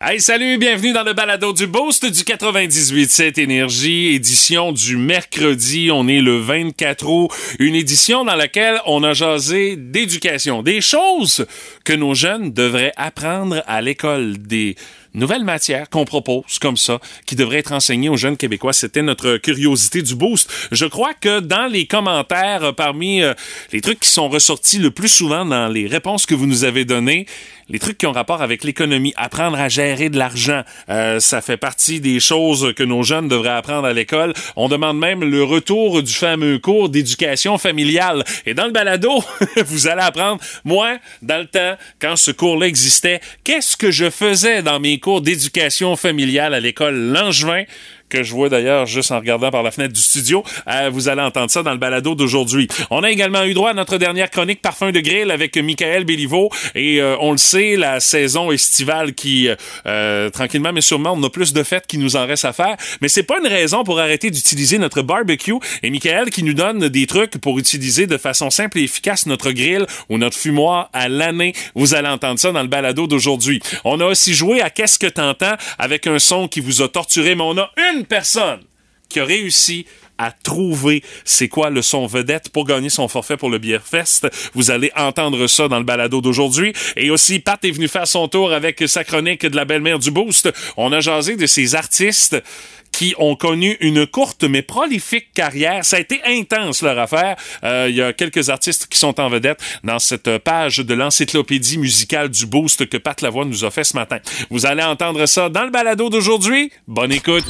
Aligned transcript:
Hey, 0.00 0.20
salut, 0.20 0.58
bienvenue 0.58 0.92
dans 0.92 1.02
le 1.02 1.12
balado 1.12 1.52
du 1.52 1.66
Boost 1.66 2.06
du 2.06 2.22
98.7 2.22 3.40
Énergie, 3.40 4.14
édition 4.14 4.70
du 4.70 4.96
mercredi. 4.96 5.90
On 5.92 6.06
est 6.06 6.20
le 6.20 6.38
24 6.38 7.08
août, 7.08 7.32
une 7.58 7.74
édition 7.74 8.24
dans 8.24 8.36
laquelle 8.36 8.80
on 8.86 9.02
a 9.02 9.12
jasé 9.12 9.74
d'éducation, 9.74 10.62
des 10.62 10.80
choses 10.80 11.46
que 11.84 11.94
nos 11.94 12.14
jeunes 12.14 12.52
devraient 12.52 12.92
apprendre 12.96 13.64
à 13.66 13.80
l'école, 13.80 14.38
des 14.38 14.76
nouvelles 15.14 15.42
matières 15.42 15.90
qu'on 15.90 16.04
propose 16.04 16.60
comme 16.60 16.76
ça, 16.76 17.00
qui 17.26 17.34
devraient 17.34 17.58
être 17.58 17.72
enseignées 17.72 18.08
aux 18.08 18.16
jeunes 18.16 18.36
Québécois. 18.36 18.72
C'était 18.72 19.02
notre 19.02 19.38
curiosité 19.38 20.02
du 20.02 20.14
boost. 20.14 20.48
Je 20.70 20.86
crois 20.86 21.14
que 21.14 21.40
dans 21.40 21.66
les 21.66 21.86
commentaires, 21.86 22.72
parmi 22.76 23.22
euh, 23.22 23.34
les 23.72 23.80
trucs 23.80 23.98
qui 23.98 24.10
sont 24.10 24.28
ressortis 24.28 24.78
le 24.78 24.92
plus 24.92 25.08
souvent 25.08 25.44
dans 25.44 25.66
les 25.66 25.88
réponses 25.88 26.24
que 26.24 26.36
vous 26.36 26.46
nous 26.46 26.62
avez 26.62 26.84
données, 26.84 27.26
les 27.68 27.78
trucs 27.78 27.98
qui 27.98 28.06
ont 28.06 28.12
rapport 28.12 28.42
avec 28.42 28.64
l'économie, 28.64 29.12
apprendre 29.16 29.58
à 29.58 29.68
gérer 29.68 30.08
de 30.08 30.18
l'argent, 30.18 30.62
euh, 30.88 31.20
ça 31.20 31.40
fait 31.40 31.56
partie 31.56 32.00
des 32.00 32.20
choses 32.20 32.72
que 32.74 32.82
nos 32.82 33.02
jeunes 33.02 33.28
devraient 33.28 33.50
apprendre 33.50 33.86
à 33.86 33.92
l'école. 33.92 34.32
On 34.56 34.68
demande 34.68 34.98
même 34.98 35.22
le 35.22 35.42
retour 35.42 36.02
du 36.02 36.12
fameux 36.12 36.58
cours 36.58 36.88
d'éducation 36.88 37.58
familiale. 37.58 38.24
Et 38.46 38.54
dans 38.54 38.66
le 38.66 38.72
balado, 38.72 39.22
vous 39.66 39.86
allez 39.86 40.02
apprendre, 40.02 40.40
moi, 40.64 40.98
dans 41.22 41.38
le 41.38 41.46
temps, 41.46 41.76
quand 42.00 42.16
ce 42.16 42.30
cours-là 42.30 42.66
existait, 42.66 43.20
qu'est-ce 43.44 43.76
que 43.76 43.90
je 43.90 44.10
faisais 44.10 44.62
dans 44.62 44.80
mes 44.80 44.98
cours 44.98 45.20
d'éducation 45.20 45.96
familiale 45.96 46.54
à 46.54 46.60
l'école? 46.60 46.94
Langevin 47.12 47.64
que 48.08 48.22
je 48.22 48.32
vois 48.32 48.48
d'ailleurs 48.48 48.86
juste 48.86 49.10
en 49.10 49.18
regardant 49.18 49.50
par 49.50 49.62
la 49.62 49.70
fenêtre 49.70 49.92
du 49.92 50.00
studio. 50.00 50.42
Euh, 50.66 50.90
vous 50.92 51.08
allez 51.08 51.22
entendre 51.22 51.50
ça 51.50 51.62
dans 51.62 51.72
le 51.72 51.78
balado 51.78 52.14
d'aujourd'hui. 52.14 52.68
On 52.90 53.02
a 53.02 53.10
également 53.10 53.44
eu 53.44 53.54
droit 53.54 53.70
à 53.70 53.74
notre 53.74 53.98
dernière 53.98 54.30
chronique 54.30 54.62
Parfum 54.62 54.92
de 54.92 55.00
grill 55.00 55.30
avec 55.30 55.56
Michael 55.56 56.04
Béliveau 56.04 56.50
et 56.74 57.00
euh, 57.00 57.16
on 57.20 57.32
le 57.32 57.38
sait, 57.38 57.76
la 57.76 58.00
saison 58.00 58.50
estivale 58.50 59.14
qui 59.14 59.48
euh, 59.86 60.30
tranquillement 60.30 60.72
mais 60.72 60.80
sûrement 60.80 61.12
on 61.16 61.22
a 61.22 61.30
plus 61.30 61.52
de 61.52 61.62
fêtes 61.62 61.86
qui 61.86 61.98
nous 61.98 62.16
en 62.16 62.26
reste 62.26 62.44
à 62.44 62.52
faire, 62.52 62.76
mais 63.00 63.08
c'est 63.08 63.22
pas 63.22 63.38
une 63.38 63.46
raison 63.46 63.84
pour 63.84 64.00
arrêter 64.00 64.30
d'utiliser 64.30 64.78
notre 64.78 65.02
barbecue 65.02 65.54
et 65.82 65.90
Michael 65.90 66.30
qui 66.30 66.42
nous 66.42 66.54
donne 66.54 66.88
des 66.88 67.06
trucs 67.06 67.38
pour 67.38 67.58
utiliser 67.58 68.06
de 68.06 68.16
façon 68.16 68.50
simple 68.50 68.78
et 68.78 68.82
efficace 68.82 69.26
notre 69.26 69.52
grill 69.52 69.86
ou 70.08 70.18
notre 70.18 70.36
fumoir 70.36 70.90
à 70.92 71.08
l'année. 71.08 71.52
Vous 71.74 71.94
allez 71.94 72.08
entendre 72.08 72.38
ça 72.38 72.52
dans 72.52 72.62
le 72.62 72.68
balado 72.68 73.06
d'aujourd'hui. 73.06 73.60
On 73.84 74.00
a 74.00 74.06
aussi 74.06 74.34
joué 74.34 74.60
à 74.60 74.70
qu'est-ce 74.70 74.98
que 74.98 75.06
t'entends 75.06 75.54
avec 75.78 76.06
un 76.06 76.18
son 76.18 76.48
qui 76.48 76.60
vous 76.60 76.82
a 76.82 76.88
torturé 76.88 77.34
mais 77.34 77.42
on 77.42 77.58
a 77.58 77.70
une 77.92 77.97
personne 78.06 78.62
qui 79.08 79.20
a 79.20 79.24
réussi 79.24 79.86
à 80.18 80.32
trouver 80.32 81.02
c'est 81.24 81.48
quoi 81.48 81.70
le 81.70 81.82
son 81.82 82.06
vedette 82.06 82.50
pour 82.50 82.64
gagner 82.64 82.90
son 82.90 83.08
forfait 83.08 83.36
pour 83.36 83.50
le 83.50 83.58
Beer 83.58 83.80
Fest. 83.84 84.28
Vous 84.54 84.70
allez 84.70 84.90
entendre 84.96 85.46
ça 85.46 85.68
dans 85.68 85.78
le 85.78 85.84
balado 85.84 86.20
d'aujourd'hui. 86.20 86.72
Et 86.96 87.10
aussi, 87.10 87.38
Pat 87.38 87.64
est 87.64 87.70
venu 87.70 87.88
faire 87.88 88.06
son 88.06 88.28
tour 88.28 88.52
avec 88.52 88.82
sa 88.86 89.04
chronique 89.04 89.46
de 89.46 89.56
la 89.56 89.64
belle-mère 89.64 89.98
du 89.98 90.10
Boost. 90.10 90.52
On 90.76 90.92
a 90.92 91.00
jasé 91.00 91.36
de 91.36 91.46
ces 91.46 91.74
artistes 91.74 92.42
qui 92.90 93.14
ont 93.18 93.36
connu 93.36 93.76
une 93.80 94.06
courte 94.06 94.44
mais 94.44 94.62
prolifique 94.62 95.32
carrière. 95.34 95.84
Ça 95.84 95.96
a 95.96 96.00
été 96.00 96.20
intense 96.26 96.82
leur 96.82 96.98
affaire. 96.98 97.36
Euh, 97.62 97.86
Il 97.88 97.96
y 97.96 98.02
a 98.02 98.12
quelques 98.12 98.50
artistes 98.50 98.86
qui 98.88 98.98
sont 98.98 99.20
en 99.20 99.28
vedette 99.28 99.60
dans 99.84 99.98
cette 99.98 100.38
page 100.38 100.78
de 100.78 100.94
l'encyclopédie 100.94 101.78
musicale 101.78 102.28
du 102.28 102.46
Boost 102.46 102.88
que 102.88 102.96
Pat 102.96 103.20
Lavoie 103.20 103.44
nous 103.44 103.64
a 103.64 103.70
fait 103.70 103.84
ce 103.84 103.94
matin. 103.94 104.18
Vous 104.50 104.66
allez 104.66 104.82
entendre 104.82 105.26
ça 105.26 105.48
dans 105.48 105.64
le 105.64 105.70
balado 105.70 106.08
d'aujourd'hui. 106.10 106.72
Bonne 106.86 107.12
écoute. 107.12 107.46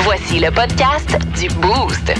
Voici 0.00 0.38
le 0.38 0.50
podcast 0.50 1.18
du 1.38 1.48
Boost. 1.48 2.12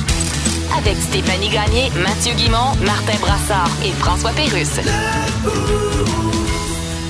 Avec 0.77 0.97
Stéphanie 0.97 1.49
Gagné, 1.49 1.91
Mathieu 2.03 2.35
Guimont, 2.35 2.75
Martin 2.85 3.19
Brassard 3.21 3.71
et 3.85 3.93
François 3.93 4.33
Pérusse. 4.33 4.81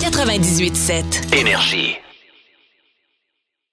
98.7. 0.00 1.34
Énergie. 1.34 1.96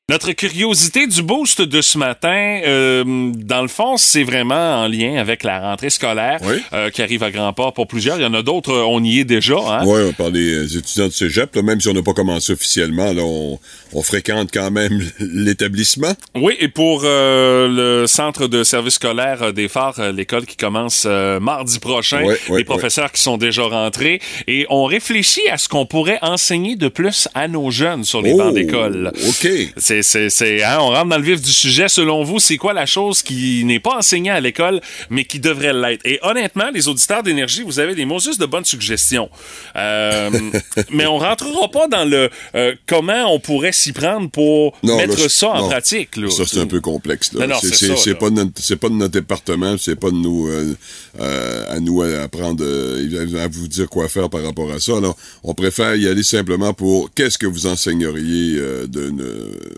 Notre 0.08 0.34
curiosité 0.34 1.08
du 1.08 1.24
boost 1.24 1.64
de 1.64 1.82
ce 1.82 1.98
matin, 1.98 2.62
euh, 2.64 3.04
dans 3.34 3.64
le 3.64 3.68
fond, 3.68 3.98
c'est 3.98 4.22
vraiment 4.22 4.84
en 4.84 4.88
lien 4.88 5.16
avec 5.16 5.42
la 5.44 5.60
rentrée 5.60 5.90
scolaire 5.90 6.38
Oui. 6.44 6.58
euh, 6.74 6.92
qui 6.92 7.02
arrive 7.02 7.24
à 7.24 7.32
grands 7.32 7.54
pas 7.54 7.72
pour 7.72 7.88
plusieurs. 7.88 8.18
Il 8.20 8.22
y 8.22 8.26
en 8.28 8.36
a 8.36 8.44
d'autres, 8.44 8.72
euh, 8.72 8.84
on 8.88 9.04
y 9.04 9.22
est 9.22 9.24
déjà. 9.26 9.56
Hein? 9.56 9.82
Oui, 9.84 10.02
on 10.08 10.14
parle 10.14 10.34
des 10.34 10.78
étudiants 10.78 11.08
de 11.08 11.12
cégep, 11.12 11.56
là, 11.56 11.64
même 11.64 11.82
si 11.82 11.88
on 11.88 11.94
n'a 11.94 12.04
pas 12.04 12.14
commencé 12.14 12.54
officiellement, 12.54 13.14
là, 13.14 13.24
on, 13.24 13.58
on 13.94 14.02
fréquente 14.04 14.50
quand 14.54 14.70
même 14.70 15.02
l'établissement. 15.20 16.14
Oui, 16.36 16.56
et 16.60 16.68
pour 16.68 17.02
euh, 17.04 17.68
le 18.02 18.06
centre 18.06 18.46
de 18.46 18.64
service 18.64 18.94
scolaire 18.96 19.42
euh, 19.42 19.52
des 19.54 19.68
Phares, 19.68 20.00
euh, 20.00 20.12
l'école 20.12 20.46
qui 20.46 20.56
commence 20.56 21.06
euh, 21.08 21.40
mardi 21.40 21.80
prochain, 21.80 22.22
Oui, 22.24 22.36
oui, 22.50 22.60
les 22.60 22.64
professeurs 22.64 23.12
qui 23.12 23.22
sont 23.24 23.38
déjà 23.38 23.64
rentrés, 23.64 24.22
et 24.46 24.68
on 24.70 24.86
réfléchit 24.86 25.50
à 25.50 25.58
ce 25.58 25.68
qu'on 25.68 25.88
pourrait 25.88 26.20
enseigner 26.22 26.76
de 26.76 26.90
plus 26.90 27.28
à 27.34 27.48
nos 27.48 27.72
jeunes 27.72 28.04
sur 28.04 28.22
les 28.22 28.34
Oh, 28.34 28.38
bancs 28.38 28.54
d'école. 28.54 29.12
OK. 29.28 29.48
C'est, 29.78 29.95
c'est, 30.02 30.30
c'est, 30.30 30.64
hein, 30.64 30.78
on 30.80 30.90
rentre 30.90 31.10
dans 31.10 31.18
le 31.18 31.24
vif 31.24 31.42
du 31.42 31.52
sujet. 31.52 31.88
Selon 31.90 32.24
vous, 32.24 32.40
c'est 32.40 32.58
quoi 32.58 32.74
la 32.74 32.86
chose 32.86 33.22
qui 33.22 33.64
n'est 33.66 33.80
pas 33.80 33.98
enseignée 33.98 34.32
à 34.32 34.40
l'école, 34.40 34.82
mais 35.10 35.26
qui 35.26 35.40
devrait 35.40 35.74
l'être? 35.74 36.02
Et 36.06 36.20
honnêtement, 36.22 36.70
les 36.74 36.88
auditeurs 36.88 37.24
d'énergie, 37.24 37.64
vous 37.64 37.80
avez 37.80 37.96
des 37.96 38.06
mots 38.06 38.20
juste 38.20 38.40
de 38.40 38.46
bonnes 38.46 38.66
suggestions. 38.66 39.30
Euh, 39.76 40.30
mais 40.92 41.06
on 41.06 41.18
rentrera 41.18 41.70
pas 41.70 41.88
dans 41.88 42.06
le 42.06 42.30
euh, 42.56 42.76
comment 42.88 43.34
on 43.34 43.40
pourrait 43.40 43.72
s'y 43.72 43.92
prendre 43.94 44.30
pour 44.30 44.78
Non, 44.84 44.98
mettre 44.98 45.20
là, 45.20 45.30
ça 45.30 45.50
en 45.50 45.62
non. 45.64 45.70
pratique. 45.70 46.16
Là. 46.18 46.30
Ça, 46.30 46.44
c'est 46.46 46.60
un 46.60 46.68
peu 46.68 46.82
complexe. 46.82 47.34
là. 47.34 47.48
Non, 47.48 47.56
c'est 47.62 48.16
pas, 48.16 48.30
de 48.30 48.36
notre- 48.36 48.62
c'est 48.62 48.76
pas 48.78 48.90
de 48.90 48.94
notre 48.96 49.14
département, 49.14 49.76
c'est 49.78 50.00
pas 50.00 50.10
de 50.12 50.16
nous, 50.16 50.48
euh, 50.48 50.74
à 51.70 51.80
nous 51.80 52.02
à 52.02 52.22
apprendre, 52.24 52.64
à 52.66 53.48
vous 53.48 53.68
dire 53.68 53.90
quoi 53.90 54.08
faire 54.08 54.30
par 54.30 54.44
rapport 54.44 54.72
à 54.72 54.80
ça. 54.80 54.98
Alors, 54.98 55.16
on 55.44 55.54
préfère 55.54 55.96
y 55.96 56.08
aller 56.08 56.24
simplement 56.24 56.74
pour 56.74 57.14
qu'est-ce 57.14 57.38
que 57.38 57.46
vous 57.48 57.68
enseigneriez 57.68 58.56
euh, 58.58 58.88
de 58.88 59.14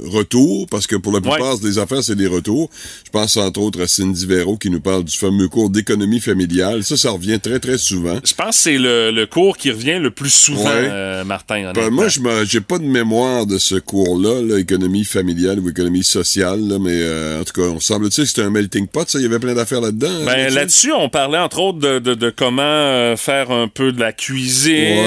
ne- 0.08 0.18
retour, 0.18 0.68
parce 0.70 0.88
que 0.88 0.96
pour 0.96 1.14
la 1.14 1.22
plupart 1.22 1.58
des 1.60 1.78
affaires, 1.80 2.04
c'est 2.04 2.16
des 2.16 2.28
retours. 2.28 2.70
Je 3.06 3.12
pense 3.12 3.38
entre 3.38 3.60
autres 3.62 3.82
à 3.82 3.88
Cindy 3.88 4.26
Véro 4.26 4.58
qui 4.58 4.70
nous 4.70 4.82
parle 4.82 5.04
du 5.04 5.18
fameux 5.18 5.48
cours 5.48 5.70
d'économie 5.70 6.20
familiale. 6.20 6.84
Ça, 6.84 6.98
ça 6.98 7.12
revient 7.12 7.40
très, 7.40 7.60
très 7.60 7.78
souvent. 7.78 8.20
Je 8.24 8.34
pense 8.34 8.50
que 8.58 8.62
c'est 8.64 8.78
le, 8.78 9.12
le 9.12 9.26
cours 9.26 9.58
qui 9.58 9.72
revient 9.72 10.00
le 10.00 10.12
plus 10.12 10.30
souvent, 10.34 10.66
Ouais. 10.70 10.90
euh, 10.90 11.24
Martin. 11.24 11.72
Ben, 11.74 11.90
moi, 11.90 12.08
je 12.08 12.20
j'ai 12.46 12.62
pas 12.62 12.78
de 12.80 12.84
mémoire 12.86 13.46
de 13.46 13.58
ce 13.58 13.76
cours-là, 13.76 14.42
là, 14.42 14.60
économie 14.60 15.04
familiale 15.06 15.60
ou 15.60 15.70
économie 15.70 16.04
sociale, 16.04 16.60
là, 16.68 16.78
mais 16.80 16.92
euh, 17.02 17.42
en 17.42 17.44
tout 17.44 17.54
cas, 17.62 17.68
on 17.68 17.80
semble-t-il 17.80 18.24
que 18.24 18.30
c'était 18.30 18.42
un 18.42 18.50
melting 18.50 18.88
pot, 18.88 19.08
ça, 19.10 19.20
il 19.20 19.24
y 19.24 19.26
avait 19.26 19.40
plein 19.40 19.54
d'affaires 19.54 19.82
là-dedans. 19.82 20.08
hein, 20.08 20.26
Ben, 20.26 20.54
là-dessus? 20.54 20.92
on 20.94 21.10
parlait 21.10 21.38
entre 21.38 21.60
autres 21.60 21.80
de, 21.80 22.00
de, 22.00 22.14
de 22.14 22.30
comment 22.30 22.62
euh, 22.64 23.16
faire 23.16 23.52
un 23.52 23.68
peu 23.68 23.92
de 23.92 24.00
la 24.00 24.12
cuisine. 24.14 24.98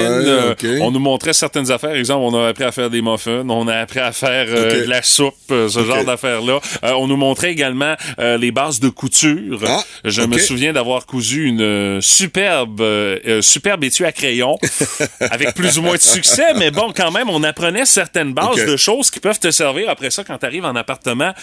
Ouais. 0.61 0.79
On 0.81 0.91
nous 0.91 0.99
montrait 0.99 1.33
certaines 1.33 1.71
affaires. 1.71 1.95
Exemple, 1.95 2.21
on 2.23 2.39
a 2.43 2.47
appris 2.47 2.63
à 2.63 2.71
faire 2.71 2.89
des 2.89 3.01
muffins, 3.01 3.43
on 3.47 3.67
a 3.67 3.75
appris 3.75 3.99
à 3.99 4.11
faire 4.11 4.47
la 4.91 5.01
soupe, 5.01 5.33
euh, 5.51 5.69
ce 5.69 5.83
genre 5.83 6.03
d'affaires-là. 6.05 6.59
Euh, 6.83 6.91
on 6.93 7.07
nous 7.07 7.17
montrait 7.17 7.51
également 7.51 7.95
euh, 8.19 8.37
les 8.37 8.51
bases 8.51 8.79
de 8.79 8.89
couture. 8.89 9.59
Ah, 9.65 9.83
Je 10.05 10.21
me 10.21 10.37
souviens 10.37 10.73
d'avoir 10.73 11.05
cousu 11.05 11.45
une 11.47 11.99
superbe, 12.01 12.81
euh, 12.81 13.41
superbe 13.41 13.83
étui 13.83 14.05
à 14.05 14.11
crayon 14.11 14.57
avec 15.19 15.53
plus 15.55 15.77
ou 15.77 15.81
moins 15.81 15.95
de 15.95 16.01
succès, 16.01 16.53
mais 16.57 16.71
bon, 16.71 16.91
quand 16.95 17.11
même, 17.11 17.29
on 17.29 17.43
apprenait 17.43 17.85
certaines 17.85 18.33
bases 18.33 18.65
de 18.65 18.77
choses 18.77 19.09
qui 19.09 19.19
peuvent 19.19 19.39
te 19.39 19.51
servir 19.51 19.89
après 19.89 20.11
ça 20.11 20.23
quand 20.23 20.37
tu 20.37 20.45
arrives 20.45 20.65
en 20.65 20.75
appartement. 20.75 21.33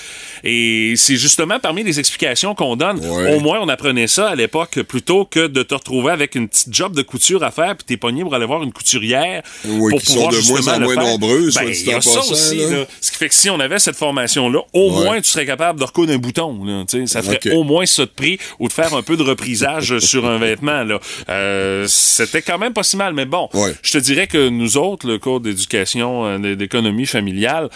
Et 0.45 0.95
c'est 0.97 1.17
justement 1.17 1.59
parmi 1.59 1.83
les 1.83 1.99
explications 1.99 2.55
qu'on 2.55 2.77
donne. 2.77 2.99
Ouais. 3.05 3.35
Au 3.35 3.41
moins, 3.41 3.59
on 3.61 3.69
apprenait 3.69 4.07
ça 4.07 4.29
à 4.29 4.35
l'époque 4.35 4.81
plutôt 4.83 5.25
que 5.25 5.47
de 5.47 5.63
te 5.63 5.75
retrouver 5.75 6.13
avec 6.13 6.35
une 6.35 6.49
petite 6.49 6.73
job 6.73 6.95
de 6.95 7.03
couture 7.03 7.43
à 7.43 7.51
faire 7.51 7.77
puis 7.77 7.85
t'es 7.87 7.97
pogné 7.97 8.23
pour 8.23 8.35
aller 8.35 8.47
voir 8.47 8.63
une 8.63 8.73
couturière 8.73 9.43
Oui, 9.65 9.91
pour 9.91 10.01
sont 10.03 10.15
pouvoir 10.15 10.33
de 10.33 10.49
moins 10.49 10.69
en 10.75 10.79
le 10.79 10.85
moins 10.85 10.95
faire. 10.95 11.05
nombreuses, 11.05 11.55
Ben, 11.55 11.69
y 11.69 11.93
a 11.93 12.01
ça 12.01 12.21
aussi, 12.21 12.57
là. 12.57 12.71
là. 12.71 12.85
Ce 13.01 13.11
qui 13.11 13.17
fait 13.19 13.29
que 13.29 13.35
si 13.38 13.50
on 13.50 13.60
avait 13.60 13.78
cette 13.78 13.97
formation-là, 13.97 14.60
au 14.72 14.91
Ouais. 14.99 15.04
moins 15.04 15.21
tu 15.21 15.28
serais 15.31 15.47
capable 15.47 15.78
de 15.78 15.84
recoudre 15.84 16.12
un 16.12 16.19
bouton. 16.19 16.65
Là, 16.65 16.84
tu 16.88 17.00
sais. 17.00 17.06
ça 17.06 17.22
ferait 17.22 17.38
au 17.54 17.62
moins 17.62 17.87
ça 17.87 18.04
de 18.04 18.10
prix 18.10 18.38
ou 18.59 18.69
de 18.69 18.72
faire 18.72 18.94
un 18.94 19.03
peu 19.03 19.16
de 19.16 19.22
reprisage 19.22 19.99
sur 20.10 20.26
un 20.26 20.38
vêtement. 20.38 20.82
Là. 20.84 20.99
Euh, 21.28 21.84
C'était 21.88 22.43
quand 22.43 22.59
même 22.59 22.72
pas 22.72 22.82
si 22.82 22.97
mal, 22.97 23.15
mais 23.15 23.25
bon, 23.26 23.49
Ouais. 23.54 23.75
je 23.82 23.93
te 23.93 23.99
dirais 23.99 24.26
que 24.26 24.49
nous 24.49 24.76
autres, 24.76 25.06
le 25.06 25.19
cours 25.19 25.41
d'éducation, 25.41 26.26
euh, 26.26 26.54
d'économie 26.56 27.06
familiale, 27.06 27.69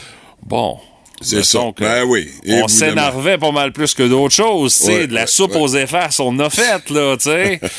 bon... 0.45 0.79
C'est 1.23 1.45
ça. 1.45 1.61
que 1.77 1.83
Ben 1.83 2.05
oui, 2.05 2.29
On 2.49 2.69
s'énervait 2.69 3.39
pas 3.39 3.53
mal 3.53 3.73
plus 3.73 3.95
que 3.95 4.03
d'autres 4.03 4.35
choses, 4.35 4.81
Ouais, 4.87 5.07
de 5.07 5.15
la 5.15 5.27
soupe 5.27 5.55
ouais. 5.55 5.61
aux 5.61 5.69
effaces, 5.77 6.21
on 6.21 6.39
a 6.39 6.51
fait, 6.51 6.91
là, 6.91 7.17
tu 7.17 7.31
sais. 7.31 7.61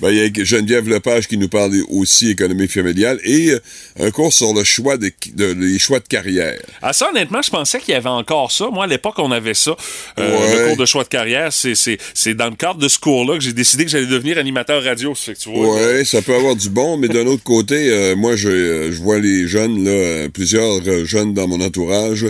Ben, 0.00 0.10
il 0.10 0.16
y 0.18 0.20
a 0.40 0.44
Geneviève 0.44 0.88
Lepage 0.88 1.26
qui 1.26 1.36
nous 1.36 1.48
parle 1.48 1.72
aussi 1.88 2.30
économie 2.30 2.68
familiale 2.68 3.18
et 3.24 3.50
euh, 3.50 3.58
un 3.98 4.12
cours 4.12 4.32
sur 4.32 4.54
le 4.54 4.62
choix 4.62 4.96
de, 4.96 5.10
de- 5.34 5.54
les 5.58 5.80
choix 5.80 5.98
de 5.98 6.06
carrière. 6.06 6.56
Ah, 6.82 6.92
ça, 6.92 7.08
honnêtement, 7.10 7.42
je 7.42 7.50
pensais 7.50 7.80
qu'il 7.80 7.94
y 7.94 7.96
avait 7.96 8.08
encore 8.08 8.52
ça. 8.52 8.68
Moi, 8.72 8.84
à 8.84 8.86
l'époque, 8.86 9.16
on 9.18 9.32
avait 9.32 9.54
ça. 9.54 9.76
Euh. 10.20 10.56
Le 10.62 10.68
cours 10.68 10.76
de 10.76 10.86
choix 10.86 11.02
de 11.02 11.08
carrière, 11.08 11.52
c'est, 11.52 12.34
dans 12.34 12.48
le 12.48 12.54
cadre 12.54 12.78
de 12.78 12.86
ce 12.86 12.96
cours-là 13.00 13.34
que 13.34 13.40
j'ai 13.40 13.52
décidé 13.52 13.84
que 13.86 13.90
j'allais 13.90 14.06
devenir 14.06 14.38
animateur 14.38 14.84
radio. 14.84 15.12
Fait 15.16 15.34
que 15.34 15.38
tu 15.40 15.48
vois. 15.50 15.74
Ouais, 15.74 16.04
ça 16.04 16.22
peut 16.22 16.34
avoir 16.36 16.54
du 16.54 16.70
bon, 16.70 16.96
mais 16.96 17.08
d'un 17.08 17.26
autre 17.26 17.42
côté, 17.42 17.90
euh, 17.90 18.14
moi, 18.14 18.36
je, 18.36 18.92
je 18.92 19.02
vois 19.02 19.18
les 19.18 19.48
jeunes, 19.48 19.84
là, 19.84 20.28
plusieurs 20.28 20.80
jeunes 21.06 21.34
dans 21.34 21.48
mon 21.48 21.60
entourage, 21.60 22.24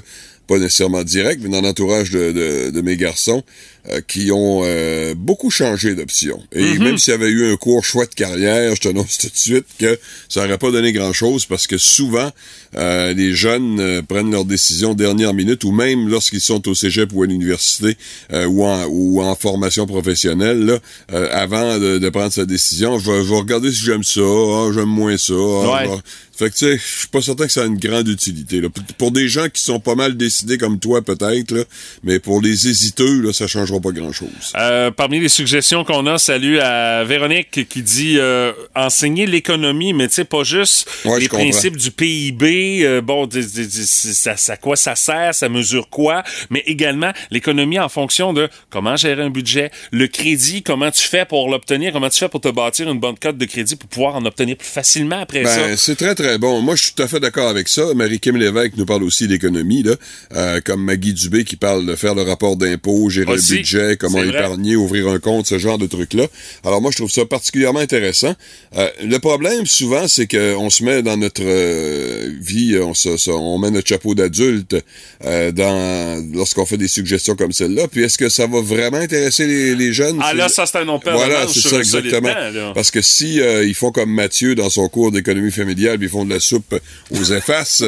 pas 0.49 0.59
nécessairement 0.59 1.05
direct, 1.05 1.41
mais 1.43 1.51
dans 1.51 1.61
l'entourage 1.61 2.11
de, 2.11 2.33
de, 2.33 2.71
de 2.71 2.81
mes 2.81 2.97
garçons, 2.97 3.43
euh, 3.91 4.01
qui 4.07 4.33
ont 4.33 4.63
euh, 4.65 5.15
beaucoup 5.17 5.51
changé 5.51 5.95
d'option. 5.95 6.43
Et 6.53 6.63
Mhm. 6.75 6.83
même 6.83 6.99
s'il 6.99 7.13
y 7.13 7.15
avait 7.15 7.29
eu 7.29 7.53
un 7.53 7.57
court 7.57 7.85
choix 7.85 8.07
de 8.07 8.15
carrière, 8.15 8.75
je 8.75 8.81
t'annonce 8.81 9.19
tout 9.19 9.29
de 9.29 9.37
suite 9.37 9.67
que 9.79 9.99
ça 10.29 10.43
n'aurait 10.43 10.59
pas 10.59 10.71
donné 10.71 10.93
grand-chose 10.93 11.47
parce 11.47 11.67
que 11.67 11.79
souvent, 11.79 12.31
euh, 12.77 13.15
les 13.15 13.33
jeunes 13.35 13.79
euh, 13.81 14.03
prennent 14.03 14.31
leurs 14.33 14.45
décisions 14.45 14.95
dernière 14.95 15.33
minute 15.33 15.65
ou 15.65 15.71
même 15.71 16.09
lorsqu'ils 16.09 16.41
sont 16.41 16.67
au 16.69 16.75
cégep 16.75 17.11
ou 17.15 17.23
à 17.23 17.27
l'université 17.27 17.97
euh, 18.33 18.47
ou, 18.47 18.65
en, 18.65 18.85
ou 18.89 19.23
en 19.23 19.35
formation 19.37 19.87
professionnelle, 19.87 20.65
là, 20.67 20.79
euh, 21.13 21.29
avant 21.33 21.79
de, 21.79 21.99
de 21.99 22.09
prendre 22.11 22.33
sa 22.33 22.45
décision, 22.47 22.99
je 22.99 23.11
vais, 23.11 23.19
je 23.25 23.29
vais 23.31 23.37
regarder 23.39 23.71
si 23.71 23.85
j'aime 23.85 24.03
ça, 24.05 24.21
ah, 24.23 24.71
j'aime 24.75 24.85
moins 24.87 25.17
ça. 25.17 25.35
ah, 25.35 25.87
Ouais. 25.87 25.99
Fait 26.39 26.51
que 26.51 26.55
tu 26.55 26.67
sais, 26.67 26.79
je 26.79 26.99
suis 27.01 27.09
pas 27.09 27.21
certain 27.21 27.47
que 27.47 27.53
ça 27.53 27.63
a 27.63 27.67
une 27.67 27.79
grande 27.79 28.07
utilité. 28.09 28.61
Là. 28.61 28.69
Pour- 28.97 29.09
des 29.11 29.29
gens 29.29 29.49
qui 29.49 29.63
sont 29.63 29.81
pas 29.81 29.95
mal 29.95 30.17
décidés 30.19 30.59
comme 30.59 30.79
toi 30.79 31.01
peut-être, 31.03 31.51
là, 31.51 31.63
mais 32.05 32.19
pour 32.21 32.43
les 32.43 32.69
hésiteux, 32.69 33.23
là, 33.23 33.33
ça 33.33 33.47
changera 33.47 33.81
pas 33.81 33.91
grand-chose. 33.91 34.29
Euh, 34.57 34.91
parmi 34.91 35.19
les 35.19 35.31
suggestions 35.31 35.83
qu'on 35.83 36.07
a, 36.07 36.19
salut 36.19 36.61
à 36.61 37.05
Véronique 37.05 37.67
qui 37.69 37.83
dit 37.83 38.17
euh, 38.19 38.53
enseigner 38.77 39.25
l'économie, 39.27 39.95
mais 39.95 40.09
tu 40.09 40.15
sais, 40.15 40.25
pas 40.25 40.45
juste 40.45 40.87
Ouais, 41.07 41.19
les 41.21 41.29
principes 41.29 41.77
du 41.79 41.91
PIB, 41.91 42.81
euh, 42.85 43.01
bon, 43.01 43.27
d- 43.27 43.41
d- 43.41 43.67
d- 43.67 43.71
ça, 43.87 44.37
ça, 44.37 44.57
quoi 44.59 44.77
ça 44.77 44.95
sert, 44.95 45.35
ça 45.35 45.49
mesure 45.49 45.89
quoi, 45.89 46.23
mais 46.51 46.63
également 46.67 47.13
l'économie 47.31 47.79
en 47.79 47.89
fonction 47.89 48.33
de 48.35 48.49
comment 48.69 48.97
gérer 48.97 49.23
un 49.23 49.31
budget, 49.31 49.71
le 49.91 50.07
crédit, 50.07 50.63
comment 50.63 50.91
tu 50.91 51.03
fais 51.03 51.25
pour 51.25 51.49
l'obtenir, 51.49 51.93
comment 51.95 52.11
tu 52.11 52.19
fais 52.19 52.29
pour 52.29 52.43
te 52.43 52.49
bâtir 52.49 52.91
une 52.91 53.01
bonne 53.01 53.19
cote 53.19 53.39
de 53.39 53.45
crédit 53.47 53.77
pour 53.77 53.89
pouvoir 53.89 54.17
en 54.17 54.25
obtenir 54.27 54.57
plus 54.59 54.69
facilement 54.69 55.21
après 55.21 55.45
ça. 55.47 55.57
Ben, 55.67 55.77
c'est 55.77 55.97
très, 55.97 56.15
très 56.15 56.28
bon. 56.37 56.61
Moi, 56.61 56.77
je 56.77 56.83
suis 56.85 56.93
tout 56.93 57.03
à 57.03 57.09
fait 57.09 57.21
d'accord 57.21 57.49
avec 57.49 57.69
ça. 57.69 57.95
Marie-Kim 57.95 58.37
Lévesque 58.37 58.73
nous 58.77 58.85
parle 58.85 59.05
aussi 59.05 59.27
d'économie, 59.29 59.83
là. 59.83 59.95
Euh, 60.35 60.61
comme 60.63 60.85
Maggie 60.85 61.15
Dubé 61.15 61.45
qui 61.45 61.57
parle 61.57 61.87
de 61.87 61.95
faire 61.95 62.15
le 62.15 62.23
rapport 62.23 62.57
d'impôt, 62.57 63.09
gérer 63.09 63.33
Aussi, 63.33 63.53
le 63.53 63.57
budget, 63.59 63.97
comment 63.99 64.19
vrai. 64.19 64.29
épargner, 64.29 64.77
ouvrir 64.77 65.09
un 65.09 65.19
compte, 65.21 65.47
ce 65.47 65.59
genre 65.59 65.79
de 65.79 65.87
trucs-là. 65.87 66.27
Alors, 66.65 66.83
moi, 66.83 66.91
je 66.91 66.97
trouve 66.99 67.11
ça 67.11 67.25
particulièrement 67.25 67.79
intéressant. 67.81 68.35
Euh, 68.77 68.89
le 69.03 69.19
problème, 69.19 69.65
souvent, 69.67 70.07
c'est 70.09 70.27
qu'on 70.27 70.69
se 70.69 70.85
met 70.85 71.03
dans 71.03 71.17
notre 71.17 71.43
euh, 71.45 72.31
vie, 72.41 72.77
on, 72.79 72.93
se, 72.93 73.17
se- 73.17 73.31
on 73.31 73.59
met 73.59 73.71
notre 73.71 73.89
chapeau 73.89 74.15
d'adulte 74.15 74.77
dans 75.25 76.25
lorsqu'on 76.35 76.67
fait 76.67 76.77
des 76.77 76.89
suggestions 76.89 77.37
comme 77.37 77.53
celle-là. 77.53 77.89
Puis, 77.89 78.03
est-ce 78.03 78.19
que 78.19 78.29
ça 78.29 78.47
va 78.47 78.61
vraiment 78.61 78.99
intéresser 78.99 79.47
les, 79.47 79.75
les 79.75 79.93
jeunes? 79.93 80.19
ah 80.23 80.35
là, 80.35 80.49
ça 80.49 80.67
c'est 80.67 80.79
un 80.79 80.85
de 80.85 81.11
voilà, 81.13 81.47
c'est 81.49 81.61
ça 81.69 81.79
exactement. 81.79 82.29
temps. 82.29 82.73
Parce 82.75 82.91
que 82.91 83.01
si 83.03 83.37
ils 83.65 83.75
font 83.75 83.93
comme 83.93 84.11
Mathieu 84.13 84.55
dans 84.55 84.71
son 84.71 84.89
cours 84.89 85.13
d'économie 85.13 85.53
familiale, 85.53 85.99
puis 85.99 86.07
ils 86.07 86.11
font 86.11 86.18
de 86.25 86.35
la 86.35 86.41
soupe 86.41 86.75
aux 87.11 87.25
effaces, 87.25 87.83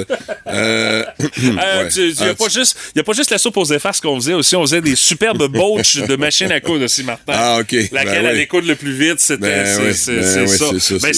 euh, 0.47 1.05
Euh, 1.21 1.83
ouais. 1.83 1.89
tu- 1.89 2.13
tu- 2.15 2.23
y 2.23 2.25
a 2.25 2.27
Ah, 2.27 2.31
a 2.31 3.03
pas 3.05 3.13
juste 3.13 3.31
la 3.31 3.39
soupe 3.39 3.57
aux 3.57 3.65
effaces 3.73 4.01
qu'on 4.01 4.17
faisait 4.21 4.35
aussi, 4.35 4.57
on 4.57 4.63
faisait 4.63 4.81
des 4.81 4.97
superbes 4.97 5.47
botches 5.53 5.97
de 5.97 6.17
machines 6.17 6.51
à 6.53 6.61
coudre 6.61 6.85
aussi, 6.85 7.03
Martin. 7.05 7.33
Ah, 7.35 7.59
ok. 7.61 7.73
Laquelle 7.93 8.23
Ben 8.23 8.27
allait 8.27 8.47
coudre 8.47 8.67
le 8.69 8.75
plus 8.77 8.93
vite, 8.93 9.21
c'était, 9.21 9.65
Ben 9.65 9.93
c'est, 9.95 10.17
ben 10.17 10.47
ça. 10.49 10.67
Ben, 11.01 11.13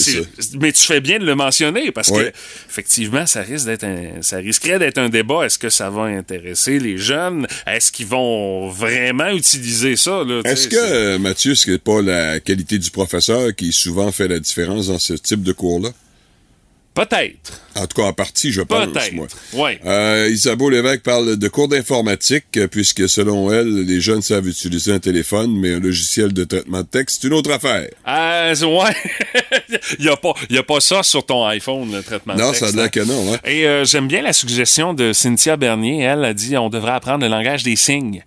mais 0.59 0.71
tu 0.71 0.83
fais 0.83 1.01
bien 1.01 1.19
de 1.19 1.25
le 1.25 1.35
mentionner 1.35 1.91
parce 1.91 2.11
que, 2.11 2.31
effectivement, 2.69 3.25
ça 3.25 3.41
risque 3.41 3.65
d'être 3.65 3.83
un, 3.83 4.21
ça 4.21 4.37
risquerait 4.37 4.79
d'être 4.79 4.97
un 4.97 5.09
débat. 5.09 5.45
Est-ce 5.45 5.57
que 5.59 5.69
ça 5.69 5.89
va 5.89 6.03
intéresser 6.03 6.79
les 6.79 6.97
jeunes? 6.97 7.47
Est-ce 7.67 7.91
qu'ils 7.91 8.07
vont 8.07 8.69
vraiment 8.69 9.29
utiliser 9.29 9.95
ça, 9.95 10.23
Est-ce 10.45 10.67
que, 10.67 10.75
c'est- 10.75 11.17
Mathieu, 11.19 11.55
ce 11.55 11.71
n'est 11.71 11.77
pas 11.77 12.01
la 12.01 12.39
qualité 12.39 12.77
du 12.77 12.91
professeur 12.91 13.53
qui 13.55 13.71
souvent 13.71 14.11
fait 14.11 14.27
la 14.27 14.39
différence 14.39 14.87
dans 14.87 14.99
ce 14.99 15.13
type 15.13 15.43
de 15.43 15.51
cours-là? 15.53 15.89
Peut-être. 16.93 17.61
En 17.75 17.87
tout 17.87 17.99
cas, 18.01 18.07
en 18.07 18.13
partie, 18.13 18.51
je 18.51 18.61
pense, 18.61 18.87
moi. 19.13 19.27
Ouais. 19.53 19.79
Euh, 19.83 20.29
Isabeau 20.31 20.69
Lévesque 20.69 21.01
parle 21.01 21.37
de 21.37 21.47
cours 21.47 21.67
d'informatique, 21.67 22.45
euh, 22.57 22.67
puisque 22.67 23.09
selon 23.09 23.51
elle, 23.51 23.85
les 23.85 23.99
jeunes 23.99 24.21
savent 24.21 24.47
utiliser 24.47 24.91
un 24.93 24.99
téléphone, 24.99 25.57
mais 25.59 25.73
un 25.73 25.79
logiciel 25.79 26.33
de 26.33 26.43
traitement 26.43 26.81
de 26.81 26.87
texte, 26.87 27.19
c'est 27.21 27.27
une 27.29 27.33
autre 27.33 27.51
affaire. 27.51 27.87
Ah, 28.05 28.51
c'est- 28.53 28.65
ouais. 28.65 28.93
Il 29.99 30.05
n'y 30.05 30.11
a, 30.11 30.17
pas- 30.17 30.33
y 30.51 30.57
a 30.57 30.63
pas 30.63 30.79
ça 30.79 31.01
sur 31.01 31.25
ton 31.25 31.43
iPhone, 31.47 31.91
le 31.91 32.03
traitement 32.03 32.35
de 32.35 32.39
Non, 32.41 32.49
texte, 32.51 32.59
ça 32.63 32.69
a 32.69 32.71
l'air 32.73 32.85
hein. 32.85 32.89
que 32.89 32.99
non, 32.99 33.33
hein? 33.33 33.37
Et 33.43 33.65
euh, 33.65 33.85
j'aime 33.85 34.07
bien 34.07 34.21
la 34.21 34.33
suggestion 34.33 34.93
de 34.93 35.13
Cynthia 35.13 35.57
Bernier. 35.57 36.03
Elle 36.03 36.23
a 36.25 36.33
dit 36.35 36.55
on 36.57 36.69
devrait 36.69 36.91
apprendre 36.91 37.23
le 37.23 37.29
langage 37.31 37.63
des 37.63 37.75
signes 37.75 38.23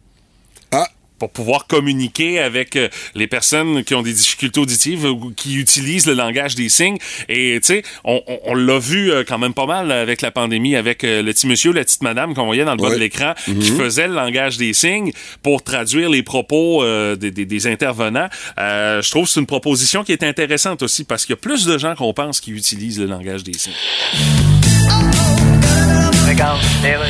pour 1.19 1.31
pouvoir 1.31 1.67
communiquer 1.67 2.39
avec 2.41 2.77
euh, 2.77 2.89
les 3.15 3.27
personnes 3.27 3.85
qui 3.85 3.95
ont 3.95 4.03
des 4.03 4.13
difficultés 4.13 4.61
auditives 4.61 5.05
ou 5.05 5.33
qui 5.35 5.57
utilisent 5.57 6.07
le 6.07 6.15
langage 6.15 6.55
des 6.55 6.69
signes. 6.69 6.99
Et 7.29 7.59
tu 7.63 7.67
sais, 7.69 7.83
on, 8.05 8.23
on- 8.27 8.39
on 8.45 8.55
l'a 8.55 8.79
vu 8.79 9.11
euh, 9.11 9.25
quand 9.27 9.39
même 9.39 9.55
pas 9.55 9.67
mal 9.67 9.91
avec 9.93 10.21
la 10.23 10.31
pandémie, 10.31 10.77
avec 10.77 11.05
euh, 11.05 11.23
le 11.23 11.33
petit 11.33 11.47
monsieur, 11.47 11.73
la 11.73 11.85
petite 11.85 12.03
madame 12.03 12.35
qu'on 12.35 12.45
voyait 12.47 12.65
dans 12.65 12.73
le 12.75 12.79
bas 12.83 12.89
Ouais. 12.89 12.95
de 12.95 13.01
l'écran, 13.01 13.35
qui 13.45 13.71
faisait 13.71 14.07
le 14.09 14.15
langage 14.15 14.57
des 14.59 14.73
signes 14.73 15.11
pour 15.43 15.63
traduire 15.63 16.09
les 16.11 16.23
propos 16.23 16.83
euh, 16.85 17.17
des, 17.17 17.31
des- 17.31 17.47
des 17.47 17.67
intervenants. 17.67 18.29
Euh, 18.59 19.01
je 19.03 19.11
trouve 19.11 19.25
que 19.25 19.31
c'est 19.31 19.41
une 19.41 19.47
proposition 19.47 20.05
qui 20.05 20.13
est 20.13 20.23
intéressante 20.23 20.83
aussi 20.83 21.05
parce 21.05 21.25
qu'il 21.27 21.33
y 21.33 21.39
a 21.39 21.41
plus 21.41 21.65
de 21.65 21.79
gens 21.79 21.95
qu'on 21.95 22.13
pense 22.13 22.41
qui 22.41 22.51
utilisent 22.53 23.01
le 23.01 23.07
langage 23.07 23.43
des 23.43 23.55
signes. 23.55 23.73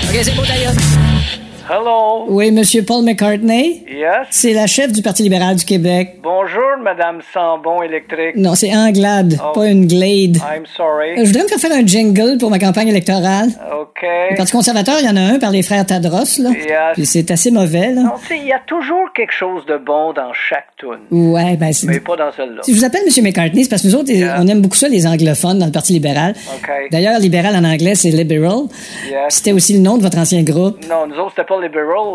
OK, 0.09 0.19
c'est 0.23 0.35
beau, 0.35 0.43
d'ailleurs. 0.47 0.73
Hello. 1.69 2.27
Oui, 2.29 2.53
Monsieur 2.53 2.85
Paul 2.85 3.03
McCartney. 3.05 3.83
Yes. 3.91 4.29
C'est 4.31 4.53
la 4.53 4.69
chef 4.69 4.93
du 4.93 5.03
Parti 5.03 5.25
libéral 5.25 5.57
du 5.57 5.65
Québec. 5.65 6.21
Bonjour, 6.23 6.63
Madame 6.81 7.21
Sambon 7.35 7.83
électrique. 7.83 8.37
Non, 8.37 8.55
c'est 8.55 8.73
Anglade, 8.73 9.37
Oh. 9.43 9.51
pas 9.53 9.67
une 9.67 9.87
Glade. 9.89 10.37
I'm 10.37 10.65
sorry. 10.77 11.13
Euh, 11.13 11.25
Je 11.25 11.27
voudrais 11.27 11.43
me 11.43 11.49
faire 11.49 11.59
faire 11.59 11.73
un 11.73 11.85
jingle 11.85 12.39
pour 12.39 12.51
ma 12.51 12.61
campagne 12.61 12.87
électorale. 12.87 13.49
OK. 13.81 14.01
Le 14.31 14.37
Parti 14.37 14.53
conservateur, 14.53 14.95
il 15.01 15.07
y 15.07 15.09
en 15.09 15.17
a 15.17 15.21
un 15.21 15.39
par 15.41 15.51
les 15.51 15.63
frères 15.63 15.85
Tadros, 15.85 16.39
là. 16.39 16.51
Yes. 16.51 16.69
Puis 16.95 17.05
c'est 17.07 17.31
assez 17.33 17.51
mauvais, 17.51 17.91
là. 17.93 18.03
Non, 18.03 18.13
tu 18.21 18.27
sais, 18.29 18.39
il 18.39 18.47
y 18.47 18.53
a 18.53 18.61
toujours 18.65 19.13
quelque 19.13 19.33
chose 19.33 19.67
de 19.67 19.77
bon 19.77 20.13
dans 20.13 20.33
chaque 20.33 20.69
tune. 20.77 21.01
Ouais, 21.11 21.57
ben 21.57 21.73
c'est... 21.73 21.89
Mais 21.89 21.99
pas 21.99 22.15
dans 22.17 22.31
celle-là. 22.31 22.63
Si 22.63 22.75
je 22.75 22.79
vous 22.79 22.85
appelle 22.85 23.03
M. 23.05 23.25
McCartney, 23.25 23.65
c'est 23.65 23.71
parce 23.71 23.83
que 23.83 23.89
nous 23.89 23.97
autres, 23.97 24.13
on 24.39 24.47
aime 24.47 24.61
beaucoup 24.61 24.77
ça, 24.77 24.87
les 24.89 25.05
anglophones, 25.05 25.59
dans 25.59 25.67
le 25.67 25.73
Parti 25.73 25.95
libéral. 25.95 26.35
OK. 26.57 26.71
D'ailleurs, 26.93 27.19
libéral 27.19 27.57
en 27.57 27.65
anglais, 27.65 27.97
c'est 27.97 28.11
liberal. 28.11 28.67
Yes. 29.11 29.17
C'était 29.31 29.53
aussi 29.53 29.73
le 29.73 29.81
nom 29.81 29.97
de 29.97 30.03
votre 30.03 30.19
ancien 30.19 30.43
groupe. 30.45 30.79
Non, 30.89 31.07
nous 31.09 31.17
autres, 31.17 31.31
c'était 31.37 31.45
pas 31.49 31.56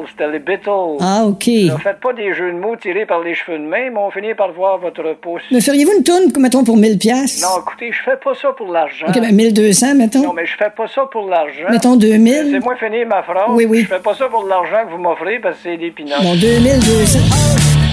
c'était 0.09 0.27
les 0.31 0.39
Beatles. 0.39 0.97
Ah, 0.99 1.25
OK. 1.25 1.47
Ne 1.47 1.77
faites 1.77 1.99
pas 1.99 2.13
des 2.13 2.33
jeux 2.33 2.51
de 2.51 2.57
mots 2.57 2.75
tirés 2.75 3.05
par 3.05 3.21
les 3.21 3.35
cheveux 3.35 3.57
de 3.57 3.63
main, 3.63 3.89
mais 3.91 3.99
on 3.99 4.11
finit 4.11 4.33
par 4.33 4.51
voir 4.51 4.77
votre 4.79 5.13
pouce. 5.21 5.41
Me 5.51 5.59
feriez-vous 5.59 5.91
une 5.97 6.03
tourne, 6.03 6.31
mettons, 6.39 6.63
pour 6.63 6.77
1000 6.77 6.97
pièces 6.97 7.41
Non, 7.41 7.61
écoutez, 7.61 7.91
je 7.91 8.01
fais 8.03 8.17
pas 8.17 8.33
ça 8.35 8.49
pour 8.57 8.71
l'argent. 8.71 9.07
OK, 9.07 9.19
ben 9.19 9.33
1200, 9.35 9.95
mettons. 9.95 10.23
Non, 10.23 10.33
mais 10.33 10.45
je 10.45 10.55
fais 10.57 10.69
pas 10.75 10.87
ça 10.87 11.05
pour 11.11 11.29
l'argent. 11.29 11.69
Mettons 11.69 11.95
2000. 11.95 12.49
C'est 12.51 12.59
moi 12.59 12.75
finir 12.75 13.07
ma 13.07 13.23
phrase. 13.23 13.49
Oui, 13.49 13.65
oui. 13.65 13.81
Je 13.81 13.87
fais 13.87 13.99
pas 14.01 14.13
ça 14.13 14.27
pour 14.27 14.45
l'argent 14.45 14.85
que 14.85 14.91
vous 14.91 15.01
m'offrez 15.01 15.39
parce 15.39 15.57
que 15.57 15.63
c'est 15.63 15.77
des 15.77 15.91
pinottes. 15.91 16.21
Bon, 16.21 16.35
2200. 16.35 17.19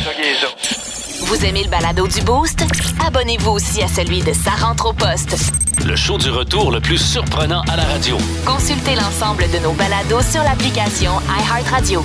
Ça 0.04 0.14
qui 0.14 0.22
est 0.22 0.34
ça. 0.34 0.87
Vous 1.28 1.44
aimez 1.44 1.62
le 1.62 1.68
balado 1.68 2.08
du 2.08 2.22
Boost? 2.22 2.64
Abonnez-vous 3.06 3.50
aussi 3.50 3.82
à 3.82 3.86
celui 3.86 4.20
de 4.20 4.32
Sa 4.32 4.52
rentre 4.52 4.86
au 4.86 4.92
poste. 4.94 5.36
Le 5.84 5.94
show 5.94 6.16
du 6.16 6.30
retour 6.30 6.72
le 6.72 6.80
plus 6.80 6.96
surprenant 6.96 7.60
à 7.70 7.76
la 7.76 7.84
radio. 7.84 8.16
Consultez 8.46 8.94
l'ensemble 8.94 9.44
de 9.52 9.62
nos 9.62 9.72
balados 9.72 10.22
sur 10.22 10.42
l'application 10.42 11.12
iHeartRadio. 11.28 12.02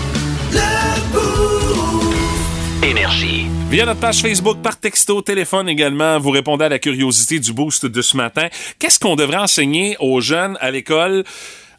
Énergie. 2.84 3.46
Via 3.70 3.86
notre 3.86 4.02
page 4.02 4.20
Facebook, 4.20 4.58
par 4.62 4.78
texto, 4.78 5.22
téléphone 5.22 5.70
également, 5.70 6.20
vous 6.20 6.32
répondez 6.32 6.66
à 6.66 6.70
la 6.70 6.80
curiosité 6.80 7.40
du 7.40 7.54
boost 7.54 7.86
de 7.86 8.02
ce 8.02 8.18
matin. 8.18 8.50
Qu'est-ce 8.78 9.00
qu'on 9.00 9.16
devrait 9.16 9.38
enseigner 9.38 9.96
aux 10.02 10.20
jeunes 10.20 10.58
à 10.60 10.70
l'école? 10.70 11.24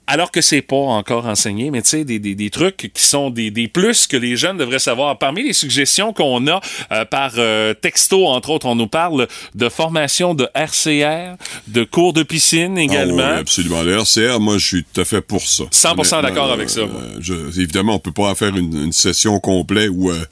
Alors 0.06 0.30
que 0.30 0.42
c'est 0.42 0.60
pas 0.60 0.76
encore 0.76 1.24
enseigné, 1.26 1.70
mais 1.70 1.80
tu 1.80 1.88
sais, 1.88 2.04
des, 2.04 2.18
des, 2.18 2.34
des 2.34 2.50
trucs 2.50 2.76
qui 2.92 3.06
sont 3.06 3.30
des, 3.30 3.50
des 3.50 3.68
plus 3.68 4.06
que 4.06 4.18
les 4.18 4.36
jeunes 4.36 4.58
devraient 4.58 4.78
savoir. 4.78 5.18
Parmi 5.18 5.42
les 5.42 5.54
suggestions 5.54 6.12
qu'on 6.12 6.46
a 6.46 6.60
euh, 6.92 7.04
par 7.06 7.32
euh, 7.38 7.72
texto, 7.72 8.26
entre 8.26 8.50
autres, 8.50 8.66
on 8.66 8.74
nous 8.74 8.86
parle 8.86 9.26
de 9.54 9.68
formation 9.70 10.34
de 10.34 10.46
RCR, 10.54 11.36
de 11.68 11.84
cours 11.84 12.12
de 12.12 12.22
piscine 12.22 12.76
également. 12.76 13.22
Ah 13.24 13.32
oui, 13.36 13.40
absolument. 13.40 13.82
Le 13.82 13.96
RCR, 13.98 14.40
moi, 14.40 14.58
je 14.58 14.66
suis 14.66 14.84
tout 14.84 15.00
à 15.00 15.04
fait 15.06 15.22
pour 15.22 15.40
ça. 15.42 15.64
100% 15.64 15.92
Honnêtement, 15.94 16.22
d'accord 16.22 16.52
avec 16.52 16.68
ça, 16.68 16.80
euh, 16.80 17.16
je- 17.20 17.58
évidemment, 17.60 17.94
on 17.94 17.98
peut 17.98 18.12
pas 18.12 18.30
en 18.30 18.34
faire 18.34 18.54
une, 18.54 18.74
une 18.76 18.92
session 18.92 19.40
complète 19.40 19.90
ou 19.90 20.10
euh, 20.10 20.24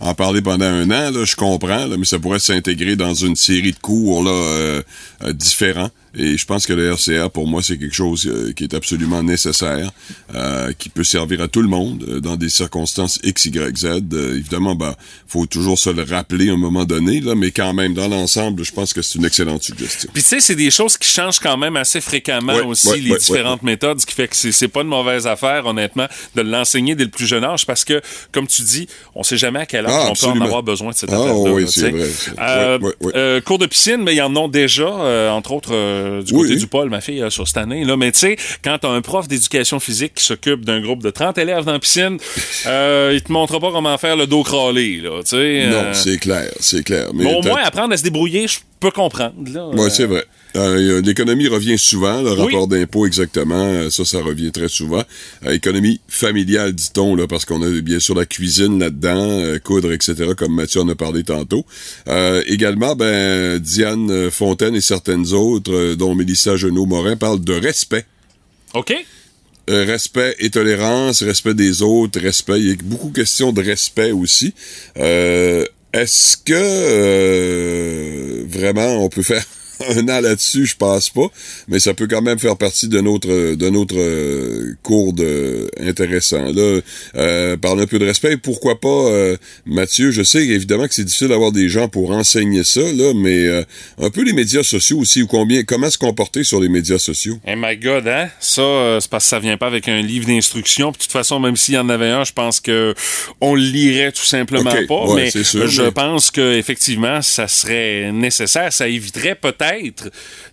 en 0.00 0.14
parler 0.14 0.42
pendant 0.42 0.64
un 0.66 0.90
an, 0.90 1.10
là, 1.12 1.24
je 1.24 1.36
comprends, 1.36 1.86
là, 1.86 1.96
mais 1.96 2.04
ça 2.04 2.18
pourrait 2.18 2.40
s'intégrer 2.40 2.96
dans 2.96 3.14
une 3.14 3.36
série 3.36 3.70
de 3.72 3.78
cours 3.78 4.24
là, 4.24 4.30
euh, 4.32 4.82
euh, 5.24 5.32
différents. 5.32 5.90
Et 6.16 6.36
je 6.36 6.44
pense 6.44 6.66
que 6.66 6.72
le 6.72 6.90
RCR, 6.92 7.30
pour 7.30 7.46
moi, 7.46 7.62
c'est 7.62 7.78
quelque 7.78 7.94
chose 7.94 8.26
euh, 8.26 8.52
qui 8.52 8.64
est 8.64 8.74
absolument 8.74 9.22
nécessaire, 9.22 9.90
euh, 10.34 10.72
qui 10.78 10.88
peut 10.88 11.04
servir 11.04 11.40
à 11.40 11.48
tout 11.48 11.62
le 11.62 11.68
monde 11.68 12.04
euh, 12.08 12.20
dans 12.20 12.36
des 12.36 12.48
circonstances 12.48 13.20
X, 13.22 13.44
Y, 13.46 13.76
Z. 13.78 13.84
Euh, 14.12 14.36
évidemment, 14.36 14.74
ben, 14.74 14.94
faut 15.28 15.46
toujours 15.46 15.78
se 15.78 15.88
le 15.90 16.02
rappeler 16.02 16.50
à 16.50 16.54
un 16.54 16.56
moment 16.56 16.84
donné, 16.84 17.20
là, 17.20 17.34
mais 17.36 17.52
quand 17.52 17.72
même, 17.74 17.94
dans 17.94 18.08
l'ensemble, 18.08 18.64
je 18.64 18.72
pense 18.72 18.92
que 18.92 19.02
c'est 19.02 19.18
une 19.18 19.24
excellente 19.24 19.62
suggestion. 19.62 20.10
Puis 20.12 20.22
tu 20.22 20.28
sais, 20.30 20.40
c'est 20.40 20.56
des 20.56 20.70
choses 20.72 20.98
qui 20.98 21.06
changent 21.08 21.38
quand 21.38 21.56
même 21.56 21.76
assez 21.76 22.00
fréquemment 22.00 22.54
Ouais, 22.54 22.62
aussi, 22.62 22.88
ouais, 22.88 22.98
les 22.98 23.12
ouais, 23.12 23.18
différentes 23.18 23.62
méthodes, 23.62 24.00
ce 24.00 24.06
qui 24.06 24.14
fait 24.14 24.26
que 24.28 24.34
c'est 24.36 24.68
pas 24.68 24.80
une 24.82 24.88
mauvaise 24.88 25.26
affaire, 25.28 25.66
honnêtement, 25.66 26.06
de 26.34 26.42
l'enseigner 26.42 26.94
dès 26.96 27.04
le 27.04 27.10
plus 27.10 27.26
jeune 27.26 27.44
âge, 27.44 27.66
parce 27.66 27.84
que, 27.84 28.00
comme 28.32 28.46
tu 28.48 28.62
dis, 28.62 28.88
on 29.14 29.22
sait 29.22 29.36
jamais 29.36 29.60
à 29.60 29.66
quel 29.66 29.86
âge 29.86 29.92
Ah, 29.94 30.08
on 30.10 30.14
peut 30.14 30.26
en 30.26 30.40
avoir 30.44 30.62
besoin 30.64 30.90
de 30.90 30.96
cette 30.96 31.10
Ah, 31.12 31.20
affaire-là. 31.20 31.52
oui, 31.52 31.64
Euh, 32.38 32.78
ouais. 32.80 33.12
euh, 33.14 33.40
cours 33.40 33.58
de 33.58 33.66
piscine, 33.66 33.98
mais 34.02 34.14
ils 34.16 34.22
en 34.22 34.34
ont 34.36 34.48
déjà, 34.48 34.82
euh, 34.88 35.30
entre 35.30 35.52
autres, 35.52 35.70
euh, 36.00 36.22
du 36.22 36.32
Oui. 36.34 36.42
côté 36.48 36.56
du 36.58 36.66
pôle, 36.66 36.88
ma 36.90 37.00
fille, 37.00 37.22
euh, 37.22 37.30
sur 37.30 37.46
cette 37.46 37.56
année. 37.58 37.84
Là. 37.84 37.96
Mais 37.96 38.10
tu 38.12 38.18
sais, 38.20 38.36
quand 38.64 38.78
t'as 38.80 38.88
un 38.88 39.00
prof 39.02 39.28
d'éducation 39.28 39.78
physique 39.80 40.14
qui 40.14 40.24
s'occupe 40.24 40.64
d'un 40.64 40.80
groupe 40.80 41.02
de 41.02 41.10
30 41.10 41.38
élèves 41.38 41.64
dans 41.64 41.72
la 41.72 41.78
piscine, 41.78 42.18
euh, 42.66 43.12
il 43.14 43.22
te 43.22 43.30
montre 43.32 43.58
pas 43.58 43.70
comment 43.70 43.96
faire 43.98 44.16
le 44.16 44.26
dos 44.26 44.42
crawlé. 44.42 45.00
Là, 45.00 45.10
Non, 45.10 45.84
c'est 45.94 46.18
clair, 46.18 46.50
c'est 46.60 46.84
clair. 46.84 47.08
Mais 47.14 47.24
au 47.34 47.42
moins, 47.42 47.60
apprendre 47.62 47.92
à 47.92 47.96
se 47.96 48.02
débrouiller, 48.02 48.46
je 48.48 48.58
peux 48.80 48.90
comprendre. 48.90 49.34
Là. 49.52 49.66
Ouais, 49.68 49.86
Euh, 49.86 49.88
c'est 49.90 50.06
vrai. 50.06 50.24
Euh, 50.56 51.00
L'économie 51.02 51.48
revient 51.48 51.78
souvent, 51.78 52.22
le 52.22 52.32
rapport 52.32 52.66
d'impôt 52.66 53.06
exactement, 53.06 53.54
euh, 53.54 53.90
ça, 53.90 54.04
ça 54.04 54.20
revient 54.20 54.50
très 54.50 54.68
souvent. 54.68 55.02
Euh, 55.46 55.52
économie 55.52 56.00
familiale, 56.08 56.72
dit-on, 56.72 57.14
là, 57.14 57.26
parce 57.26 57.44
qu'on 57.44 57.62
a 57.62 57.80
bien 57.80 58.00
sûr 58.00 58.14
la 58.14 58.26
cuisine 58.26 58.78
là-dedans, 58.78 59.30
euh, 59.30 59.58
coudre, 59.58 59.92
etc., 59.92 60.30
comme 60.36 60.54
Mathieu 60.54 60.80
en 60.80 60.88
a 60.88 60.94
parlé 60.94 61.22
tantôt. 61.22 61.64
Euh, 62.08 62.42
également, 62.46 62.96
ben, 62.96 63.58
Diane 63.58 64.10
euh, 64.10 64.30
Fontaine 64.30 64.74
et 64.74 64.80
certaines 64.80 65.32
autres, 65.32 65.72
euh, 65.72 65.96
dont 65.96 66.14
Mélissa 66.14 66.56
Genot-Morin, 66.56 67.16
parlent 67.16 67.44
de 67.44 67.54
respect. 67.54 68.06
OK. 68.74 68.94
Euh, 69.68 69.84
respect 69.84 70.34
et 70.40 70.50
tolérance, 70.50 71.22
respect 71.22 71.54
des 71.54 71.82
autres, 71.82 72.18
respect. 72.20 72.58
Il 72.58 72.68
y 72.68 72.72
a 72.72 72.76
beaucoup 72.82 73.10
de 73.10 73.14
questions 73.14 73.52
de 73.52 73.62
respect 73.62 74.10
aussi. 74.10 74.52
Euh, 74.98 75.64
Est-ce 75.92 76.36
que 76.36 76.52
euh, 76.54 78.44
vraiment 78.48 79.04
on 79.04 79.08
peut 79.08 79.22
faire 79.22 79.44
un 79.96 80.08
an 80.08 80.20
là-dessus, 80.20 80.66
je 80.66 80.76
pense 80.76 81.10
pas, 81.10 81.26
mais 81.68 81.78
ça 81.80 81.94
peut 81.94 82.06
quand 82.06 82.22
même 82.22 82.38
faire 82.38 82.56
partie 82.56 82.88
de 82.88 83.00
notre 83.00 83.54
de 83.54 83.68
notre 83.70 83.96
euh, 83.98 84.74
cours 84.82 85.12
de 85.12 85.70
intéressant. 85.80 86.44
Là, 86.52 86.80
euh, 87.16 87.56
parler 87.56 87.82
un 87.82 87.86
peu 87.86 87.98
de 87.98 88.04
respect. 88.06 88.36
Pourquoi 88.36 88.80
pas, 88.80 88.88
euh, 88.88 89.36
Mathieu? 89.66 90.10
Je 90.10 90.22
sais 90.22 90.44
évidemment 90.46 90.86
que 90.88 90.94
c'est 90.94 91.04
difficile 91.04 91.28
d'avoir 91.28 91.52
des 91.52 91.68
gens 91.68 91.88
pour 91.88 92.10
enseigner 92.10 92.64
ça, 92.64 92.80
là, 92.80 93.12
mais 93.14 93.44
euh, 93.46 93.62
un 93.98 94.10
peu 94.10 94.22
les 94.22 94.32
médias 94.32 94.62
sociaux 94.62 94.98
aussi 94.98 95.22
ou 95.22 95.26
combien, 95.26 95.62
comment 95.64 95.90
se 95.90 95.98
comporter 95.98 96.44
sur 96.44 96.60
les 96.60 96.68
médias 96.68 96.98
sociaux? 96.98 97.38
Hey 97.46 97.54
my 97.56 97.76
God, 97.76 98.06
hein? 98.08 98.28
Ça, 98.40 98.62
euh, 98.62 99.00
c'est 99.00 99.10
parce 99.10 99.24
que 99.24 99.30
ça 99.30 99.38
vient 99.38 99.56
pas 99.56 99.66
avec 99.68 99.88
un 99.88 100.00
livre 100.00 100.26
d'instruction. 100.26 100.90
De 100.90 100.96
toute 100.96 101.12
façon, 101.12 101.40
même 101.40 101.56
s'il 101.56 101.74
y 101.74 101.78
en 101.78 101.88
avait 101.88 102.08
un, 102.10 102.24
je 102.24 102.32
pense 102.32 102.60
que 102.60 102.94
on 103.40 103.54
le 103.54 103.62
lirait 103.62 104.12
tout 104.12 104.24
simplement 104.24 104.72
pas. 104.88 105.04
ouais, 105.06 105.30
mais 105.34 105.44
sûr, 105.44 105.68
je 105.68 105.82
mais- 105.82 105.90
pense 105.92 106.30
que 106.30 106.54
effectivement, 106.56 107.22
ça 107.22 107.48
serait 107.48 108.10
nécessaire. 108.12 108.72
Ça 108.72 108.88
éviterait 108.88 109.34
peut-être 109.34 109.69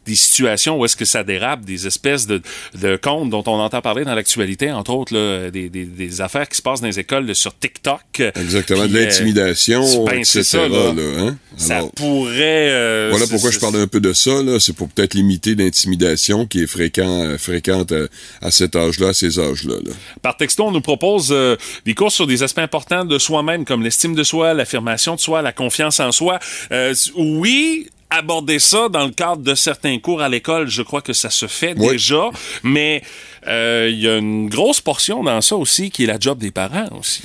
des 0.06 0.16
situations 0.16 0.80
où 0.80 0.86
est-ce 0.86 0.96
que 0.96 1.06
ça 1.06 1.24
dérape, 1.24 1.62
des 1.66 1.88
espèces 1.88 2.28
de, 2.28 2.42
de 2.80 2.96
comptes 2.98 3.30
dont 3.30 3.44
on 3.48 3.60
entend 3.60 3.82
parler 3.82 4.06
dans 4.06 4.16
l'actualité, 4.16 4.72
entre 4.72 4.92
autres 4.92 5.14
là, 5.16 5.50
des, 5.52 5.70
des, 5.70 5.86
des 5.86 6.22
affaires 6.22 6.48
qui 6.48 6.58
se 6.58 6.62
passent 6.62 6.82
dans 6.82 6.88
les 6.88 7.00
écoles 7.00 7.26
là, 7.26 7.34
sur 7.34 7.58
TikTok. 7.58 8.02
Exactement, 8.36 8.84
Puis, 8.84 8.92
de 8.94 8.98
euh, 8.98 9.04
l'intimidation, 9.06 10.08
etc. 10.10 10.44
ça, 10.44 10.68
là. 10.68 10.94
hein? 11.20 11.38
ça 11.58 11.78
Alors, 11.78 11.92
pourrait. 11.94 12.70
euh, 12.72 13.08
Voilà 13.12 13.28
pourquoi 13.28 13.52
je 13.52 13.60
parle 13.60 13.76
un 13.78 13.88
peu 13.88 14.00
de 14.00 14.14
ça. 14.14 14.32
C'est 14.60 14.74
pour 14.76 14.90
peut-être 14.90 15.14
limiter 15.14 15.56
l'intimidation 15.56 16.46
qui 16.46 16.64
est 16.64 16.68
fréquent, 16.68 17.24
euh, 17.24 17.38
fréquente 17.38 17.94
à 18.42 18.52
cet 18.52 18.76
âge-là, 18.76 19.10
à 19.10 19.14
ces 19.14 19.40
âges-là. 19.40 19.76
là. 19.84 19.92
Par 20.22 20.38
texto, 20.38 20.66
on 20.66 20.72
nous 20.72 20.82
propose 20.82 21.30
euh, 21.32 21.56
des 21.86 21.94
cours 21.94 22.12
sur 22.12 22.28
des 22.28 22.44
aspects 22.44 22.60
importants 22.60 23.06
de 23.06 23.18
soi-même, 23.18 23.66
comme 23.66 23.84
l'estime 23.84 24.16
de 24.16 24.24
soi, 24.24 24.54
l'affirmation 24.54 25.16
de 25.16 25.20
soi, 25.20 25.42
la 25.42 25.52
confiance 25.52 26.00
en 26.00 26.12
soi. 26.12 26.40
Euh, 26.72 26.94
oui, 27.16 27.88
aborder 28.10 28.60
ça 28.60 28.88
dans 28.90 29.06
le 29.06 29.12
cadre 29.12 29.42
de 29.42 29.54
certains 29.56 30.00
cours 30.00 30.22
à 30.22 30.30
l'école, 30.30 30.70
je 30.70 30.82
crois 30.82 31.02
que 31.02 31.14
ça 31.14 31.30
se 31.30 31.46
fait 31.48 31.74
Oui. 31.78 31.90
déjà, 31.90 32.30
mais 32.64 33.02
euh, 33.48 33.90
il 33.92 34.00
y 34.00 34.08
a 34.08 34.18
une 34.18 34.50
grosse 34.50 34.80
portion 34.82 35.24
dans 35.24 35.42
ça 35.42 35.56
aussi 35.56 35.90
qui 35.92 36.04
est 36.04 36.08
la 36.08 36.18
job 36.20 36.38
des 36.40 36.52
parents 36.52 36.88
aussi. 37.00 37.22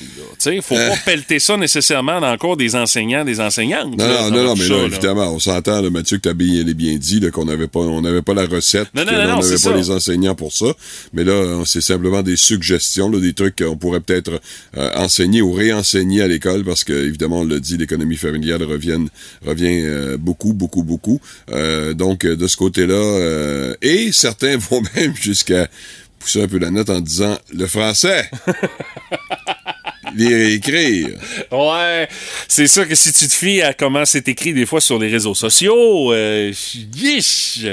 Il 0.46 0.60
faut 0.62 0.74
Euh. 0.76 0.90
pas 0.90 0.96
pelleter 1.04 1.38
ça 1.38 1.56
nécessairement 1.56 2.20
dans 2.20 2.32
le 2.32 2.36
cours 2.38 2.56
des 2.56 2.74
enseignants, 2.76 3.24
des 3.24 3.40
enseignantes. 3.40 3.96
Non, 3.96 4.06
là, 4.06 4.30
non, 4.30 4.42
non, 4.44 4.54
mais 4.56 4.66
ça, 4.66 4.74
là, 4.74 4.84
évidemment, 4.84 5.32
on 5.32 5.38
s'entend, 5.38 5.82
Mathieu, 5.90 6.16
que 6.18 6.22
tu 6.22 6.28
as 6.28 6.34
bien, 6.34 6.64
bien 6.64 6.96
dit 6.96 7.20
qu'on 7.32 7.44
n'avait 7.44 7.68
pas, 7.68 7.80
on 7.80 8.02
pas 8.22 8.34
la 8.34 8.46
recette, 8.46 8.88
Non, 8.94 9.04
non, 9.04 9.12
on 9.12 9.16
n'avait 9.16 9.40
pas 9.52 9.58
ça. 9.58 9.76
les 9.76 9.90
enseignants 9.90 10.34
pour 10.34 10.52
ça. 10.52 10.66
Mais 11.12 11.22
là, 11.24 11.32
euh, 11.32 11.64
c'est 11.64 11.80
simplement 11.80 12.22
des 12.22 12.36
suggestions, 12.36 13.08
des 13.10 13.34
trucs 13.34 13.56
qu'on 13.62 13.76
pourrait 13.76 14.00
peut-être 14.00 14.40
euh, 14.76 14.90
enseigner 14.96 15.42
ou 15.42 15.52
réenseigner 15.52 16.22
à 16.22 16.28
l'école, 16.28 16.64
parce 16.64 16.82
que 16.84 16.92
évidemment, 16.92 17.40
on 17.40 17.44
l'a 17.44 17.58
dit, 17.60 17.76
l'économie 17.76 18.16
familiale 18.16 18.62
revient, 18.64 18.98
revient 19.46 19.80
euh, 19.82 20.16
beaucoup, 20.18 20.52
beaucoup, 20.72 20.82
beaucoup. 20.82 21.20
Euh, 21.50 21.94
donc, 21.94 22.24
euh, 22.24 22.36
de 22.36 22.46
ce 22.46 22.56
côté-là, 22.56 22.94
euh, 22.94 23.74
et 23.82 24.12
certains 24.12 24.56
vont 24.70 24.82
même 24.94 25.14
jusqu'à 25.14 25.68
pousser 26.18 26.42
un 26.42 26.48
peu 26.48 26.58
la 26.58 26.70
note 26.70 26.90
en 26.90 27.00
disant 27.00 27.36
le 27.52 27.66
français. 27.66 28.30
Lire 30.14 30.36
et 30.36 30.54
écrire. 30.54 31.08
Ouais, 31.50 32.08
c'est 32.48 32.66
sûr 32.66 32.86
que 32.88 32.94
si 32.94 33.12
tu 33.12 33.26
te 33.26 33.34
fies 33.34 33.62
à 33.62 33.72
comment 33.74 34.04
c'est 34.04 34.28
écrit 34.28 34.52
des 34.52 34.66
fois 34.66 34.80
sur 34.80 34.98
les 34.98 35.08
réseaux 35.08 35.34
sociaux, 35.34 36.12
euh, 36.12 36.52
yish! 36.96 37.66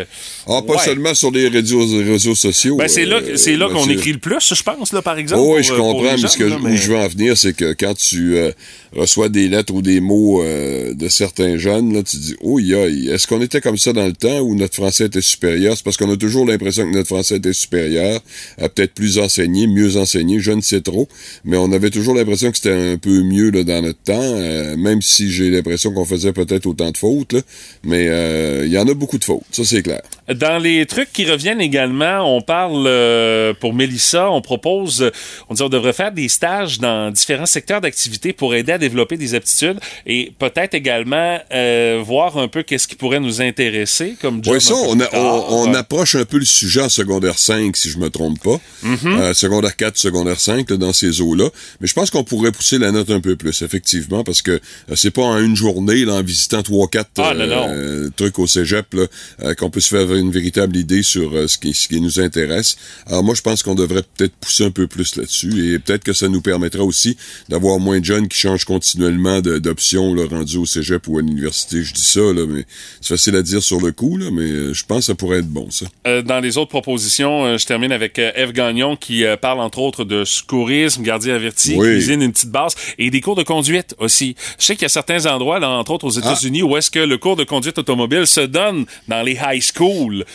Ah, 0.48 0.62
pas 0.66 0.74
Ouais. 0.74 0.84
seulement 0.84 1.14
sur 1.14 1.32
les 1.32 1.48
réseaux, 1.48 1.86
réseaux 1.86 2.36
sociaux. 2.36 2.78
Ben, 2.78 2.88
c'est 2.88 3.06
là, 3.06 3.18
euh, 3.18 3.36
c'est 3.38 3.56
là 3.56 3.70
qu'on 3.70 3.88
écrit 3.90 4.14
le 4.14 4.20
plus, 4.20 4.54
je 4.54 4.64
pense, 4.64 4.94
là, 4.94 5.02
par 5.02 5.18
exemple. 5.18 5.42
Oh, 5.44 5.56
oui, 5.58 5.64
je 5.64 5.74
euh, 5.74 5.78
comprends, 5.78 6.16
les 6.16 6.22
mais 6.22 6.28
ce 6.28 6.38
que, 6.38 6.44
où 6.46 6.76
je 6.76 6.92
veux 6.92 6.98
en 6.98 7.08
venir, 7.08 7.38
c'est 7.38 7.54
que 7.56 7.74
quand 7.74 7.96
tu 7.96 8.36
euh, 8.38 8.52
reçois 8.96 9.30
des 9.30 9.48
lettres 9.48 9.74
ou 9.74 9.82
des 9.82 10.00
mots 10.00 10.42
euh, 10.44 10.94
de 10.94 11.08
certains 11.10 11.58
jeunes, 11.58 11.94
là, 11.94 12.02
tu 12.04 12.18
dis, 12.18 12.36
oh, 12.42 12.60
est-ce 12.60 13.28
qu'on 13.28 13.42
était 13.42 13.62
comme 13.62 13.78
ça 13.78 13.94
dans 13.94 14.06
le 14.06 14.14
temps 14.14 14.40
où 14.40 14.56
notre 14.56 14.76
français 14.76 15.06
était 15.06 15.22
supérieur? 15.22 15.76
C'est 15.78 15.84
parce 15.84 15.98
qu'on 15.98 16.12
a 16.12 16.18
toujours 16.18 16.46
l'impression 16.46 16.90
que 16.90 16.96
notre 16.96 17.08
français 17.08 17.36
était 17.38 17.54
supérieur, 17.54 18.20
euh, 18.62 18.68
peut-être 18.70 18.94
plus 18.94 19.20
enseigné, 19.20 19.68
mieux 19.68 19.98
enseigné, 19.98 20.40
je 20.40 20.52
ne 20.52 20.62
sais 20.62 20.82
trop, 20.82 21.08
mais 21.46 21.58
on 21.58 21.72
avait 21.72 21.90
toujours 21.90 22.16
l'impression 22.16 22.29
que 22.36 22.58
c'était 22.58 22.72
un 22.94 22.98
peu 22.98 23.22
mieux 23.24 23.50
là, 23.52 23.64
dans 23.64 23.82
notre 23.82 24.02
temps, 24.04 24.20
euh, 24.22 24.76
même 24.78 25.02
si 25.02 25.32
j'ai 25.32 25.50
l'impression 25.50 25.92
qu'on 25.94 26.06
faisait 26.06 26.34
peut-être 26.34 26.66
autant 26.66 26.92
de 26.92 26.98
fautes, 26.98 27.34
là, 27.34 27.40
mais 27.84 28.08
euh, 28.08 28.66
il 28.66 28.72
y 28.72 28.78
en 28.78 28.88
a 28.88 28.94
beaucoup 28.94 29.18
de 29.18 29.24
fautes, 29.24 29.44
ça 29.52 29.64
c'est 29.64 29.82
clair. 29.84 30.02
Dans 30.34 30.58
les 30.62 30.86
trucs 30.86 31.12
qui 31.12 31.26
reviennent 31.26 31.62
également, 31.62 32.36
on 32.36 32.42
parle 32.42 32.86
euh, 32.88 33.54
pour 33.60 33.74
Mélissa, 33.74 34.30
on 34.32 34.42
propose, 34.42 35.02
euh, 35.02 35.12
on 35.50 35.54
dit 35.56 35.62
on 35.64 35.70
devrait 35.70 35.94
faire 35.94 36.12
des 36.12 36.30
stages 36.30 36.80
dans 36.80 37.12
différents 37.12 37.46
secteurs 37.48 37.82
d'activité 37.82 38.32
pour 38.34 38.54
aider 38.54 38.72
à 38.74 38.78
développer 38.78 39.18
des 39.18 39.34
aptitudes 39.36 39.80
et 40.06 40.32
peut-être 40.38 40.74
également 40.76 41.40
euh, 41.54 42.02
voir 42.06 42.38
un 42.38 42.48
peu 42.48 42.64
qu'est-ce 42.64 42.88
qui 42.88 42.96
pourrait 42.96 43.20
nous 43.20 43.42
intéresser 43.42 44.16
comme 44.22 44.44
job. 44.44 44.54
Oui, 44.54 44.62
ça, 44.62 44.76
on, 44.76 45.00
a- 45.00 45.10
on, 45.16 45.70
on 45.70 45.74
approche 45.74 46.16
un 46.16 46.26
peu 46.26 46.38
le 46.38 46.46
sujet 46.46 46.82
en 46.82 46.90
secondaire 46.90 47.40
5, 47.40 47.76
si 47.76 47.90
je 47.90 47.98
me 47.98 48.10
trompe 48.10 48.40
pas. 48.44 48.60
Mm-hmm. 48.84 49.20
Euh, 49.20 49.34
secondaire 49.34 49.76
4, 49.76 49.98
secondaire 49.98 50.40
5, 50.40 50.70
là, 50.70 50.78
dans 50.78 50.94
ces 50.94 51.22
eaux-là. 51.22 51.50
Mais 51.82 51.88
je 51.88 51.94
pense 51.94 52.12
qu'on 52.12 52.19
pourrait 52.24 52.52
pousser 52.52 52.78
la 52.78 52.92
note 52.92 53.10
un 53.10 53.20
peu 53.20 53.36
plus, 53.36 53.62
effectivement, 53.62 54.24
parce 54.24 54.42
que 54.42 54.52
euh, 54.52 54.96
c'est 54.96 55.12
pas 55.12 55.22
en 55.24 55.38
une 55.40 55.56
journée, 55.56 56.06
là, 56.06 56.16
en 56.16 56.24
visitant 56.24 56.62
3 56.64 56.88
quatre 56.90 57.10
Ah, 57.18 57.34
euh, 57.34 58.10
trucs 58.16 58.40
au 58.40 58.48
cégep, 58.48 58.94
là, 58.94 59.06
euh, 59.44 59.54
qu'on 59.56 59.70
peut 59.70 59.80
se 59.80 59.90
faire 59.90 60.14
une 60.14 60.32
véritable 60.32 60.76
idée 60.78 61.04
sur 61.04 61.36
euh, 61.36 61.48
ce, 61.48 61.58
qui, 61.58 61.74
ce 61.74 61.88
qui 61.88 62.02
nous 62.02 62.20
intéresse. 62.20 62.78
Alors 63.06 63.24
moi, 63.24 63.36
je 63.36 63.42
pense 63.42 63.64
qu'on 63.64 63.76
devrait 63.76 64.04
peut-être 64.18 64.34
pousser 64.36 64.66
un 64.66 64.72
peu 64.72 64.88
plus 64.88 65.16
là-dessus, 65.16 65.74
et 65.74 65.80
peut-être 65.80 66.04
que 66.04 66.14
ça 66.14 66.28
nous 66.28 66.42
permettra 66.42 66.84
aussi 66.84 67.18
d'avoir 67.50 67.80
moins 67.80 68.00
de 68.00 68.06
jeunes 68.06 68.28
qui 68.28 68.38
changent 68.38 68.66
continuellement 68.66 69.42
d'options, 69.42 70.14
là, 70.14 70.26
rendus 70.30 70.58
au 70.58 70.66
cégep 70.66 71.08
ou 71.08 71.18
à 71.18 71.22
l'université. 71.22 71.84
Je 71.84 71.94
dis 71.94 72.02
ça, 72.02 72.22
là, 72.22 72.46
mais 72.48 72.66
c'est 73.02 73.10
facile 73.10 73.36
à 73.36 73.42
dire 73.42 73.62
sur 73.64 73.80
le 73.82 73.92
coup, 73.92 74.18
là, 74.18 74.28
mais 74.32 74.74
je 74.74 74.86
pense 74.86 75.00
que 75.00 75.06
ça 75.06 75.16
pourrait 75.16 75.40
être 75.40 75.48
bon, 75.50 75.70
ça. 75.70 75.86
Dans 76.24 76.40
les 76.40 76.58
autres 76.58 76.70
propositions, 76.70 77.58
je 77.58 77.66
termine 77.66 77.92
avec 77.92 78.18
Eve 78.20 78.52
Gagnon 78.52 78.96
qui 78.96 79.24
parle 79.42 79.60
entre 79.60 79.80
autres 79.80 80.04
de 80.06 80.26
secourisme, 80.26 81.04
gardien 81.04 81.36
averti, 81.36 81.76
Oui. 81.76 82.02
Cuisine, 82.10 82.22
une 82.22 82.32
petite 82.32 82.50
base 82.52 82.74
et 82.98 83.10
des 83.10 83.22
cours 83.22 83.36
de 83.36 83.44
conduite 83.44 83.96
aussi. 84.00 84.36
Je 84.58 84.66
sais 84.66 84.74
qu'il 84.76 84.84
y 84.84 84.86
a 84.86 84.90
certains 84.90 85.26
endroits, 85.26 85.60
là, 85.60 85.70
entre 85.70 85.92
autres 85.92 86.06
aux 86.08 86.18
Ah. 86.18 86.22
États-Unis, 86.22 86.64
où 86.64 86.76
est-ce 86.78 86.92
que 86.92 87.00
le 87.00 87.18
cours 87.18 87.36
de 87.36 87.44
conduite 87.44 87.78
automobile 87.78 88.26
se 88.28 88.42
donne 88.42 88.86
dans 89.08 89.22
les 89.22 89.38
high 89.42 89.62
schools. 89.62 90.26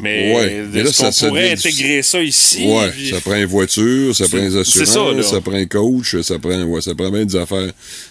Mais 0.00 0.34
Ouais. 0.34 0.64
Mais 0.72 0.82
là, 0.82 0.92
ça- 0.92 1.28
pourrait 1.28 1.52
intégrer 1.52 2.02
ça 2.02 2.20
ici? 2.20 2.66
Ouais, 2.66 2.90
Puis- 2.90 3.10
ça 3.10 3.20
prend 3.20 3.36
une 3.36 3.44
voiture, 3.44 4.14
ça 4.16 4.26
prend 4.26 4.38
des 4.40 4.50
ça, 4.50 4.58
assurances, 4.58 5.26
ça, 5.30 5.40
prend 5.40 5.52
un 5.54 5.66
coach, 5.66 6.16
ça 6.22 6.36
prend, 6.40 6.60
ouais, 6.64 6.80
ça 6.80 6.96
prend 6.96 7.10
bien 7.12 7.24
des 7.24 7.36
affaires. 7.36 7.70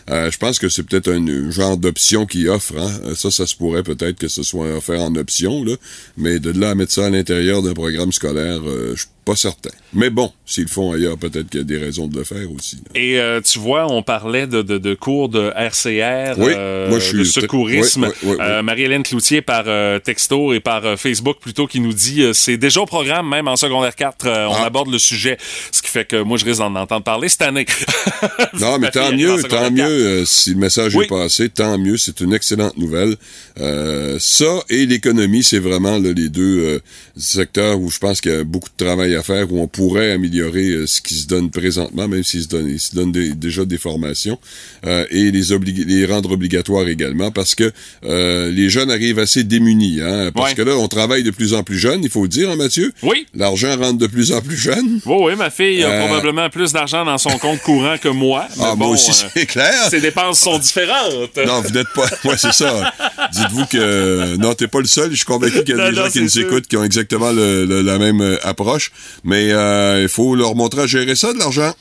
Euh, 0.10 0.32
je 0.32 0.38
pense 0.38 0.60
que 0.60 0.70
c'est 0.70 0.84
peut-être 0.84 1.12
un 1.12 1.52
genre 1.52 1.76
d'option 1.76 2.26
qui 2.26 2.48
offre, 2.48 2.76
hein. 2.78 2.90
Euh, 3.08 3.16
Ça, 3.16 3.32
ça 3.32 3.46
se 3.46 3.56
pourrait 3.58 3.84
peut-être 3.84 4.18
que 4.18 4.30
ce 4.30 4.44
soit 4.44 4.68
offert 4.78 5.02
en 5.02 5.14
option, 5.18 5.62
là. 5.66 5.76
Mais 6.16 6.40
de 6.40 6.52
là 6.58 6.70
à 6.70 6.76
mettre 6.76 6.94
ça 6.94 7.08
à 7.08 7.10
l'intérieur 7.10 7.62
d'un 7.62 7.74
programme 7.74 8.14
scolaire, 8.14 8.62
euh, 8.66 8.96
je 8.96 9.04
pas 9.24 9.36
certain. 9.36 9.70
Mais 9.94 10.10
bon, 10.10 10.32
s'ils 10.46 10.64
le 10.64 10.70
font 10.70 10.92
ailleurs, 10.94 11.18
peut-être 11.18 11.50
qu'il 11.50 11.60
y 11.60 11.64
a 11.64 11.66
des 11.66 11.78
raisons 11.78 12.08
de 12.08 12.18
le 12.18 12.24
faire 12.24 12.52
aussi. 12.52 12.78
là. 12.78 13.00
Et 13.00 13.20
euh, 13.20 13.42
tu 13.42 13.60
vois, 13.60 13.92
on 13.92 14.04
parlait 14.04 14.48
de, 14.48 14.62
de, 14.62 14.78
de 14.78 14.94
cours 14.94 15.30
de 15.30 15.52
RCR, 15.56 16.36
Oui, 16.40 16.54
euh, 16.56 16.90
moi, 16.90 17.00
je 17.00 17.06
suis- 17.06 17.18
de 17.20 17.24
secourisme. 17.24 18.12
oui, 18.24 18.30
oui. 18.32 18.38
Euh, 18.42 18.62
Marie-Hélène 18.64 19.04
Cloutier 19.04 19.42
par 19.42 19.66
texto 20.02 20.54
et 20.54 20.60
par 20.60 20.98
Facebook 21.00 21.38
plutôt 21.40 21.68
qui 21.68 21.80
nous 21.80 21.94
dit 21.94 22.24
c'est 22.34 22.58
déjà 22.58 22.82
au 22.82 22.86
programme, 22.86 23.30
même 23.30 23.48
en 23.48 23.56
secondaire 23.56 23.96
4, 23.96 24.26
euh, 24.28 24.46
on 24.48 24.54
Ah. 24.56 24.66
aborde 24.66 24.90
le 24.92 24.98
sujet. 25.00 25.38
Ce 25.72 25.82
qui 25.82 25.90
fait 25.90 26.06
que 26.06 26.22
moi, 26.22 26.38
je 26.38 26.46
risque 26.46 26.60
d'en 26.60 26.76
entendre 26.76 27.04
parler 27.04 27.30
cette 27.30 27.42
année. 27.44 27.66
Non, 28.60 28.74
mais 28.78 28.88
Ma 28.88 28.92
tant 28.92 29.12
mieux, 29.12 29.42
tant 29.44 29.70
4. 29.70 29.72
mieux 29.72 30.26
si 30.26 30.52
le 30.52 30.58
message 30.58 30.96
est 30.96 31.08
passé, 31.08 31.50
tant 31.50 31.78
mieux, 31.78 31.98
c'est 31.98 32.20
une 32.22 32.34
excellente 32.34 32.78
nouvelle. 32.78 33.16
Ça 34.20 34.60
et 34.70 34.86
l'économie, 34.86 35.44
c'est 35.44 35.60
vraiment 35.60 35.98
là, 35.98 36.12
les 36.14 36.30
deux 36.30 36.82
secteurs 37.18 37.80
où 37.80 37.90
je 37.90 38.00
pense 38.00 38.22
qu'il 38.22 38.32
y 38.32 38.36
a 38.36 38.44
beaucoup 38.44 38.70
de 38.78 38.84
travail 38.86 39.13
travail 39.14 39.20
à 39.20 39.24
faire 39.24 39.52
où 39.54 39.62
on 39.62 39.68
pourrait 39.68 40.12
améliorer 40.12 40.70
euh, 40.70 40.88
ce 40.88 41.02
qui 41.02 41.16
se 41.16 41.28
donne 41.28 41.50
présentement, 41.50 42.08
même 42.08 42.24
s'il 42.24 42.44
se 42.44 42.48
donne, 42.48 42.68
il 42.70 42.80
se 42.80 42.96
donne 42.96 43.12
des- 43.12 43.34
déjà 43.34 43.66
des 43.66 43.78
formations, 43.78 44.38
euh, 44.86 45.06
et 45.10 45.32
les, 45.32 46.06
rendre 46.06 46.32
obligatoires 46.32 46.88
également, 46.88 47.32
parce 47.32 47.56
que 47.56 47.72
euh, 48.06 48.52
les 48.52 48.70
jeunes 48.70 48.92
arrivent 48.92 49.20
assez 49.20 49.44
démunis. 49.44 50.00
Hein, 50.02 50.32
parce 50.34 50.50
Ouais. 50.50 50.56
que 50.56 50.62
là, 50.64 50.76
on 50.78 50.88
travaille 50.88 51.24
de 51.24 51.32
plus 51.32 51.54
en 51.54 51.64
plus 51.64 51.78
jeune, 51.80 52.04
il 52.04 52.10
faut 52.10 52.24
le 52.24 52.28
dire, 52.28 52.50
hein, 52.50 52.56
Mathieu? 52.56 52.92
Oui. 53.04 53.26
L'argent 53.36 53.76
rentre 53.78 53.98
de 53.98 54.08
plus 54.08 54.32
en 54.32 54.42
plus 54.42 54.58
jeune. 54.58 55.00
Oui, 55.06 55.16
oui, 55.22 55.36
ma 55.36 55.50
fille 55.50 55.84
a 55.84 56.06
probablement 56.06 56.50
plus 56.50 56.74
d'argent 56.74 57.06
dans 57.06 57.18
son 57.18 57.38
compte 57.38 57.60
courant 57.62 57.98
que 57.98 58.10
moi. 58.10 58.48
mais 58.58 58.64
Ah, 58.66 58.72
bon, 58.76 58.86
moi 58.88 58.96
aussi, 58.96 59.12
c'est 59.14 59.46
clair. 59.46 59.88
ses 59.90 60.02
dépenses 60.02 60.40
sont 60.42 60.58
différentes. 60.60 61.38
Non, 61.46 61.62
vous 61.62 61.72
n'êtes 61.72 61.88
pas. 61.96 62.08
Moi, 62.24 62.36
c'est 62.38 62.54
ça. 62.54 62.92
Dites-vous 63.32 63.66
que. 63.68 64.36
Non, 64.38 64.54
t'es 64.54 64.68
pas 64.68 64.80
le 64.80 64.86
seul. 64.88 65.12
Je 65.12 65.18
suis 65.18 65.26
convaincu 65.26 65.64
qu'il 65.64 65.70
y 65.76 65.80
a 65.80 65.84
Non, 65.84 65.90
des 65.92 65.96
non, 65.98 66.06
gens 66.06 66.12
qui 66.12 66.22
nous 66.22 66.40
écoutent 66.40 66.68
qui 66.68 66.78
ont 66.78 66.84
exactement 66.84 67.32
le- 67.32 67.66
le- 67.66 67.82
la 67.82 67.98
même 67.98 68.38
approche. 68.44 68.92
Mais 69.24 69.52
euh, 69.52 70.02
il 70.02 70.10
faut 70.10 70.36
leur 70.36 70.56
montrer 70.56 70.82
à 70.84 70.88
gérer 70.88 71.16
ça, 71.16 71.34
de 71.34 71.40
l'argent. 71.40 71.74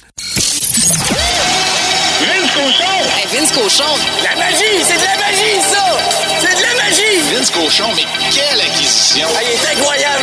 Hey, 2.65 3.27
Vince 3.33 3.53
Cochon! 3.53 3.85
La 4.23 4.37
magie! 4.37 4.85
C'est 4.87 4.99
de 4.99 5.05
la 5.05 5.17
magie, 5.19 5.61
ça! 5.71 5.85
C'est 6.41 6.57
de 6.57 6.63
la 6.63 6.75
magie! 6.83 7.35
Vince 7.35 7.51
Cochon, 7.51 7.89
mais 7.97 8.05
quelle 8.31 8.61
acquisition! 8.61 9.27
Ah, 9.35 9.41
il 9.43 9.51
est 9.53 9.67
incroyable, 9.79 10.22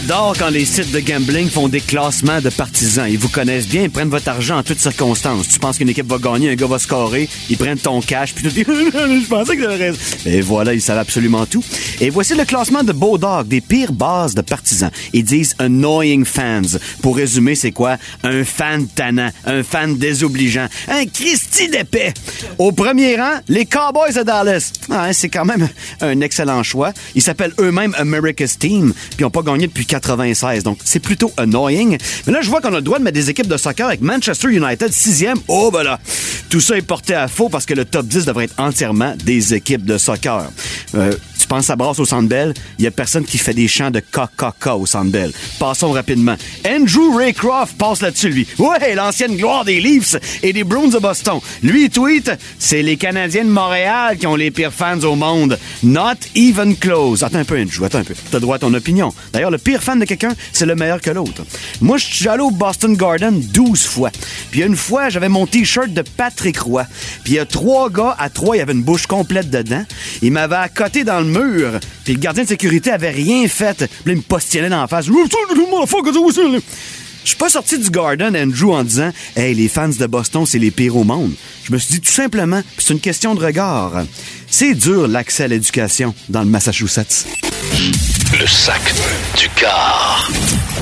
J'adore 0.00 0.34
quand 0.38 0.48
les 0.48 0.64
sites 0.64 0.92
de 0.92 1.00
gambling 1.00 1.50
font 1.50 1.68
des 1.68 1.80
classements 1.80 2.40
de 2.40 2.48
partisans. 2.48 3.06
Ils 3.08 3.18
vous 3.18 3.28
connaissent 3.28 3.68
bien, 3.68 3.82
ils 3.82 3.90
prennent 3.90 4.08
votre 4.08 4.28
argent 4.28 4.58
en 4.58 4.62
toutes 4.62 4.80
circonstances. 4.80 5.48
Tu 5.48 5.58
penses 5.58 5.76
qu'une 5.76 5.90
équipe 5.90 6.06
va 6.06 6.16
gagner, 6.16 6.50
un 6.50 6.54
gars 6.54 6.66
va 6.66 6.78
scorer, 6.78 7.28
ils 7.50 7.58
prennent 7.58 7.78
ton 7.78 8.00
cash, 8.00 8.34
puis 8.34 8.44
tu 8.44 8.50
dis, 8.50 8.64
je 8.66 9.28
pensais 9.28 9.56
que 9.56 9.62
j'avais 9.62 9.90
raison. 9.90 9.98
Et 10.24 10.40
voilà, 10.40 10.72
ils 10.72 10.80
savent 10.80 10.98
absolument 10.98 11.44
tout. 11.44 11.62
Et 12.00 12.08
voici 12.08 12.34
le 12.34 12.44
classement 12.44 12.82
de 12.82 12.92
Beaudog, 12.92 13.46
des 13.48 13.60
pires 13.60 13.92
bases 13.92 14.34
de 14.34 14.40
partisans. 14.40 14.90
Ils 15.12 15.24
disent 15.24 15.54
annoying 15.58 16.24
fans. 16.24 16.78
Pour 17.02 17.16
résumer, 17.16 17.54
c'est 17.54 17.72
quoi? 17.72 17.98
Un 18.22 18.42
fan 18.42 18.86
tannant, 18.86 19.30
un 19.44 19.62
fan 19.62 19.96
désobligeant, 19.98 20.66
un 20.88 21.04
Christy 21.04 21.68
d'épais. 21.68 22.14
Au 22.58 22.72
premier 22.72 23.16
rang, 23.16 23.40
les 23.48 23.66
Cowboys 23.66 24.14
de 24.14 24.22
Dallas. 24.22 24.72
Ah, 24.90 25.12
c'est 25.12 25.28
quand 25.28 25.44
même 25.44 25.68
un 26.00 26.20
excellent 26.22 26.62
choix. 26.62 26.92
Ils 27.14 27.22
s'appellent 27.22 27.54
eux-mêmes 27.58 27.94
America's 27.98 28.58
Team, 28.58 28.94
puis 28.94 29.16
ils 29.18 29.22
n'ont 29.24 29.30
pas 29.30 29.42
gagné 29.42 29.66
depuis 29.66 29.89
96, 29.90 30.62
donc 30.62 30.78
c'est 30.84 31.00
plutôt 31.00 31.32
annoying. 31.36 31.98
Mais 32.26 32.32
là, 32.32 32.40
je 32.42 32.48
vois 32.48 32.60
qu'on 32.60 32.72
a 32.72 32.76
le 32.76 32.82
droit 32.82 32.98
de 32.98 33.04
mettre 33.04 33.16
des 33.16 33.28
équipes 33.28 33.48
de 33.48 33.56
soccer 33.56 33.88
avec 33.88 34.00
Manchester 34.00 34.48
United, 34.48 34.92
sixième. 34.92 35.36
Oh, 35.48 35.70
ben 35.72 35.82
là, 35.82 35.98
tout 36.48 36.60
ça 36.60 36.76
est 36.76 36.82
porté 36.82 37.14
à 37.14 37.26
faux 37.26 37.48
parce 37.48 37.66
que 37.66 37.74
le 37.74 37.84
top 37.84 38.06
10 38.06 38.24
devrait 38.24 38.44
être 38.44 38.54
entièrement 38.58 39.14
des 39.24 39.52
équipes 39.52 39.84
de 39.84 39.98
soccer. 39.98 40.48
Euh, 40.94 41.12
tu 41.50 41.56
penses 41.56 41.70
à 41.70 41.74
Brasse 41.74 41.98
au 41.98 42.04
Centre 42.04 42.28
Bell, 42.28 42.54
il 42.78 42.84
y 42.84 42.86
a 42.86 42.92
personne 42.92 43.24
qui 43.24 43.36
fait 43.36 43.52
des 43.52 43.66
chants 43.66 43.90
de 43.90 43.98
KKK 43.98 44.68
au 44.78 44.86
Centre 44.86 45.10
Bell. 45.10 45.32
Passons 45.58 45.90
rapidement. 45.90 46.36
Andrew 46.64 47.16
Raycroft 47.16 47.76
passe 47.76 48.02
là-dessus, 48.02 48.28
lui. 48.28 48.46
Ouais, 48.56 48.94
l'ancienne 48.94 49.36
gloire 49.36 49.64
des 49.64 49.80
Leafs 49.80 50.14
et 50.44 50.52
des 50.52 50.62
Bruins 50.62 50.90
de 50.90 51.00
Boston. 51.00 51.40
Lui, 51.64 51.86
il 51.86 51.90
tweet, 51.90 52.30
c'est 52.60 52.82
les 52.82 52.96
Canadiens 52.96 53.44
de 53.44 53.50
Montréal 53.50 54.16
qui 54.16 54.28
ont 54.28 54.36
les 54.36 54.52
pires 54.52 54.72
fans 54.72 55.00
au 55.00 55.16
monde. 55.16 55.58
Not 55.82 56.20
even 56.36 56.76
close. 56.76 57.24
Attends 57.24 57.40
un 57.40 57.44
peu, 57.44 57.60
Andrew, 57.60 57.84
attends 57.84 57.98
un 57.98 58.04
peu. 58.04 58.14
T'as 58.30 58.38
droit 58.38 58.54
à 58.54 58.58
ton 58.60 58.72
opinion. 58.72 59.12
D'ailleurs, 59.32 59.50
le 59.50 59.58
pire 59.58 59.82
fan 59.82 59.98
de 59.98 60.04
quelqu'un, 60.04 60.36
c'est 60.52 60.66
le 60.66 60.76
meilleur 60.76 61.00
que 61.00 61.10
l'autre. 61.10 61.42
Moi, 61.80 61.98
je 61.98 62.04
suis 62.04 62.28
allé 62.28 62.44
au 62.44 62.52
Boston 62.52 62.96
Garden 62.96 63.40
12 63.40 63.86
fois. 63.86 64.12
Puis 64.52 64.62
une 64.62 64.76
fois, 64.76 65.08
j'avais 65.08 65.28
mon 65.28 65.48
T-shirt 65.48 65.92
de 65.92 66.02
Patrick 66.02 66.60
Roy. 66.60 66.86
Puis 67.24 67.32
il 67.32 67.36
y 67.36 67.38
a 67.40 67.44
trois 67.44 67.90
gars, 67.90 68.14
à 68.20 68.30
trois, 68.30 68.54
il 68.54 68.60
y 68.60 68.62
avait 68.62 68.72
une 68.72 68.84
bouche 68.84 69.08
complète 69.08 69.50
dedans. 69.50 69.84
Il 70.22 70.30
m'avait 70.30 70.54
accoté 70.54 71.02
dans 71.02 71.18
le 71.18 71.26
mur. 71.26 71.39
Puis 72.04 72.14
le 72.14 72.20
gardien 72.20 72.44
de 72.44 72.48
sécurité 72.48 72.90
avait 72.90 73.10
rien 73.10 73.46
fait. 73.48 73.76
Puis 73.76 73.88
là, 74.06 74.12
il 74.12 74.16
me 74.16 74.22
postillait 74.22 74.68
dans 74.68 74.80
la 74.80 74.86
face. 74.86 75.06
Je 75.06 77.28
suis 77.28 77.36
pas 77.36 77.50
sorti 77.50 77.78
du 77.78 77.90
Garden, 77.90 78.34
Andrew, 78.36 78.72
en 78.72 78.82
disant 78.82 79.12
Hey, 79.36 79.54
les 79.54 79.68
fans 79.68 79.88
de 79.88 80.06
Boston, 80.06 80.46
c'est 80.46 80.58
les 80.58 80.70
pires 80.70 80.96
au 80.96 81.04
monde. 81.04 81.32
Je 81.64 81.72
me 81.72 81.78
suis 81.78 81.94
dit 81.94 82.00
tout 82.00 82.12
simplement, 82.12 82.62
c'est 82.78 82.94
une 82.94 83.00
question 83.00 83.34
de 83.34 83.44
regard. 83.44 84.04
C'est 84.48 84.74
dur 84.74 85.06
l'accès 85.06 85.44
à 85.44 85.48
l'éducation 85.48 86.14
dans 86.28 86.40
le 86.40 86.48
Massachusetts. 86.48 87.26
Le 88.38 88.46
sac 88.46 88.80
du 89.36 89.48
car. 89.50 90.28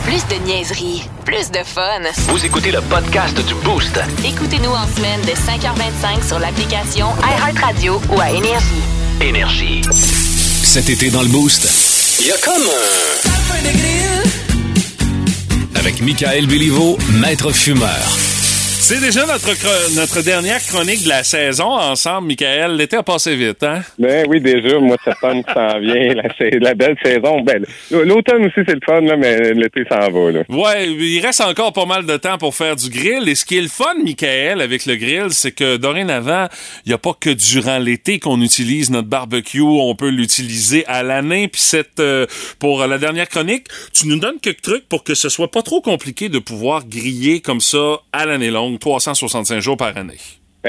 Plus 0.05 0.23
de 0.29 0.45
niaiserie, 0.47 1.03
plus 1.25 1.51
de 1.51 1.65
fun. 1.65 2.01
Vous 2.29 2.45
écoutez 2.45 2.71
le 2.71 2.81
podcast 2.83 3.37
du 3.47 3.55
Boost. 3.65 3.99
Écoutez-nous 4.25 4.71
en 4.71 4.87
semaine 4.97 5.21
de 5.23 5.33
5h25 5.33 6.27
sur 6.27 6.39
l'application 6.39 7.09
iHeartRadio 7.23 8.01
ou 8.11 8.21
à 8.21 8.31
Énergie. 8.31 8.83
Énergie. 9.21 10.38
Cet 10.63 10.91
été 10.91 11.11
dans 11.11 11.23
le 11.23 11.29
Boost, 11.29 11.69
il 12.21 12.27
y 12.27 12.31
a 12.31 12.37
comme 12.39 12.63
un... 12.63 13.09
Avec 15.79 16.01
Michael 16.03 16.47
Béliveau, 16.47 16.99
maître 17.21 17.53
fumeur. 17.53 18.28
C'est 18.89 19.01
déjà 19.01 19.27
notre, 19.27 19.95
notre 19.97 20.23
dernière 20.23 20.65
chronique 20.65 21.05
de 21.05 21.11
la 21.11 21.23
saison 21.23 21.67
ensemble, 21.67 22.29
Michael. 22.29 22.75
L'été 22.75 22.97
a 22.97 23.03
passé 23.03 23.37
vite, 23.37 23.63
hein? 23.63 23.83
Ben 23.99 24.25
oui, 24.31 24.41
déjà, 24.41 24.67
le 24.67 24.81
mois 24.81 24.97
de 24.97 25.03
septembre 25.13 25.45
s'en 25.53 25.79
vient, 25.79 26.15
la, 26.15 26.59
la 26.59 26.75
belle 26.75 26.97
saison. 27.05 27.43
Ben, 27.43 27.67
l'automne 27.91 28.47
aussi, 28.47 28.61
c'est 28.67 28.73
le 28.73 28.81
fun, 28.87 29.03
là, 29.03 29.19
mais 29.19 29.53
l'été 29.53 29.83
s'en 29.91 30.11
va. 30.11 30.33
Là. 30.33 30.41
Ouais, 30.49 30.89
il 30.89 31.21
reste 31.21 31.43
encore 31.43 31.75
pas 31.75 31.85
mal 31.85 32.07
de 32.07 32.17
temps 32.17 32.39
pour 32.39 32.55
faire 32.55 32.77
du 32.77 32.89
grill. 32.89 33.29
Et 33.29 33.35
ce 33.35 33.45
qui 33.45 33.59
est 33.59 33.61
le 33.61 33.69
fun, 33.69 33.93
Michael, 34.03 34.63
avec 34.63 34.87
le 34.87 34.97
grill, 34.97 35.33
c'est 35.33 35.53
que 35.53 35.77
dorénavant, 35.77 36.47
il 36.87 36.89
n'y 36.89 36.95
a 36.95 36.99
pas 36.99 37.13
que 37.13 37.29
durant 37.29 37.79
l'été 37.79 38.19
qu'on 38.19 38.41
utilise 38.41 38.89
notre 38.89 39.09
barbecue. 39.09 39.61
On 39.61 39.95
peut 39.97 40.09
l'utiliser 40.09 40.87
à 40.87 41.03
l'année. 41.03 41.49
Puis 41.49 41.61
cette, 41.61 42.01
euh, 42.01 42.25
pour 42.59 42.87
la 42.87 42.97
dernière 42.97 43.29
chronique, 43.29 43.67
tu 43.93 44.09
nous 44.09 44.19
donnes 44.19 44.41
quelques 44.41 44.63
trucs 44.63 44.89
pour 44.89 45.05
que 45.05 45.13
ce 45.13 45.29
soit 45.29 45.51
pas 45.51 45.61
trop 45.61 45.83
compliqué 45.83 46.31
de 46.31 46.39
pouvoir 46.39 46.87
griller 46.87 47.43
comme 47.43 47.61
ça 47.61 47.99
à 48.15 48.25
l'année 48.25 48.51
longue, 48.51 48.78
365 48.79 49.61
jours 49.61 49.77
par 49.77 49.97
année. 49.97 50.19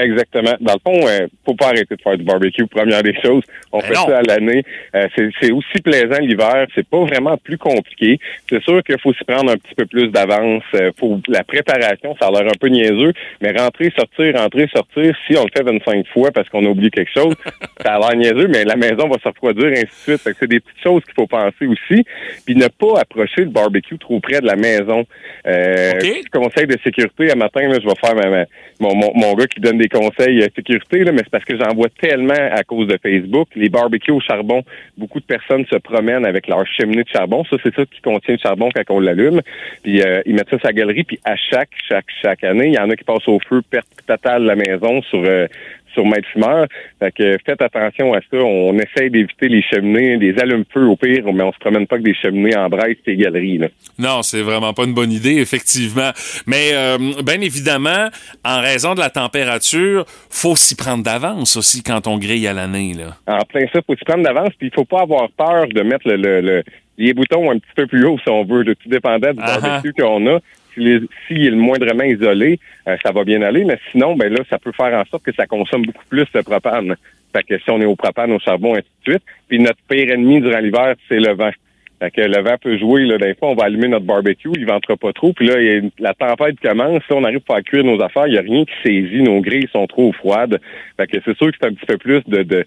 Exactement. 0.02 0.54
Dans 0.60 0.74
le 0.74 0.78
fond, 0.84 1.06
euh, 1.06 1.26
faut 1.44 1.54
pas 1.54 1.66
arrêter 1.68 1.94
de 1.94 2.00
faire 2.02 2.16
du 2.16 2.24
barbecue. 2.24 2.66
Première 2.66 3.02
des 3.02 3.14
choses, 3.20 3.42
on 3.72 3.78
Ben 3.80 3.84
fait 3.86 3.94
non. 3.94 4.06
ça 4.06 4.18
à 4.18 4.22
l'année. 4.22 4.62
Euh, 4.94 5.08
c'est, 5.40 5.50
aussi 5.52 5.80
plaisant 5.82 6.18
l'hiver. 6.20 6.66
C'est 6.74 6.86
pas 6.88 7.04
vraiment 7.04 7.36
plus 7.36 7.58
compliqué. 7.58 8.18
C'est 8.48 8.62
sûr 8.62 8.82
qu'il 8.82 8.98
faut 9.00 9.12
s'y 9.12 9.24
prendre 9.24 9.50
un 9.52 9.56
petit 9.56 9.74
peu 9.74 9.86
plus 9.86 10.08
d'avance. 10.08 10.62
Euh, 10.74 10.90
faut 10.98 11.20
la 11.28 11.44
préparation, 11.44 12.16
ça 12.20 12.28
a 12.28 12.30
l'air 12.30 12.42
un 12.50 12.58
peu 12.58 12.68
niaiseux, 12.68 13.12
mais 13.40 13.52
rentrer, 13.52 13.92
sortir, 13.96 14.34
rentrer, 14.36 14.68
sortir. 14.74 15.14
Si 15.26 15.36
on 15.36 15.44
le 15.44 15.50
fait 15.54 15.62
25 15.62 16.06
fois 16.08 16.30
parce 16.30 16.48
qu'on 16.48 16.64
a 16.64 16.68
oublié 16.68 16.90
quelque 16.90 17.12
chose, 17.12 17.34
ça 17.84 17.94
a 17.94 17.98
l'air 17.98 18.16
niaiseux, 18.16 18.48
mais 18.48 18.64
la 18.64 18.76
maison 18.76 19.08
va 19.08 19.18
se 19.22 19.28
refroidir 19.28 19.66
ainsi 19.72 19.84
de 19.84 20.16
suite. 20.18 20.36
C'est 20.38 20.48
des 20.48 20.60
petites 20.60 20.82
choses 20.82 21.04
qu'il 21.04 21.14
faut 21.14 21.26
penser 21.26 21.66
aussi. 21.66 22.04
Puis 22.46 22.54
ne 22.54 22.68
pas 22.68 23.00
approcher 23.00 23.42
le 23.42 23.50
barbecue 23.50 23.98
trop 23.98 24.20
près 24.20 24.40
de 24.40 24.46
la 24.46 24.56
maison. 24.56 25.04
Euh, 25.46 25.92
conseil 26.32 26.66
de 26.66 26.76
sécurité, 26.82 27.30
à 27.30 27.34
matin, 27.34 27.60
là, 27.68 27.78
je 27.80 27.86
vais 27.86 27.94
faire 28.00 28.14
ma- 28.14 28.30
ma- 28.30 28.44
mon, 28.80 28.94
mon, 28.94 29.12
mon 29.14 29.34
gars 29.34 29.46
qui 29.46 29.60
donne 29.60 29.78
des 29.78 29.88
conseils 29.88 30.42
euh, 30.42 30.48
sécurité, 30.56 31.04
là, 31.04 31.12
mais 31.12 31.18
c'est 31.18 31.30
parce 31.30 31.44
que 31.44 31.56
j'en 31.56 31.74
vois 31.74 31.88
tellement 32.00 32.32
à 32.34 32.64
cause 32.64 32.86
de 32.86 32.98
Facebook. 33.00 33.48
Les 33.54 33.68
barbecues 33.68 34.10
au 34.10 34.20
charbon, 34.20 34.62
beaucoup 34.96 35.20
de 35.20 35.24
personnes 35.24 35.64
se 35.66 35.76
promènent 35.76 36.24
avec 36.24 36.48
leur 36.48 36.66
cheminée 36.66 37.04
de 37.04 37.08
charbon. 37.08 37.44
Ça, 37.44 37.56
c'est 37.62 37.74
ça 37.74 37.84
qui 37.84 38.00
contient 38.00 38.34
le 38.34 38.40
charbon 38.40 38.70
quand 38.74 38.94
on 38.94 39.00
l'allume. 39.00 39.42
Puis 39.82 40.02
euh, 40.02 40.22
ils 40.24 40.34
mettent 40.34 40.50
ça 40.50 40.58
sur 40.58 40.66
la 40.66 40.72
galerie, 40.72 41.04
puis 41.04 41.20
à 41.24 41.36
chaque, 41.36 41.70
chaque, 41.88 42.06
chaque 42.22 42.42
année, 42.42 42.68
il 42.68 42.74
y 42.74 42.78
en 42.78 42.88
a 42.90 42.96
qui 42.96 43.04
passent 43.04 43.28
au 43.28 43.38
feu, 43.40 43.62
perte 43.68 43.88
totale 44.06 44.42
de 44.42 44.46
la 44.46 44.56
maison 44.56 45.02
sur 45.02 45.22
euh, 45.24 45.46
sur 45.94 46.04
maître 46.06 46.28
fumeur. 46.32 46.66
Fait 46.98 47.12
que 47.12 47.36
faites 47.44 47.60
attention 47.62 48.12
à 48.14 48.20
ça. 48.20 48.36
On 48.38 48.76
essaye 48.78 49.10
d'éviter 49.10 49.48
les 49.48 49.62
cheminées, 49.62 50.16
des 50.18 50.38
allumes-feu 50.38 50.86
au 50.86 50.96
pire, 50.96 51.24
mais 51.32 51.42
on 51.42 51.52
se 51.52 51.58
promène 51.58 51.86
pas 51.86 51.96
avec 51.96 52.04
des 52.06 52.14
cheminées 52.14 52.56
en 52.56 52.68
braise 52.68 52.96
et 53.06 53.16
galeries. 53.16 53.58
Là. 53.58 53.68
Non, 53.98 54.22
c'est 54.22 54.42
vraiment 54.42 54.72
pas 54.72 54.84
une 54.84 54.94
bonne 54.94 55.12
idée, 55.12 55.36
effectivement. 55.40 56.10
Mais 56.46 56.70
euh, 56.72 56.98
bien 57.24 57.40
évidemment, 57.40 58.08
en 58.44 58.60
raison 58.60 58.94
de 58.94 59.00
la 59.00 59.10
température, 59.10 60.04
faut 60.28 60.56
s'y 60.56 60.76
prendre 60.76 61.02
d'avance 61.04 61.56
aussi 61.56 61.82
quand 61.82 62.06
on 62.06 62.18
grille 62.18 62.46
à 62.46 62.52
l'année. 62.52 62.94
Là. 62.94 63.16
En 63.26 63.44
plein 63.44 63.66
ça, 63.72 63.80
faut 63.86 63.94
s'y 63.96 64.04
prendre 64.04 64.22
d'avance, 64.24 64.50
puis 64.58 64.68
il 64.68 64.74
faut 64.74 64.84
pas 64.84 65.02
avoir 65.02 65.28
peur 65.30 65.66
de 65.68 65.82
mettre 65.82 66.08
le, 66.08 66.16
le, 66.16 66.40
le- 66.40 66.62
les 66.98 67.14
boutons 67.14 67.50
un 67.50 67.54
petit 67.58 67.72
peu 67.74 67.86
plus 67.86 68.04
haut 68.04 68.18
si 68.22 68.28
on 68.28 68.44
veut, 68.44 68.62
de 68.62 68.74
tout 68.74 68.88
dépendant 68.90 69.32
du 69.32 69.38
Ah 69.40 69.54
ah. 69.56 69.60
barbecue 69.60 69.94
qu'on 69.94 70.26
a. 70.26 70.38
S'il 70.74 71.06
s'il 71.26 71.46
est 71.46 71.50
le 71.50 71.56
moindrement 71.56 72.04
isolé, 72.04 72.58
euh, 72.86 72.96
ça 73.02 73.12
va 73.12 73.24
bien 73.24 73.42
aller, 73.42 73.64
mais 73.64 73.78
sinon, 73.90 74.16
ben 74.16 74.32
là, 74.32 74.40
ça 74.48 74.58
peut 74.58 74.72
faire 74.72 74.98
en 74.98 75.04
sorte 75.06 75.24
que 75.24 75.34
ça 75.34 75.46
consomme 75.46 75.82
beaucoup 75.82 76.04
plus 76.08 76.26
de 76.34 76.40
propane. 76.40 76.96
Fait 77.32 77.42
que 77.44 77.58
si 77.58 77.70
on 77.70 77.80
est 77.80 77.86
au 77.86 77.96
propane, 77.96 78.32
au 78.32 78.38
charbon, 78.38 78.74
ainsi 78.74 78.88
de 79.04 79.12
suite. 79.12 79.22
Puis 79.48 79.58
notre 79.58 79.78
pire 79.88 80.10
ennemi 80.10 80.40
durant 80.40 80.58
l'hiver, 80.58 80.94
c'est 81.08 81.20
le 81.20 81.32
vent. 81.32 81.52
Fait 82.00 82.10
que 82.10 82.22
le 82.22 82.42
vent 82.42 82.56
peut 82.60 82.78
jouer, 82.78 83.04
là, 83.04 83.18
des 83.18 83.34
fois, 83.34 83.50
on 83.50 83.54
va 83.54 83.64
allumer 83.64 83.88
notre 83.88 84.06
barbecue, 84.06 84.48
il 84.56 84.64
ventera 84.66 84.96
pas 84.96 85.12
trop, 85.12 85.32
puis 85.34 85.46
là, 85.46 85.58
une- 85.60 85.90
la 85.98 86.14
tempête 86.14 86.58
commence, 86.60 87.02
on 87.10 87.24
arrive 87.24 87.40
pour 87.40 87.54
faire 87.56 87.64
cuire 87.64 87.84
nos 87.84 88.00
affaires, 88.02 88.26
il 88.26 88.34
y 88.34 88.38
a 88.38 88.40
rien 88.42 88.64
qui 88.64 88.72
saisit, 88.82 89.22
nos 89.22 89.40
grilles 89.40 89.68
sont 89.72 89.86
trop 89.86 90.10
froides. 90.14 90.58
Fait 90.96 91.06
que 91.06 91.18
c'est 91.24 91.36
sûr 91.36 91.48
que 91.52 91.56
c'est 91.60 91.66
un 91.68 91.74
petit 91.74 91.84
peu 91.86 91.98
plus 91.98 92.20
de, 92.26 92.42
de, 92.42 92.64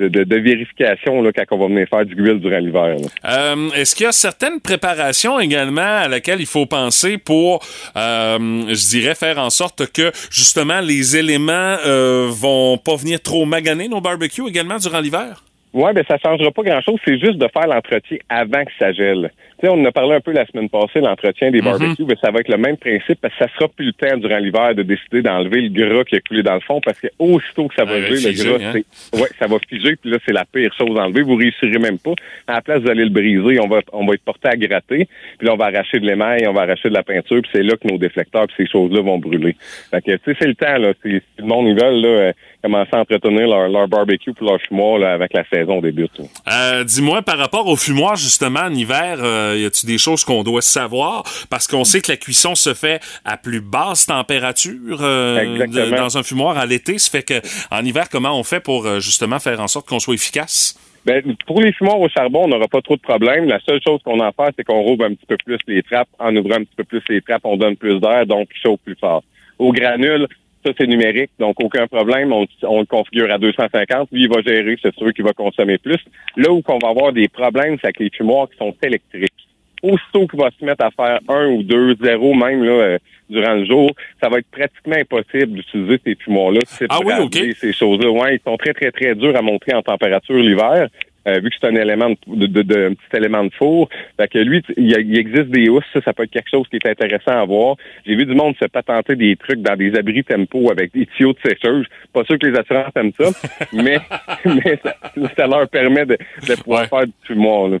de, 0.00 0.08
de- 0.24 0.36
vérification, 0.36 1.22
là, 1.22 1.32
quand 1.32 1.44
on 1.52 1.58
va 1.58 1.66
venir 1.68 1.88
faire 1.88 2.04
du 2.04 2.14
grill 2.14 2.38
durant 2.40 2.58
l'hiver. 2.58 2.96
Euh, 3.24 3.70
Est-ce 3.74 3.94
qu'il 3.94 4.04
y 4.04 4.08
a 4.08 4.12
certaines 4.12 4.60
préparations 4.60 5.40
également 5.40 5.80
à 6.04 6.08
laquelle 6.08 6.40
il 6.40 6.46
faut 6.46 6.66
penser 6.66 7.16
pour, 7.16 7.64
euh, 7.96 8.38
je 8.68 8.88
dirais, 8.90 9.14
faire 9.14 9.38
en 9.38 9.48
sorte 9.50 9.90
que 9.92 10.10
justement 10.30 10.80
les 10.80 11.16
éléments 11.16 11.76
euh, 11.86 12.26
vont 12.30 12.76
pas 12.76 12.96
venir 12.96 13.20
trop 13.22 13.46
maganer 13.46 13.88
nos 13.88 14.00
barbecues 14.02 14.46
également 14.48 14.76
durant 14.76 15.00
l'hiver? 15.00 15.42
Oui, 15.74 15.92
ben 15.92 16.04
ça 16.06 16.16
changera 16.18 16.50
pas 16.52 16.62
grand-chose. 16.62 17.00
C'est 17.04 17.18
juste 17.18 17.36
de 17.36 17.48
faire 17.52 17.66
l'entretien 17.66 18.18
avant 18.28 18.64
que 18.64 18.70
ça 18.78 18.92
gèle. 18.92 19.30
Tu 19.58 19.66
sais, 19.66 19.72
on 19.72 19.80
en 19.80 19.84
a 19.84 19.92
parlé 19.92 20.14
un 20.14 20.20
peu 20.20 20.30
la 20.32 20.46
semaine 20.46 20.68
passée, 20.68 21.00
l'entretien 21.00 21.50
des 21.50 21.58
Mhm. 21.60 21.64
barbecues, 21.64 22.04
mais 22.06 22.14
ça 22.22 22.30
va 22.30 22.40
être 22.40 22.48
le 22.48 22.56
même 22.58 22.76
principe 22.76 23.20
parce 23.20 23.34
que 23.34 23.44
ça 23.44 23.50
sera 23.54 23.68
plus 23.68 23.86
le 23.86 23.92
temps 23.92 24.16
durant 24.16 24.38
l'hiver 24.38 24.74
de 24.76 24.82
décider 24.84 25.20
d'enlever 25.22 25.62
le 25.62 25.68
gras 25.70 26.04
qui 26.04 26.14
a 26.16 26.20
coulé 26.20 26.42
dans 26.44 26.54
le 26.54 26.60
fond 26.60 26.80
parce 26.80 27.00
que 27.00 27.08
aussitôt 27.18 27.66
que 27.68 27.74
ça 27.74 27.84
va 27.84 27.94
Ah, 27.94 28.00
geler, 28.02 28.32
le 28.32 28.44
gras, 28.44 28.64
hein? 28.64 28.72
c'est, 28.72 29.20
ouais, 29.20 29.28
ça 29.38 29.46
va 29.48 29.56
figer 29.68 29.96
puis 29.96 30.10
là, 30.10 30.18
c'est 30.24 30.32
la 30.32 30.44
pire 30.44 30.72
chose 30.78 30.96
à 30.98 31.04
enlever. 31.06 31.22
Vous 31.22 31.34
réussirez 31.36 31.78
même 31.78 31.98
pas. 31.98 32.12
À 32.46 32.54
la 32.54 32.62
place 32.62 32.82
d'aller 32.82 33.04
le 33.04 33.10
briser, 33.10 33.58
on 33.60 33.66
va, 33.68 33.80
on 33.92 34.06
va 34.06 34.14
être 34.14 34.24
porté 34.24 34.48
à 34.48 34.56
gratter 34.56 35.08
puis 35.38 35.46
là, 35.46 35.54
on 35.54 35.56
va 35.56 35.66
arracher 35.66 35.98
de 35.98 36.06
l'émail, 36.06 36.46
on 36.46 36.52
va 36.52 36.62
arracher 36.62 36.88
de 36.88 36.94
la 36.94 37.02
peinture 37.02 37.42
puis 37.42 37.50
c'est 37.52 37.62
là 37.64 37.74
que 37.76 37.88
nos 37.88 37.98
déflecteurs 37.98 38.46
puis 38.46 38.56
ces 38.64 38.70
choses-là 38.70 39.00
vont 39.00 39.18
brûler. 39.18 39.56
Fait 39.90 40.02
que, 40.02 40.12
tu 40.16 40.20
sais, 40.24 40.36
c'est 40.40 40.46
le 40.48 40.54
temps, 40.54 40.78
là. 40.78 40.92
Si, 41.02 41.10
si 41.16 41.22
le 41.38 41.46
monde, 41.46 41.66
ils 41.68 41.74
veulent, 41.80 42.00
là, 42.00 42.08
euh, 42.08 42.32
commencer 42.64 42.90
à 42.92 43.00
entretenir 43.00 43.46
leur, 43.46 43.68
leur 43.68 43.86
barbecue 43.88 44.32
puis 44.32 44.46
leur 44.46 44.58
fumoir, 44.62 44.98
là, 44.98 45.12
avec 45.12 45.32
la 45.34 45.44
saison 45.52 45.80
débute. 45.82 46.10
Euh, 46.50 46.82
Dis-moi, 46.84 47.20
par 47.22 47.36
rapport 47.36 47.66
au 47.68 47.76
fumoir, 47.76 48.16
justement, 48.16 48.60
en 48.60 48.72
hiver, 48.74 49.18
euh, 49.20 49.56
y 49.58 49.66
a-tu 49.66 49.84
des 49.84 49.98
choses 49.98 50.24
qu'on 50.24 50.42
doit 50.42 50.62
savoir? 50.62 51.22
Parce 51.50 51.66
qu'on 51.68 51.84
sait 51.84 52.00
que 52.00 52.10
la 52.10 52.16
cuisson 52.16 52.54
se 52.54 52.72
fait 52.72 53.00
à 53.24 53.36
plus 53.36 53.60
basse 53.60 54.06
température 54.06 54.98
euh, 55.02 55.66
de- 55.66 55.96
dans 55.96 56.16
un 56.16 56.22
fumoir 56.22 56.56
à 56.56 56.64
l'été. 56.66 56.98
Ça 56.98 57.10
fait 57.10 57.22
que 57.22 57.34
en 57.70 57.84
hiver, 57.84 58.08
comment 58.10 58.38
on 58.38 58.42
fait 58.44 58.60
pour 58.60 58.86
euh, 58.86 58.98
justement 58.98 59.38
faire 59.38 59.60
en 59.60 59.68
sorte 59.68 59.86
qu'on 59.86 60.00
soit 60.00 60.14
efficace? 60.14 60.78
Ben, 61.04 61.22
pour 61.46 61.60
les 61.60 61.70
fumoirs 61.74 62.00
au 62.00 62.08
charbon, 62.08 62.44
on 62.44 62.48
n'aura 62.48 62.66
pas 62.66 62.80
trop 62.80 62.96
de 62.96 63.02
problèmes. 63.02 63.44
La 63.46 63.60
seule 63.68 63.80
chose 63.86 64.00
qu'on 64.02 64.20
à 64.20 64.32
faire, 64.32 64.48
c'est 64.56 64.64
qu'on 64.64 64.80
rouvre 64.80 65.04
un 65.04 65.12
petit 65.12 65.26
peu 65.26 65.36
plus 65.44 65.58
les 65.66 65.82
trappes. 65.82 66.08
En 66.18 66.34
ouvrant 66.34 66.54
un 66.54 66.64
petit 66.64 66.76
peu 66.76 66.84
plus 66.84 67.02
les 67.10 67.20
trappes, 67.20 67.42
on 67.44 67.58
donne 67.58 67.76
plus 67.76 68.00
d'air, 68.00 68.24
donc 68.24 68.48
il 68.54 68.60
chauffe 68.62 68.80
plus 68.82 68.96
fort. 68.98 69.22
Au 69.58 69.70
granule, 69.70 70.26
ça, 70.64 70.72
c'est 70.78 70.86
numérique, 70.86 71.30
donc 71.38 71.56
aucun 71.60 71.86
problème. 71.86 72.32
On, 72.32 72.46
on 72.62 72.80
le 72.80 72.86
configure 72.86 73.30
à 73.30 73.38
250. 73.38 74.08
Lui, 74.12 74.22
il 74.22 74.28
va 74.28 74.40
gérer, 74.42 74.76
c'est 74.82 74.94
sûr 74.94 75.12
qu'il 75.12 75.24
va 75.24 75.32
consommer 75.32 75.78
plus. 75.78 75.98
Là 76.36 76.50
où 76.50 76.62
on 76.66 76.78
va 76.78 76.88
avoir 76.88 77.12
des 77.12 77.28
problèmes, 77.28 77.76
c'est 77.80 77.86
avec 77.86 78.00
les 78.00 78.10
fumoirs 78.10 78.48
qui 78.50 78.56
sont 78.56 78.74
électriques. 78.82 79.32
Aussitôt 79.82 80.26
qu'il 80.26 80.40
va 80.40 80.50
se 80.58 80.64
mettre 80.64 80.84
à 80.84 80.90
faire 80.90 81.20
un 81.28 81.48
ou 81.48 81.62
deux, 81.62 81.94
zéro 82.02 82.32
même 82.32 82.64
là, 82.64 82.72
euh, 82.72 82.98
durant 83.28 83.54
le 83.54 83.66
jour, 83.66 83.90
ça 84.22 84.30
va 84.30 84.38
être 84.38 84.50
pratiquement 84.50 84.96
impossible 84.96 85.52
d'utiliser 85.52 86.00
ces 86.04 86.14
fumoirs-là. 86.14 86.60
Ah 86.88 86.98
oui, 87.04 87.12
ok. 87.20 87.36
Ces 87.58 87.72
choses-là, 87.72 88.10
ouais, 88.10 88.36
ils 88.36 88.40
sont 88.44 88.56
très, 88.56 88.72
très, 88.72 88.90
très 88.90 89.14
durs 89.14 89.36
à 89.36 89.42
monter 89.42 89.74
en 89.74 89.82
température 89.82 90.36
l'hiver. 90.36 90.88
Euh, 91.26 91.40
vu 91.40 91.50
que 91.50 91.56
c'est 91.60 91.68
un 91.68 91.74
élément 91.76 92.10
de, 92.26 92.46
de, 92.46 92.62
de- 92.62 92.86
un 92.90 92.94
petit 92.94 93.16
élément 93.16 93.44
de 93.44 93.50
four. 93.54 93.88
Fait 94.18 94.28
que 94.28 94.38
lui, 94.38 94.62
il, 94.76 94.90
il 94.92 95.18
existe 95.18 95.48
des 95.48 95.68
housses, 95.68 95.84
ça, 95.92 96.00
ça 96.04 96.12
peut 96.12 96.24
être 96.24 96.30
quelque 96.30 96.50
chose 96.50 96.66
qui 96.68 96.76
est 96.76 96.88
intéressant 96.88 97.40
à 97.40 97.44
voir. 97.44 97.76
J'ai 98.06 98.14
vu 98.14 98.26
du 98.26 98.34
monde 98.34 98.54
se 98.60 98.66
patenter 98.66 99.16
des 99.16 99.36
trucs 99.36 99.60
dans 99.62 99.76
des 99.76 99.94
abris 99.96 100.24
tempo 100.24 100.70
avec 100.70 100.92
des 100.92 101.06
tuyaux 101.06 101.32
de 101.32 101.38
sécheuse. 101.50 101.86
Pas 102.12 102.24
sûr 102.24 102.38
que 102.38 102.46
les 102.46 102.58
assurances 102.58 102.92
aiment 102.96 103.12
ça, 103.18 103.30
mais, 103.72 103.98
mais 104.44 104.78
ça, 104.82 104.94
ça 105.36 105.46
leur 105.46 105.68
permet 105.68 106.06
de, 106.06 106.16
de 106.48 106.54
pouvoir 106.62 106.86
faire 106.86 107.06
du 107.06 107.12
fumoir. 107.26 107.68
Là. 107.68 107.78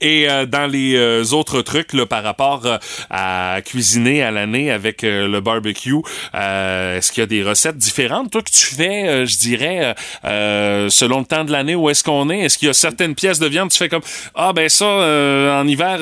Et 0.00 0.28
euh, 0.28 0.46
dans 0.46 0.66
les 0.66 0.94
euh, 0.96 1.22
autres 1.32 1.62
trucs 1.62 1.92
là, 1.92 2.06
par 2.06 2.22
rapport 2.24 2.66
euh, 2.66 2.78
à 3.10 3.60
cuisiner 3.64 4.22
à 4.22 4.30
l'année 4.30 4.70
avec 4.70 5.04
euh, 5.04 5.28
le 5.28 5.40
barbecue, 5.40 5.94
euh, 6.34 6.98
est-ce 6.98 7.12
qu'il 7.12 7.20
y 7.20 7.24
a 7.24 7.26
des 7.26 7.42
recettes 7.42 7.76
différentes, 7.78 8.30
toi, 8.30 8.42
que 8.42 8.50
tu 8.50 8.66
fais, 8.74 9.26
je 9.26 9.38
dirais, 9.38 9.94
selon 10.24 11.20
le 11.20 11.24
temps 11.24 11.44
de 11.44 11.52
l'année 11.52 11.74
où 11.74 11.88
est-ce 11.90 12.02
qu'on 12.02 12.30
est? 12.30 12.40
Est-ce 12.40 12.58
qu'il 12.58 12.66
y 12.66 12.70
a 12.70 12.74
certaines 12.74 13.14
pièces 13.14 13.38
de 13.38 13.46
viande, 13.46 13.70
tu 13.70 13.78
fais 13.78 13.88
comme 13.88 14.02
Ah 14.34 14.52
ben 14.52 14.68
ça, 14.68 14.84
euh, 14.84 15.60
en 15.60 15.66
hiver, 15.68 15.98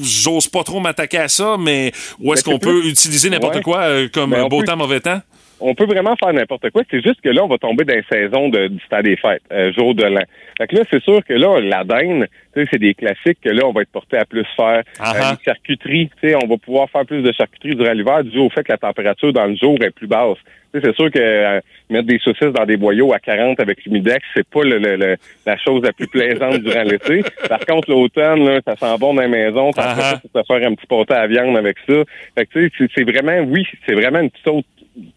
j'ose 0.00 0.48
pas 0.48 0.62
trop 0.64 0.80
m'attaquer 0.80 1.18
à 1.18 1.28
ça, 1.28 1.56
mais 1.58 1.92
où 2.20 2.32
est-ce 2.32 2.44
Ben, 2.44 2.52
qu'on 2.52 2.58
peut 2.58 2.84
utiliser 2.86 3.30
n'importe 3.30 3.56
Ouais. 3.56 3.62
quoi 3.62 3.86
comme 4.12 4.30
Ben, 4.30 4.48
beau 4.48 4.60
peut- 4.60 4.66
temps, 4.66 4.76
mauvais 4.76 5.00
temps? 5.00 5.20
On 5.60 5.74
peut 5.74 5.86
vraiment 5.86 6.14
faire 6.16 6.32
n'importe 6.32 6.70
quoi. 6.70 6.82
C'est 6.90 7.02
juste 7.02 7.20
que 7.20 7.28
là, 7.30 7.42
on 7.44 7.48
va 7.48 7.58
tomber 7.58 7.84
dans 7.84 7.94
la 7.94 8.02
saison 8.10 8.48
de, 8.48 8.68
du 8.68 8.80
temps 8.90 9.02
des 9.02 9.16
fêtes, 9.16 9.42
euh, 9.52 9.72
jour 9.72 9.94
de 9.94 10.04
l'an. 10.04 10.22
Fait 10.58 10.66
que 10.66 10.76
là, 10.76 10.82
c'est 10.90 11.02
sûr 11.02 11.24
que 11.24 11.34
là, 11.34 11.60
la 11.60 11.84
dinde, 11.84 12.26
tu 12.54 12.62
sais, 12.62 12.68
c'est 12.72 12.78
des 12.78 12.94
classiques 12.94 13.38
que 13.42 13.50
là, 13.50 13.66
on 13.66 13.72
va 13.72 13.82
être 13.82 13.90
porté 13.92 14.16
à 14.18 14.24
plus 14.24 14.46
faire. 14.56 14.82
Ah 14.98 15.12
Euh, 15.14 15.20
ah. 15.22 15.36
les 15.38 15.44
charcuteries, 15.44 16.10
tu 16.20 16.28
sais, 16.28 16.34
on 16.42 16.46
va 16.46 16.56
pouvoir 16.56 16.88
faire 16.90 17.04
plus 17.06 17.22
de 17.22 17.32
charcuterie 17.32 17.74
durant 17.74 17.92
l'hiver 17.92 18.24
dû 18.24 18.38
au 18.38 18.50
fait 18.50 18.64
que 18.64 18.72
la 18.72 18.78
température 18.78 19.32
dans 19.32 19.46
le 19.46 19.56
jour 19.56 19.76
est 19.82 19.90
plus 19.90 20.06
basse. 20.06 20.38
Tu 20.74 20.80
sais, 20.80 20.86
c'est 20.88 20.96
sûr 20.96 21.10
que 21.10 21.18
euh, 21.18 21.60
mettre 21.88 22.06
des 22.08 22.18
saucisses 22.18 22.52
dans 22.52 22.64
des 22.66 22.76
boyaux 22.76 23.12
à 23.12 23.18
40 23.18 23.60
avec 23.60 23.84
l'humidex, 23.84 24.18
c'est 24.34 24.46
pas 24.48 24.62
le, 24.64 24.78
le- 24.78 24.96
le- 24.96 25.16
la 25.46 25.56
chose 25.58 25.82
la 25.82 25.92
plus 25.92 26.08
plaisante 26.08 26.58
durant 26.58 26.82
l'été. 26.82 27.22
Par 27.48 27.60
contre, 27.64 27.90
l'automne, 27.90 28.44
là, 28.46 28.60
ça 28.66 28.76
sent 28.76 28.98
bon 28.98 29.14
dans 29.14 29.22
la 29.22 29.28
maison. 29.28 29.70
Après 29.70 29.84
Ah 29.86 29.94
ça, 29.94 30.20
c'est 30.22 30.34
de 30.34 30.44
faire 30.46 30.68
un 30.68 30.74
petit 30.74 30.86
pâté 30.86 31.14
à 31.14 31.26
viande 31.26 31.56
avec 31.56 31.76
ça. 31.88 31.94
Fait 32.36 32.46
que, 32.46 32.52
tu 32.52 32.66
sais, 32.68 32.72
c'est- 32.78 32.90
c'est 32.96 33.10
vraiment, 33.10 33.38
oui, 33.50 33.64
c'est 33.86 33.94
vraiment 33.94 34.20
une 34.20 34.30
petite 34.30 34.48
autre 34.48 34.66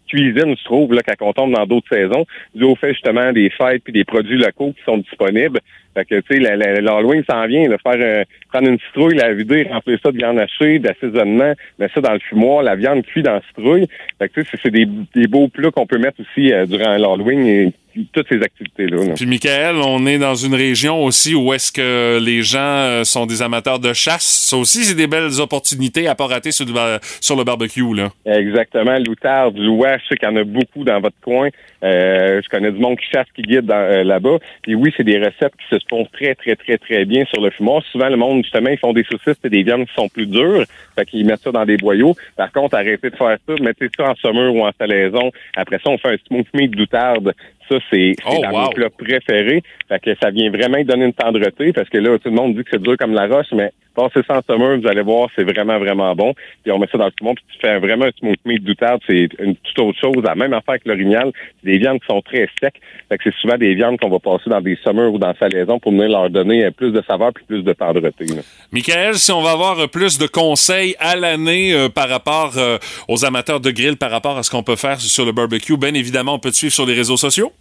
cuisine, 0.08 0.54
je 0.58 0.64
trouve, 0.64 0.92
là, 0.94 1.02
quand 1.06 1.26
on 1.26 1.32
tombe 1.32 1.54
dans 1.54 1.66
d'autres 1.66 1.88
saisons, 1.92 2.24
dû 2.54 2.64
au 2.64 2.74
fait 2.74 2.92
justement 2.92 3.32
des 3.32 3.50
fêtes 3.50 3.82
puis 3.84 3.92
des 3.92 4.04
produits 4.04 4.38
locaux 4.38 4.72
qui 4.76 4.82
sont 4.84 4.98
disponibles. 4.98 5.60
Fait 5.94 6.04
que, 6.04 6.20
tu 6.20 6.36
sais, 6.36 6.56
l'Halloween 6.56 7.24
s'en 7.28 7.46
vient, 7.46 7.68
là, 7.68 7.76
faire 7.78 7.96
euh, 7.98 8.24
prendre 8.52 8.68
une 8.68 8.78
citrouille, 8.78 9.16
la 9.16 9.32
vider, 9.34 9.66
remplir 9.70 9.98
ça 10.02 10.12
de 10.12 10.16
viande 10.18 10.38
hachée, 10.38 10.78
d'assaisonnement, 10.78 11.52
mettre 11.78 11.94
ça 11.94 12.00
dans 12.00 12.12
le 12.12 12.20
fumoir, 12.20 12.62
la 12.62 12.76
viande 12.76 13.04
cuite 13.04 13.24
dans 13.24 13.34
la 13.34 13.42
citrouille. 13.48 13.88
Fait 14.18 14.28
que, 14.28 14.40
tu 14.40 14.46
sais, 14.50 14.56
c'est- 14.62 14.70
des, 14.70 14.86
des 15.14 15.26
beaux 15.26 15.48
plats 15.48 15.72
qu'on 15.72 15.86
peut 15.86 15.98
mettre 15.98 16.20
aussi 16.20 16.52
euh, 16.52 16.64
durant 16.66 16.96
l'Halloween 16.96 17.72
toutes 18.12 18.28
ces 18.28 18.40
activités-là. 18.42 19.04
là. 19.04 19.14
Puis 19.14 19.26
Michael, 19.26 19.76
on 19.76 20.06
est 20.06 20.18
dans 20.18 20.34
une 20.34 20.54
région 20.54 21.04
aussi 21.04 21.34
où 21.34 21.52
est-ce 21.52 21.72
que 21.72 22.18
les 22.22 22.42
gens 22.42 22.58
euh, 22.60 23.04
sont 23.04 23.26
des 23.26 23.42
amateurs 23.42 23.78
de 23.78 23.92
chasse. 23.92 24.24
Ça 24.48 24.56
aussi, 24.56 24.84
c'est 24.84 24.94
des 24.96 25.06
belles 25.06 25.40
opportunités 25.40 26.06
à 26.06 26.14
pas 26.14 26.26
rater 26.26 26.52
sur 26.52 26.66
le, 26.66 26.72
bar- 26.72 26.98
sur 27.20 27.36
le 27.36 27.44
barbecue, 27.44 27.94
là. 27.94 28.10
Exactement. 28.26 28.96
Loutarde, 28.98 29.56
Louis, 29.56 29.88
je 30.02 30.08
sais 30.08 30.16
qu'il 30.16 30.28
y 30.28 30.32
en 30.32 30.36
a 30.36 30.44
beaucoup 30.44 30.84
dans 30.84 31.00
votre 31.00 31.16
coin. 31.22 31.48
Euh, 31.82 32.40
je 32.44 32.48
connais 32.48 32.70
du 32.72 32.78
monde 32.78 32.98
qui 32.98 33.06
chasse, 33.10 33.26
qui 33.34 33.42
guide 33.42 33.70
euh, 33.70 34.04
là-bas. 34.04 34.38
Puis 34.62 34.74
oui, 34.74 34.92
c'est 34.96 35.04
des 35.04 35.18
recettes 35.18 35.52
qui 35.58 35.74
se 35.74 35.80
font 35.88 36.06
très, 36.12 36.34
très, 36.34 36.54
très, 36.56 36.76
très 36.78 37.04
bien 37.04 37.24
sur 37.26 37.40
le 37.40 37.50
fumoir. 37.50 37.82
Souvent, 37.90 38.08
le 38.08 38.16
monde, 38.16 38.42
justement, 38.42 38.68
ils 38.70 38.78
font 38.78 38.92
des 38.92 39.04
saucisses 39.04 39.40
et 39.44 39.48
des 39.48 39.62
viandes 39.62 39.86
qui 39.86 39.94
sont 39.94 40.08
plus 40.08 40.26
dures. 40.26 40.64
Fait 40.96 41.06
qu'ils 41.06 41.24
mettent 41.24 41.40
ça 41.42 41.52
dans 41.52 41.64
des 41.64 41.76
boyaux. 41.78 42.14
Par 42.36 42.52
contre, 42.52 42.74
arrêtez 42.76 43.10
de 43.10 43.16
faire 43.16 43.38
ça. 43.48 43.54
Mettez 43.60 43.88
ça 43.96 44.10
en 44.10 44.14
saumure 44.16 44.54
ou 44.54 44.64
en 44.66 44.72
salaison. 44.78 45.30
Après 45.56 45.78
ça, 45.82 45.90
on 45.90 45.98
fait 45.98 46.08
un 46.08 46.16
smooth 46.28 46.46
meat 46.54 46.72
doutarde. 46.72 47.32
Ça, 47.70 47.78
c'est 47.90 48.14
Oh, 48.26 48.42
wow. 48.52 48.70
plats 48.70 48.90
préférés. 48.90 49.62
Fait 49.88 50.00
que 50.00 50.10
ça 50.22 50.30
vient 50.30 50.50
vraiment 50.50 50.82
donner 50.82 51.06
une 51.06 51.12
tendreté 51.12 51.72
parce 51.72 51.88
que 51.88 51.98
là, 51.98 52.18
tout 52.18 52.28
le 52.28 52.34
monde 52.34 52.54
dit 52.56 52.64
que 52.64 52.70
c'est 52.72 52.82
dur 52.82 52.96
comme 52.98 53.12
la 53.14 53.26
roche, 53.26 53.46
mais 53.52 53.72
passez 53.94 54.20
ça 54.26 54.38
en 54.38 54.42
saumure, 54.46 54.80
vous 54.80 54.86
allez 54.88 55.02
voir, 55.02 55.28
c'est 55.36 55.42
vraiment, 55.44 55.78
vraiment 55.78 56.14
bon. 56.14 56.32
Puis 56.62 56.72
on 56.72 56.78
met 56.78 56.86
ça 56.90 56.96
dans 56.98 57.06
le 57.06 57.12
fumoir, 57.18 57.34
puis 57.34 57.44
tu 57.52 57.58
fais 57.60 57.78
vraiment 57.78 58.06
un 58.06 58.10
smooth 58.18 58.36
meat 58.44 58.62
doutarde, 58.64 59.00
c'est 59.06 59.28
une 59.40 59.56
toute 59.56 59.78
autre 59.80 59.98
chose. 60.00 60.22
La 60.24 60.34
même 60.34 60.52
affaire 60.52 60.76
que 60.76 60.88
l'orignal, 60.88 61.32
c'est 61.62 61.70
des 61.72 61.78
viandes 61.78 61.98
qui 62.00 62.06
sont 62.06 62.20
très 62.22 62.48
secs. 62.62 62.74
Fait 63.08 63.18
que 63.18 63.24
c'est 63.24 63.34
souvent 63.40 63.56
des 63.58 63.74
viandes 63.74 63.98
qu'on 63.98 64.08
va 64.08 64.18
passer 64.18 64.48
dans 64.48 64.60
des 64.60 64.78
saumures 64.82 65.12
ou 65.12 65.18
dans 65.18 65.28
la 65.28 65.34
salaison 65.38 65.78
pour 65.78 65.92
venir 65.92 66.08
leur 66.08 66.30
donner 66.30 66.70
plus 66.70 66.92
de 66.92 67.02
saveur 67.06 67.32
puis 67.34 67.44
plus 67.44 67.62
de 67.62 67.72
tendreté. 67.72 68.26
là. 68.26 68.42
Michael, 68.72 69.14
si 69.16 69.32
on 69.32 69.42
va 69.42 69.50
avoir 69.52 69.78
euh, 69.80 69.86
plus 69.86 70.18
de 70.18 70.26
conseils 70.26 70.94
à 70.98 71.16
l'année 71.16 71.72
euh, 71.74 71.88
par 71.88 72.08
rapport 72.08 72.52
euh, 72.56 72.78
aux 73.08 73.24
amateurs 73.24 73.60
de 73.60 73.70
grill, 73.70 73.96
par 73.96 74.10
rapport 74.10 74.38
à 74.38 74.42
ce 74.42 74.50
qu'on 74.50 74.62
peut 74.62 74.76
faire 74.76 75.00
sur 75.00 75.24
le 75.24 75.32
barbecue, 75.32 75.76
bien 75.76 75.94
évidemment, 75.94 76.34
on 76.34 76.38
peut 76.38 76.50
te 76.50 76.56
suivre 76.56 76.72
sur 76.72 76.86
les 76.86 76.94
réseaux 76.94 77.16
sociaux. 77.16 77.52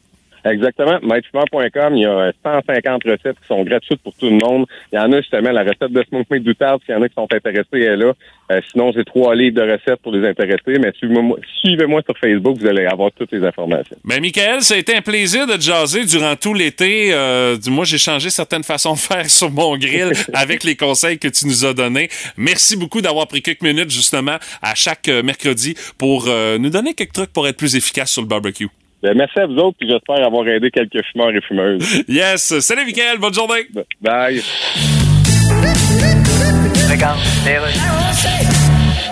Exactement. 0.46 1.00
MaîtreFumeur.com, 1.02 1.96
il 1.96 2.02
y 2.02 2.06
a 2.06 2.32
150 2.44 3.04
recettes 3.04 3.40
qui 3.40 3.48
sont 3.48 3.64
gratuites 3.64 4.02
pour 4.02 4.14
tout 4.16 4.30
le 4.30 4.38
monde. 4.38 4.66
Il 4.92 4.96
y 4.96 5.00
en 5.00 5.12
a 5.12 5.18
justement 5.18 5.52
la 5.52 5.62
recette 5.62 5.92
de 5.92 6.04
smoke 6.04 6.28
meat 6.32 6.44
doutarde, 6.44 6.82
s'il 6.86 6.96
y 6.96 6.98
en 6.98 7.02
a 7.02 7.10
qui 7.10 7.16
sont 7.16 7.28
intéressés, 7.34 7.68
elle 7.74 7.82
est 7.82 7.98
là. 7.98 8.14
Euh, 8.52 8.62
sinon, 8.72 8.92
j'ai 8.96 9.04
trois 9.04 9.36
livres 9.36 9.56
de 9.56 9.72
recettes 9.72 10.02
pour 10.02 10.12
les 10.12 10.28
intéressés, 10.28 10.80
mais 10.80 10.92
suivez-moi 10.98 11.38
suivez-moi 11.62 12.02
sur 12.04 12.18
Facebook, 12.18 12.58
vous 12.58 12.68
allez 12.68 12.86
avoir 12.86 13.12
toutes 13.12 13.32
les 13.32 13.44
informations. 13.46 13.96
Ben, 14.04 14.20
Michael, 14.22 14.62
ça 14.62 14.74
a 14.74 14.78
été 14.78 14.96
un 14.96 15.02
plaisir 15.02 15.46
de 15.46 15.54
te 15.54 15.62
jaser 15.62 16.06
durant 16.06 16.36
tout 16.36 16.54
l'été. 16.54 17.14
Euh, 17.14 17.58
du 17.58 17.70
moi, 17.70 17.86
j'ai 17.86 17.98
changé 17.98 18.30
certaines 18.30 18.64
façons 18.64 18.94
de 18.94 19.00
faire 19.00 19.30
sur 19.30 19.52
mon 19.52 19.78
grill 19.78 20.14
avec 20.34 20.64
les 20.64 20.76
conseils 20.76 21.20
que 21.20 21.28
tu 21.28 21.46
nous 21.46 21.66
as 21.66 21.74
donnés. 21.74 22.10
Merci 22.38 22.76
beaucoup 22.76 23.02
d'avoir 23.02 23.28
pris 23.28 23.42
quelques 23.42 23.62
minutes, 23.62 23.92
justement, 23.92 24.38
à 24.62 24.76
chaque 24.76 25.08
euh, 25.10 25.22
mercredi 25.24 25.76
pour 25.98 26.26
euh, 26.28 26.58
nous 26.58 26.70
donner 26.70 26.94
quelques 26.94 27.14
trucs 27.14 27.34
pour 27.34 27.48
être 27.48 27.58
plus 27.58 27.76
efficace 27.76 28.12
sur 28.12 28.22
le 28.22 28.28
barbecue. 28.28 28.70
Ben, 29.02 29.16
merci 29.16 29.40
à 29.40 29.46
vous 29.46 29.56
autres, 29.56 29.78
puis 29.80 29.90
j'espère 29.90 30.26
avoir 30.26 30.48
aidé 30.48 30.72
quelques 30.72 31.02
fumeurs 31.12 31.30
et 31.30 31.42
fumeuses. 31.42 32.04
Yes! 32.08 32.60
Salut, 32.60 32.86
Michael! 32.86 33.18
Bonne 33.20 33.34
journée! 33.34 33.68
Bye! 34.02 34.42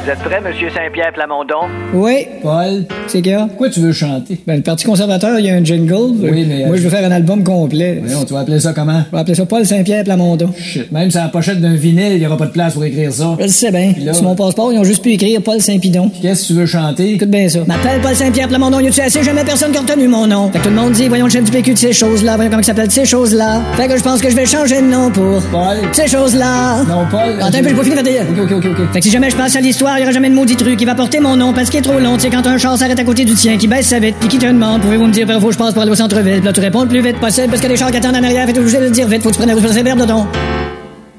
Vous 0.08 0.14
êtes 0.14 0.20
prêt, 0.20 0.40
Monsieur 0.40 0.70
Saint-Pierre 0.70 1.12
Plamondon? 1.14 1.68
Oui. 1.94 2.28
Paul, 2.42 2.86
C'est 3.08 3.22
qu'il 3.22 3.34
y 3.34 3.36
a? 3.36 3.42
pourquoi 3.48 3.70
tu 3.70 3.82
veux 3.82 3.92
chanter? 3.92 4.40
Ben, 4.48 4.56
le 4.56 4.62
Parti 4.62 4.86
conservateur, 4.86 5.38
il 5.38 5.46
y 5.46 5.50
a 5.50 5.56
un 5.56 5.64
jingle. 5.66 6.14
Oui, 6.22 6.46
mais, 6.48 6.60
Moi, 6.66 6.76
euh, 6.76 6.78
je 6.78 6.84
veux 6.84 6.90
faire 6.90 7.06
un 7.06 7.12
album 7.12 7.44
complet. 7.44 8.00
Voyons, 8.02 8.24
tu 8.24 8.34
vas 8.34 8.40
appeler 8.40 8.62
ça 8.62 8.72
comment? 8.72 9.02
On 9.12 9.16
va 9.18 9.24
appeler 9.24 9.36
ça 9.36 9.46
Paul 9.46 9.66
Saint-Pierre 9.66 10.06
Plamondon. 10.06 10.50
Shit, 10.58 10.90
même 10.94 11.12
sur 11.12 11.20
la 11.20 11.28
pochette 11.28 11.60
d'un 11.60 11.74
vinyle, 11.76 12.14
il 12.14 12.20
n'y 12.20 12.26
aura 12.26 12.38
pas 12.38 12.46
de 12.46 12.52
place 12.52 12.74
pour 12.76 12.86
écrire 12.86 13.12
ça. 13.12 13.36
Je 13.38 13.44
le 13.44 13.50
sais 13.50 13.70
bien. 13.70 13.96
Là- 14.02 14.14
Sur 14.14 14.24
mon 14.24 14.36
passeport, 14.36 14.72
ils 14.72 14.80
ont 14.80 14.86
juste 14.86 15.04
pu 15.04 15.12
écrire 15.12 15.42
Paul 15.42 15.60
Saint-Pidon. 15.60 16.10
Qu'est-ce 16.22 16.44
que 16.44 16.48
tu 16.48 16.54
veux 16.54 16.66
chanter? 16.66 17.16
Écoute 17.16 17.30
bien 17.30 17.50
ça. 17.50 17.60
M'appelle 17.68 18.00
Paul 18.02 18.16
Saint-Pierre 18.16 18.48
Plamondon, 18.48 18.80
y 18.80 18.88
a-tu 18.88 19.02
assez? 19.02 19.22
Jamais 19.24 19.44
personne 19.44 19.74
qui 19.74 19.78
a 19.78 19.82
retenu 19.82 20.08
mon 20.08 20.26
nom. 20.26 20.50
Fait 20.54 20.60
que 20.60 20.64
tout 20.64 20.70
le 20.70 20.76
monde 20.76 20.94
dit, 20.94 21.10
voyons 21.10 21.26
le 21.26 21.32
chef 21.32 21.44
du 21.44 21.52
PQ 21.52 21.74
de 21.74 21.78
ces 21.78 21.92
choses-là, 21.92 22.36
voyons 22.38 22.50
comment 22.50 22.62
il 22.62 22.66
s'appelle 22.66 22.88
de 22.88 22.94
ces 22.94 23.04
choses-là. 23.06 23.60
Fait 23.76 23.90
que 23.90 23.98
je 23.98 24.04
pense 24.04 24.22
que 24.22 24.30
je 24.30 24.38
vais 24.38 24.46
changer 24.46 24.78
de 24.82 24.88
nom 24.88 25.12
pour 25.12 25.42
Paul? 25.52 25.76
ces 25.92 26.08
choses-là. 26.08 26.84
Non, 26.88 27.04
Paul. 27.12 27.34
Attends 27.42 27.58
un 27.58 27.62
peu, 27.62 27.68
j'ai 27.70 27.76
pas 27.76 27.84
fini 27.84 27.96
de 27.98 28.02
faire 28.08 28.24
des- 28.26 28.42
Ok, 28.42 28.52
ok, 28.52 28.52
ok, 28.58 28.66
ok. 28.80 28.94
Fait 28.94 29.00
que 29.00 29.06
si 29.06 29.12
jamais 29.12 29.30
je 29.30 29.36
passe 29.36 29.54
à 29.58 29.60
l'histoire 29.60 29.97
il 29.98 30.02
y 30.02 30.04
aura 30.04 30.12
jamais 30.12 30.30
de 30.30 30.36
maudit 30.36 30.56
truc 30.56 30.78
qui 30.78 30.86
va 30.86 30.96
porter 30.96 31.20
mon 31.20 31.36
nom 31.36 31.54
parce 31.54 31.70
qu'il 31.70 31.80
est 31.80 31.84
trop 31.84 32.00
long. 32.00 32.16
Tu 32.16 32.24
sais, 32.24 32.30
quand 32.30 32.46
un 32.46 32.58
char 32.58 32.78
s'arrête 32.78 33.00
à 33.00 33.04
côté 33.04 33.26
du 33.26 33.34
tien, 33.34 33.58
qui 33.58 33.68
baisse 33.68 33.88
sa 33.88 34.00
vitre, 34.00 34.18
puis 34.20 34.30
qui 34.30 34.38
te 34.38 34.46
demande, 34.46 34.82
pouvez-vous 34.82 35.08
me 35.08 35.12
dire 35.12 35.26
par 35.26 35.44
où 35.44 35.52
je 35.52 35.58
passe 35.58 35.74
pour 35.74 35.82
aller 35.82 35.92
au 35.92 35.96
centre-ville? 35.96 36.44
Là, 36.44 36.54
tu 36.54 36.60
réponds 36.60 36.84
le 36.84 36.88
plus 36.88 37.02
vite 37.02 37.20
possible 37.20 37.48
parce 37.50 37.62
que 37.62 37.68
les 37.68 37.78
chars 37.78 37.92
qui 37.92 37.98
attendent 37.98 38.16
en 38.16 38.24
arrière, 38.24 38.46
fait 38.46 38.54
que 38.54 38.60
obligé 38.60 38.78
de 38.78 38.84
le 38.84 38.92
dire 38.92 39.08
vite, 39.08 39.24
faut 39.24 39.30
que 39.30 39.34
tu 39.34 39.40
prennes 39.40 39.50
la 39.50 39.56
rue 39.56 39.68
Saint-Hubert, 39.68 39.96
dedans. 39.96 40.28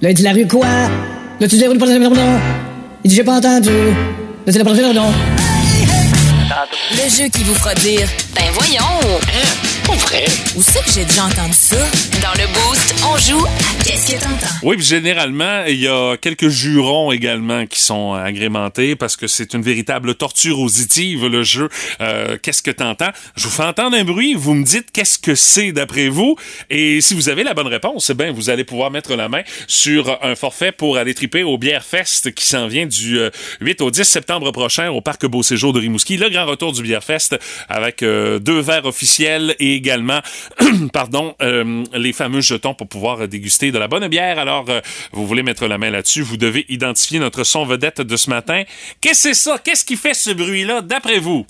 Là, 0.01 0.11
il 0.11 0.15
dit 0.15 0.23
la 0.23 0.33
rue 0.33 0.47
quoi? 0.47 0.67
Là, 0.67 1.49
tu 1.49 1.57
dis 1.57 1.59
la 1.59 1.69
rue 1.69 1.79
Saint-Hubert, 1.79 2.11
dedans. 2.11 2.41
Il 3.05 3.11
dit 3.11 3.17
j'ai 3.17 3.25
pas 3.25 3.37
entendu. 3.37 3.71
Là, 3.71 4.53
c'est 4.53 4.59
la 4.59 4.65
prochaine, 4.65 4.89
dedans. 4.91 5.11
Le 6.93 7.11
jeu 7.11 7.29
qui 7.29 7.45
vous 7.45 7.55
fera 7.55 7.75
dire 7.75 8.09
Ben 8.35 8.45
voyons! 8.53 9.19
Pas 9.89 9.95
vrai! 9.95 10.27
Où 10.55 10.61
c'est 10.63 10.85
que 10.85 10.91
j'ai 10.91 11.05
déjà 11.07 11.25
entendu 11.25 11.55
ça? 11.55 11.77
Dans 12.21 12.35
le 12.35 12.47
Boost, 12.53 12.95
on 13.07 13.17
joue 13.17 13.47
à 13.47 13.79
Qu'est-ce 13.89 14.13
que 14.13 14.21
t'entends? 14.21 14.55
Oui, 14.65 14.77
puis 14.77 14.85
généralement, 14.85 15.65
il 15.67 15.81
y 15.81 15.89
a 15.89 16.19
quelques 16.19 16.49
jurons 16.49 17.11
également 17.11 17.65
qui 17.65 17.81
sont 17.81 18.13
agrémentés 18.13 18.97
parce 18.97 19.17
que 19.17 19.27
c'est 19.27 19.55
une 19.55 19.63
véritable 19.63 20.15
torture 20.15 20.61
auditive, 20.61 21.25
le 21.27 21.43
jeu. 21.43 21.71
Euh, 22.03 22.37
qu'est-ce 22.43 22.63
que 22.63 22.71
t'entends? 22.71 23.09
Je 23.37 23.45
vous 23.45 23.51
fais 23.51 23.63
entendre 23.63 23.97
un 23.97 24.05
bruit, 24.05 24.35
vous 24.35 24.53
me 24.53 24.63
dites 24.63 24.91
qu'est-ce 24.93 25.19
que 25.19 25.35
c'est 25.35 25.73
d'après 25.73 26.09
vous. 26.09 26.37
Et 26.69 27.01
si 27.01 27.15
vous 27.15 27.31
avez 27.31 27.45
la 27.45 27.55
bonne 27.55 27.67
réponse, 27.67 28.11
eh 28.11 28.15
bien, 28.15 28.31
vous 28.31 28.51
allez 28.51 28.65
pouvoir 28.65 28.91
mettre 28.91 29.17
la 29.17 29.31
main 29.31 29.41
sur 29.69 30.23
un 30.23 30.35
forfait 30.35 30.71
pour 30.71 30.99
aller 30.99 31.15
triper 31.15 31.43
au 31.43 31.57
Bière 31.57 31.85
Fest 31.85 32.35
qui 32.35 32.45
s'en 32.45 32.67
vient 32.67 32.85
du 32.85 33.19
euh, 33.19 33.31
8 33.63 33.81
au 33.81 33.91
10 33.91 34.05
septembre 34.05 34.53
prochain 34.53 34.91
au 34.91 35.01
Parc 35.01 35.25
Beau 35.25 35.43
Séjour 35.43 35.73
de 35.73 35.81
Rimouski. 35.81 36.19
Le 36.19 36.29
grand 36.29 36.45
retour 36.45 36.73
du 36.73 36.83
Bière 36.83 37.05
Fest 37.05 37.39
avec 37.71 38.03
euh, 38.03 38.39
deux 38.39 38.61
verres 38.61 38.85
officiels 38.85 39.57
et 39.59 39.78
également, 39.79 40.21
pardon, 40.93 41.35
euh, 41.41 41.85
les 41.95 42.13
fameux 42.13 42.41
jetons 42.41 42.75
pour 42.75 42.89
pouvoir 42.89 43.27
déguster 43.27 43.73
de 43.73 43.79
la 43.79 43.89
bonne 43.89 44.07
bière. 44.09 44.39
Alors, 44.39 44.67
euh, 44.69 44.81
vous 45.13 45.27
voulez 45.27 45.43
mettre 45.43 45.67
la 45.67 45.79
main 45.79 45.91
là-dessus, 45.91 46.23
vous 46.23 46.37
devez 46.37 46.67
identifier 46.69 47.19
notre 47.19 47.45
son 47.45 47.65
vedette 47.65 48.01
de 48.01 48.17
ce 48.17 48.29
matin. 48.31 48.65
Qu'est-ce 49.01 49.29
que 49.29 49.35
c'est 49.35 49.35
ça? 49.35 49.59
Qu'est-ce 49.59 49.85
qui 49.85 49.97
fait 49.97 50.15
ce 50.15 50.31
bruit-là, 50.31 50.83
d'après 50.83 51.19
vous? 51.19 51.47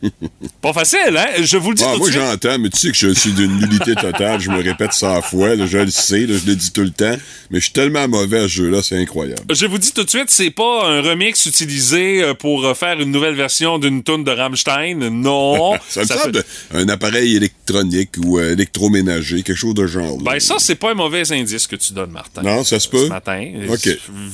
Pas 0.62 0.72
facile, 0.72 1.16
hein? 1.16 1.26
Je 1.42 1.56
vous 1.56 1.70
le 1.70 1.74
dis 1.76 1.82
Ah, 1.84 1.92
tout 1.94 1.98
moi, 1.98 2.08
de 2.08 2.12
suite. 2.12 2.24
j'entends, 2.24 2.58
mais 2.58 2.68
tu 2.70 2.78
sais 2.78 2.90
que 2.90 2.96
je 2.96 3.08
suis 3.14 3.32
d'une 3.32 3.56
nullité 3.58 3.94
totale. 3.94 4.40
Je 4.40 4.48
me 4.50 4.62
répète 4.62 4.92
100 4.92 5.22
fois. 5.22 5.56
là, 5.56 5.66
je 5.66 5.78
le 5.78 5.90
sais, 5.90 6.20
là, 6.26 6.36
je 6.38 6.46
le 6.48 6.54
dis 6.56 6.70
tout 6.72 6.82
le 6.82 6.90
temps. 6.90 7.16
Mais 7.50 7.58
je 7.58 7.64
suis 7.64 7.72
tellement 7.72 8.06
mauvais 8.06 8.38
à 8.38 8.42
ce 8.42 8.48
jeu-là, 8.48 8.80
c'est 8.82 8.96
incroyable. 8.96 9.42
Je 9.52 9.66
vous 9.66 9.78
dis 9.78 9.92
tout 9.92 10.04
de 10.04 10.10
suite, 10.10 10.28
c'est 10.30 10.50
pas 10.50 10.86
un 10.88 11.02
remix 11.02 11.46
utilisé 11.46 12.22
euh, 12.22 12.34
pour 12.34 12.64
euh, 12.64 12.74
faire 12.74 13.00
une 13.00 13.10
nouvelle 13.10 13.34
version 13.34 13.78
d'une 13.78 14.02
tune 14.04 14.22
de 14.24 14.30
Rammstein. 14.30 15.08
Non. 15.10 15.76
Ça 15.88 16.02
me 16.02 16.06
Ça 16.06 16.18
semble 16.18 16.34
fait- 16.42 16.78
un 16.78 16.88
appareil 16.88 17.34
électronique 17.36 18.10
ou 18.24 18.38
euh, 18.38 18.52
électroménager, 18.52 19.42
quelque 19.42 19.56
chose 19.56 19.74
de 19.74 19.86
genre. 19.86 20.16
là. 20.18 20.32
Ben 20.34 20.40
ça, 20.40 20.56
c'est 20.58 20.76
pas 20.76 20.92
un 20.92 20.94
mauvais 20.94 21.30
indice 21.32 21.66
que 21.66 21.76
tu 21.76 21.92
donnes, 21.92 22.10
Martin. 22.12 22.42
Non, 22.42 22.62
ça 22.64 22.78
se 22.78 22.88
peut? 22.88 23.04
Ce 23.04 23.08
matin. 23.08 23.44
OK. 23.68 23.88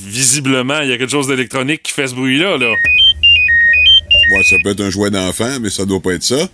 Visiblement, 0.05 0.81
il 0.81 0.89
y 0.89 0.93
a 0.93 0.97
quelque 0.97 1.11
chose 1.11 1.27
d'électronique 1.27 1.81
qui 1.83 1.91
fait 1.91 2.07
ce 2.07 2.13
bruit-là, 2.13 2.57
là. 2.57 2.71
Ouais, 4.31 4.43
ça 4.43 4.55
peut 4.63 4.71
être 4.71 4.81
un 4.81 4.89
jouet 4.89 5.11
d'enfant, 5.11 5.59
mais 5.61 5.69
ça 5.69 5.85
doit 5.85 6.01
pas 6.01 6.13
être 6.13 6.23
ça. 6.23 6.47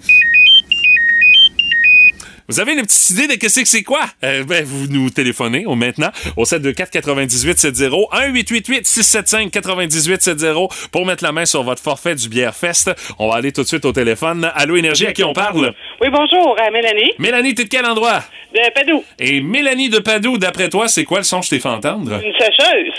Vous 2.52 2.60
avez 2.60 2.74
une 2.74 2.82
petite 2.82 3.10
idée 3.12 3.28
de 3.28 3.36
qu'est-ce 3.36 3.62
que 3.62 3.66
c'est 3.68 3.82
quoi? 3.84 4.02
Euh, 4.26 4.44
ben, 4.44 4.66
vous 4.66 4.88
nous 4.88 5.10
téléphonez 5.10 5.66
au 5.66 5.76
maintenant 5.76 6.10
au 6.36 6.44
724 6.44 7.08
9870 7.16 8.08
1 8.12 8.84
675 8.84 9.52
9870 9.54 10.90
pour 10.92 11.06
mettre 11.06 11.24
la 11.24 11.32
main 11.32 11.46
sur 11.46 11.64
votre 11.64 11.82
forfait 11.82 12.14
du 12.14 12.28
Bière 12.28 12.54
Fest. 12.54 12.92
On 13.20 13.30
va 13.30 13.36
aller 13.36 13.54
tout 13.54 13.62
de 13.64 13.68
suite 13.68 13.86
au 13.86 13.94
téléphone. 13.94 14.52
Allô 14.54 14.76
Énergie, 14.76 15.08
à 15.08 15.14
qui 15.14 15.24
on 15.24 15.32
parle? 15.32 15.74
Oui, 16.02 16.10
bonjour, 16.12 16.58
euh, 16.60 16.72
Mélanie, 16.74 17.14
Mélanie, 17.20 17.56
t'es 17.56 17.64
de 17.64 17.70
quel 17.70 17.86
endroit? 17.86 18.22
de 18.54 18.74
Padoue. 18.74 19.04
Et 19.20 19.42
Mélanie 19.42 19.90
de 19.90 20.00
Padoue, 20.00 20.38
d'après 20.38 20.70
toi, 20.70 20.88
c'est 20.88 21.06
quoi 21.06 21.20
le 21.20 21.24
son 21.24 21.40
que 21.40 21.46
je 21.46 21.52
t'ai 21.52 21.60
fait 21.60 21.70
entendre? 21.70 22.22
Une 22.22 22.34
sécheuse. 22.34 22.94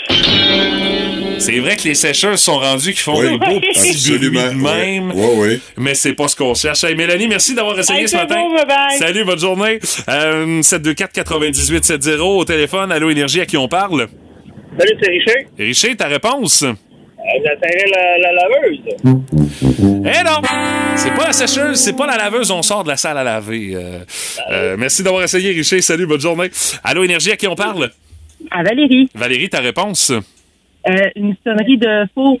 C'est 1.39 1.59
vrai 1.59 1.75
que 1.75 1.83
les 1.83 1.95
sécheuses 1.95 2.39
sont 2.39 2.57
rendus 2.57 2.93
qui 2.93 3.01
font 3.01 3.19
Oui, 3.19 3.31
des 3.31 3.37
beaux 3.37 3.59
petits 3.59 3.89
absolument. 3.89 4.41
bruits 4.41 4.55
de 4.55 4.61
même. 4.63 5.11
Oui, 5.13 5.27
oui. 5.37 5.61
Mais 5.77 5.93
c'est 5.93 6.13
pas 6.13 6.27
ce 6.29 6.35
qu'on 6.35 6.53
cherche. 6.53 6.83
Hey, 6.85 6.95
Mélanie, 6.95 7.27
merci 7.27 7.53
d'avoir 7.53 7.77
essayé 7.77 8.01
Hey, 8.01 8.07
ce 8.07 8.15
matin. 8.15 8.41
Salut, 8.97 9.25
bonne 9.25 9.39
journée. 9.39 9.79
Euh, 10.09 10.61
724-9870 10.61 12.19
au 12.19 12.45
téléphone. 12.45 12.91
Allô, 12.91 13.09
Énergie, 13.09 13.41
à 13.41 13.45
qui 13.45 13.57
on 13.57 13.67
parle? 13.67 14.07
Salut, 14.79 14.97
c'est 15.01 15.09
Richer. 15.09 15.47
Richer, 15.59 15.95
ta 15.95 16.07
réponse? 16.07 16.63
J'essaierai 17.35 17.89
la, 17.89 18.17
la 18.17 18.31
laveuse. 18.33 18.79
Eh 20.05 20.23
non! 20.25 20.41
C'est 20.97 21.13
pas 21.15 21.27
la 21.27 21.33
sécheuse, 21.33 21.77
c'est 21.79 21.95
pas 21.95 22.05
la 22.05 22.17
laveuse, 22.17 22.51
on 22.51 22.61
sort 22.61 22.83
de 22.83 22.89
la 22.89 22.97
salle 22.97 23.17
à 23.17 23.23
laver. 23.23 23.71
Euh, 23.75 23.99
euh, 24.51 24.75
merci 24.77 25.03
d'avoir 25.03 25.23
essayé, 25.23 25.51
Richer. 25.53 25.81
Salut, 25.81 26.05
bonne 26.05 26.19
journée. 26.19 26.49
Allô, 26.83 27.03
Énergie, 27.03 27.31
à 27.31 27.37
qui 27.37 27.47
on 27.47 27.55
parle? 27.55 27.91
À 28.51 28.63
Valérie. 28.63 29.09
Valérie, 29.13 29.49
ta 29.49 29.59
réponse? 29.59 30.11
Euh, 30.11 31.09
une 31.15 31.35
sonnerie 31.43 31.77
de 31.77 32.05
faux. 32.13 32.39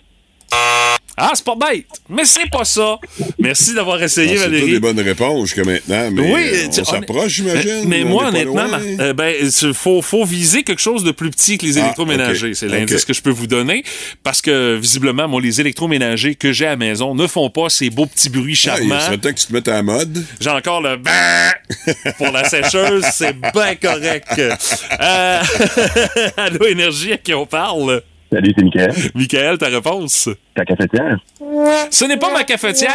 Ah, 1.15 1.31
c'est 1.35 1.45
pas 1.45 1.55
bête, 1.55 1.85
mais 2.09 2.25
c'est 2.25 2.49
pas 2.49 2.65
ça. 2.65 2.97
Merci 3.37 3.75
d'avoir 3.75 4.01
essayé, 4.01 4.31
Ah, 4.33 4.37
c'est 4.37 4.49
Valérie. 4.49 4.71
des 4.71 4.79
bonnes 4.79 4.99
réponses 4.99 5.49
jusqu'à 5.49 5.63
maintenant, 5.63 6.09
mais 6.11 6.33
oui, 6.33 6.41
euh, 6.53 6.67
on 6.79 6.83
s'approche, 6.85 7.31
j'imagine. 7.33 7.83
Mais 7.87 8.03
moi, 8.03 8.29
honnêtement. 8.29 8.67
Mar- 8.67 8.79
euh, 8.99 9.13
ben, 9.13 9.33
il 9.41 9.73
faut, 9.75 10.01
faut 10.01 10.25
viser 10.25 10.63
quelque 10.63 10.81
chose 10.81 11.03
de 11.03 11.11
plus 11.11 11.29
petit 11.29 11.57
que 11.59 11.65
les 11.67 11.77
Ah, 11.77 11.81
électroménagers. 11.81 12.55
C'est 12.55 12.67
l'indice 12.67 13.05
que 13.05 13.13
je 13.13 13.21
peux 13.21 13.29
vous 13.29 13.45
donner. 13.47 13.83
Parce 14.23 14.41
que, 14.41 14.75
visiblement, 14.75 15.27
moi, 15.27 15.39
les 15.39 15.61
électroménagers 15.61 16.33
que 16.35 16.51
j'ai 16.51 16.65
à 16.65 16.69
la 16.71 16.75
maison 16.77 17.13
ne 17.13 17.27
font 17.27 17.49
pas 17.51 17.69
ces 17.69 17.89
beaux 17.91 18.07
petits 18.07 18.29
bruits 18.29 18.59
Ah, 18.67 18.77
il 18.81 18.89
charmants. 18.89 19.17
temps 19.17 19.29
que 19.33 19.39
tu 19.39 19.45
te 19.45 19.53
mettes 19.53 19.67
à 19.67 19.73
la 19.73 19.83
mode. 19.83 20.25
J'ai 20.39 20.49
encore 20.49 20.81
le 20.81 20.97
bah 20.97 21.11
pour 22.17 22.31
la 22.31 22.47
sécheuse, 22.49 23.05
c'est 23.13 23.35
bien 23.39 23.75
correct. 23.81 24.39
Euh, 24.39 25.41
Allô, 26.37 26.65
Énergie, 26.65 27.13
à 27.13 27.17
qui 27.17 27.33
on 27.33 27.45
parle? 27.45 28.01
Salut, 28.33 28.53
c'est 28.57 28.63
Michael. 28.63 28.93
Michael, 29.13 29.57
ta 29.59 29.67
réponse? 29.67 30.29
Ta 30.55 30.65
cafetière. 30.65 31.17
Ce 31.91 32.05
n'est 32.05 32.17
pas 32.17 32.31
ma 32.33 32.43
cafetière. 32.43 32.89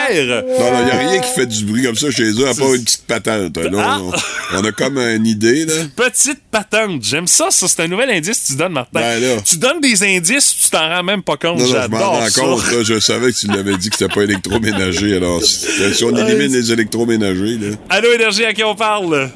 Non, 0.45 0.73
non, 0.73 0.79
il 0.81 0.85
n'y 0.87 0.91
a 0.91 0.99
rien 0.99 1.21
qui 1.21 1.31
fait 1.33 1.47
du 1.47 1.65
bruit 1.65 1.83
comme 1.85 1.95
ça 1.95 2.11
chez 2.11 2.31
eux, 2.31 2.49
à 2.49 2.55
part 2.55 2.75
une 2.75 2.83
petite 2.83 3.07
patente. 3.07 3.57
Là, 3.57 3.71
Ah. 3.85 3.99
on, 4.03 4.59
on 4.59 4.65
a 4.65 4.73
comme 4.73 4.99
une 4.99 5.27
idée, 5.27 5.65
là. 5.65 5.75
Petite 5.95 6.41
patente. 6.51 7.03
J'aime 7.05 7.27
ça. 7.29 7.49
Ça, 7.51 7.69
c'est 7.69 7.83
un 7.83 7.89
nouvel 7.89 8.11
indice 8.11 8.41
que 8.43 8.47
tu 8.53 8.57
donnes, 8.57 8.73
Martin. 8.73 9.01
Ben 9.01 9.21
là. 9.21 9.41
Tu 9.45 9.59
donnes 9.59 9.81
des 9.81 10.03
indices, 10.03 10.57
tu 10.65 10.71
t'en 10.71 10.89
rends 10.89 11.05
même 11.05 11.23
pas 11.23 11.37
compte. 11.37 11.59
Non, 11.61 11.67
non, 11.67 11.67
je 11.67 11.73
m'en 11.75 11.81
J'adore 11.83 12.21
rends 12.21 12.57
compte. 12.57 12.73
Là, 12.73 12.83
je 12.83 12.99
savais 12.99 13.31
que 13.33 13.37
tu 13.37 13.47
l'avais 13.47 13.77
dit 13.77 13.91
que 13.91 13.97
c'était 13.97 14.13
pas 14.13 14.23
électroménager. 14.23 15.17
Alors, 15.17 15.43
si 15.43 15.67
si 15.95 16.05
on 16.05 16.17
élimine 16.17 16.53
les 16.53 16.73
électroménagers, 16.73 17.59
là. 17.61 17.77
Allô, 17.91 18.13
Énergie, 18.13 18.45
à 18.45 18.53
qui 18.55 18.65
on 18.65 18.75
parle? 18.75 19.31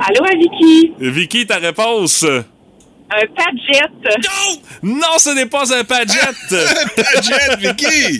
Allô, 0.00 0.24
à 0.24 0.36
Vicky. 0.36 0.92
Vicky, 1.00 1.46
ta 1.46 1.56
réponse? 1.56 2.26
Un 3.16 3.26
Padjet. 3.26 3.82
Non! 4.82 4.94
Non, 4.96 5.18
ce 5.18 5.30
n'est 5.34 5.46
pas 5.46 5.72
un 5.72 5.84
Padjet! 5.84 6.18
Padjet, 6.96 7.56
Vicky! 7.60 8.18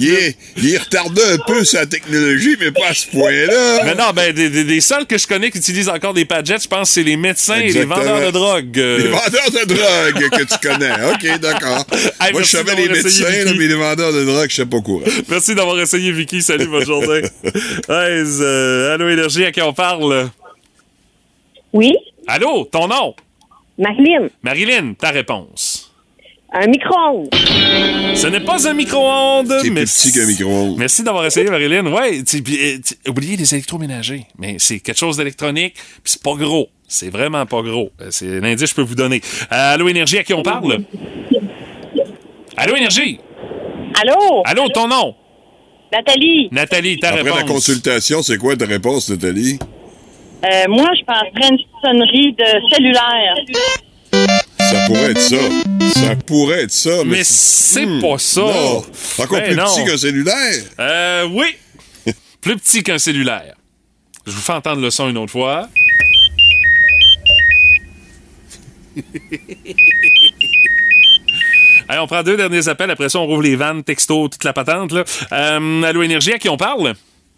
Il 0.00 0.12
est, 0.12 0.36
il 0.56 0.74
est 0.74 0.78
retardé 0.78 1.22
un 1.22 1.38
peu 1.46 1.64
sa 1.64 1.86
technologie, 1.86 2.56
mais 2.60 2.70
pas 2.70 2.88
à 2.90 2.94
ce 2.94 3.06
point-là. 3.06 3.84
Mais 3.84 3.94
non, 3.94 4.10
ben, 4.14 4.32
des, 4.34 4.50
des- 4.50 4.64
des 4.64 4.80
seuls 4.80 5.06
que 5.06 5.16
je 5.16 5.26
connais 5.26 5.50
qui 5.50 5.58
utilisent 5.58 5.88
encore 5.88 6.12
des 6.14 6.24
Padgets, 6.26 6.58
je 6.62 6.68
pense 6.68 6.88
que 6.88 6.94
c'est 6.94 7.02
les 7.04 7.16
médecins 7.16 7.58
et 7.60 7.72
les 7.72 7.84
vendeurs 7.84 8.20
de 8.26 8.30
drogue. 8.30 8.78
Euh, 8.78 8.98
Les 8.98 9.08
vendeurs 9.08 9.50
de 9.50 9.74
drogue 9.74 10.30
que 10.30 10.42
tu 10.44 10.68
connais. 10.68 10.92
OK, 11.12 11.40
d'accord. 11.40 11.84
Hey, 12.20 12.32
Moi, 12.32 12.42
je 12.42 12.48
savais 12.48 12.74
les 12.74 12.88
médecins, 12.88 13.24
là, 13.44 13.52
mais 13.56 13.66
les 13.66 13.74
vendeurs 13.74 14.12
de 14.12 14.24
drogue, 14.24 14.48
je 14.50 14.56
sais 14.56 14.66
pas 14.66 14.80
courant. 14.80 15.04
Merci 15.28 15.54
d'avoir 15.54 15.78
essayé, 15.80 16.10
Vicky. 16.12 16.42
Salut, 16.42 16.66
bonne 16.66 16.84
journée. 16.84 17.22
Hey, 17.88 18.22
euh, 18.40 18.94
allô, 18.94 19.08
Énergie, 19.08 19.44
à 19.44 19.52
qui 19.52 19.62
on 19.62 19.72
parle? 19.72 20.28
Oui, 21.72 21.94
Allô, 22.26 22.64
ton 22.70 22.88
nom? 22.88 23.14
Marilyn. 23.78 24.28
Marilyn, 24.42 24.94
ta 24.94 25.10
réponse. 25.10 25.92
Un 26.52 26.66
micro-ondes. 26.66 27.28
Ce 28.14 28.26
n'est 28.26 28.40
pas 28.40 28.66
un 28.68 28.72
micro-ondes, 28.72 29.52
C'est 29.62 29.68
mais 29.70 29.82
plus 29.82 29.92
petit 30.08 30.12
qu'un 30.12 30.26
micro-ondes. 30.26 30.78
Merci 30.78 31.02
d'avoir 31.02 31.26
essayé, 31.26 31.48
Marilyn. 31.50 31.86
Ouais, 31.92 32.20
euh, 32.20 32.78
oubliez 33.10 33.36
les 33.36 33.54
électroménagers, 33.54 34.24
mais 34.38 34.56
c'est 34.58 34.80
quelque 34.80 34.96
chose 34.98 35.18
d'électronique, 35.18 35.74
puis 35.74 36.00
c'est 36.04 36.22
pas 36.22 36.34
gros. 36.34 36.68
C'est 36.88 37.10
vraiment 37.10 37.44
pas 37.44 37.60
gros. 37.60 37.90
Euh, 38.00 38.08
C'est 38.10 38.38
un 38.38 38.44
indice 38.44 38.62
que 38.62 38.66
je 38.70 38.74
peux 38.76 38.82
vous 38.82 38.94
donner. 38.94 39.20
Euh, 39.52 39.74
allô, 39.74 39.88
Énergie, 39.88 40.16
à 40.18 40.24
qui 40.24 40.32
on 40.32 40.42
parle? 40.42 40.78
Allô, 42.56 42.76
Énergie? 42.76 43.20
Allô? 44.00 44.42
Allô, 44.46 44.68
ton 44.70 44.88
nom? 44.88 45.14
Nathalie. 45.92 46.48
Nathalie, 46.50 46.98
ta 46.98 47.08
Après 47.10 47.22
réponse. 47.22 47.38
la 47.40 47.44
consultation, 47.44 48.22
c'est 48.22 48.38
quoi 48.38 48.56
ta 48.56 48.64
réponse, 48.64 49.10
Nathalie? 49.10 49.58
Euh, 50.44 50.64
moi, 50.68 50.88
je 50.98 51.04
penserais 51.04 51.48
une 51.50 51.58
sonnerie 51.82 52.32
de 52.32 52.44
cellulaire. 52.72 53.34
Ça 54.58 54.86
pourrait 54.86 55.10
être 55.10 55.20
ça. 55.20 55.36
Ça 56.00 56.16
pourrait 56.26 56.62
être 56.64 56.70
ça, 56.70 56.90
mais... 57.04 57.18
Mais 57.18 57.24
c'est 57.24 57.86
Hmm, 57.86 58.00
pas 58.00 58.18
ça. 58.18 58.40
Non. 58.42 58.84
Encore 59.18 59.38
Ben 59.38 59.46
plus 59.46 59.56
non. 59.56 59.64
petit 59.64 59.84
qu'un 59.84 59.96
cellulaire. 59.96 60.62
Euh, 60.78 61.26
oui. 61.30 61.46
Plus 62.40 62.56
petit 62.56 62.82
qu'un 62.82 62.98
cellulaire. 62.98 63.54
Je 64.26 64.32
vous 64.32 64.40
fais 64.40 64.52
entendre 64.52 64.80
le 64.80 64.90
son 64.90 65.08
une 65.08 65.18
autre 65.18 65.32
fois. 65.32 65.68
Allez, 71.88 72.00
on 72.00 72.06
prend 72.06 72.22
deux 72.22 72.36
derniers 72.36 72.68
appels. 72.68 72.90
Après 72.90 73.08
ça, 73.08 73.18
on 73.18 73.26
rouvre 73.26 73.42
les 73.42 73.56
vannes, 73.56 73.82
texto, 73.82 74.28
toute 74.28 74.44
la 74.44 74.52
patente. 74.52 74.92
Là. 74.92 75.04
Euh, 75.32 75.82
allô, 75.82 76.02
Énergie, 76.02 76.32
à 76.34 76.38
qui 76.38 76.48
on 76.48 76.56
parle? 76.58 76.94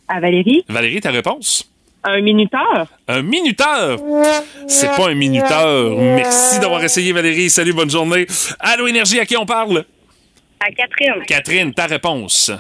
À 0.08 0.18
Valérie. 0.20 0.64
Valérie, 0.68 1.00
ta 1.00 1.10
réponse? 1.10 1.69
Un 2.02 2.20
minuteur? 2.22 2.86
Un 3.08 3.22
minuteur? 3.22 3.98
C'est 4.66 4.88
pas 4.96 5.10
un 5.10 5.14
minuteur. 5.14 5.96
Merci 5.98 6.58
d'avoir 6.58 6.82
essayé, 6.82 7.12
Valérie. 7.12 7.50
Salut, 7.50 7.74
bonne 7.74 7.90
journée. 7.90 8.26
Allô, 8.58 8.86
Énergie, 8.86 9.20
à 9.20 9.26
qui 9.26 9.36
on 9.36 9.44
parle? 9.44 9.84
À 10.60 10.70
Catherine. 10.70 11.24
Catherine, 11.26 11.74
ta 11.74 11.86
réponse. 11.86 12.50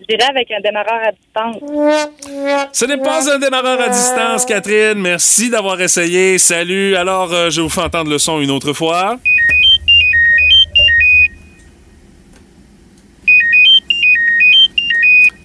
Je 0.00 0.16
dirais 0.16 0.28
avec 0.28 0.50
un 0.50 0.60
démarreur 0.60 1.00
à 1.06 1.12
distance. 1.12 2.72
Ce 2.72 2.84
n'est 2.84 2.98
pas 2.98 3.32
un 3.32 3.38
démarreur 3.38 3.80
à 3.80 3.88
distance, 3.88 4.44
Catherine. 4.44 4.98
Merci 4.98 5.50
d'avoir 5.50 5.80
essayé. 5.80 6.38
Salut. 6.38 6.96
Alors, 6.96 7.32
euh, 7.32 7.50
je 7.50 7.60
vous 7.60 7.68
fais 7.68 7.80
entendre 7.80 8.10
le 8.10 8.18
son 8.18 8.40
une 8.40 8.50
autre 8.50 8.72
fois. 8.72 9.18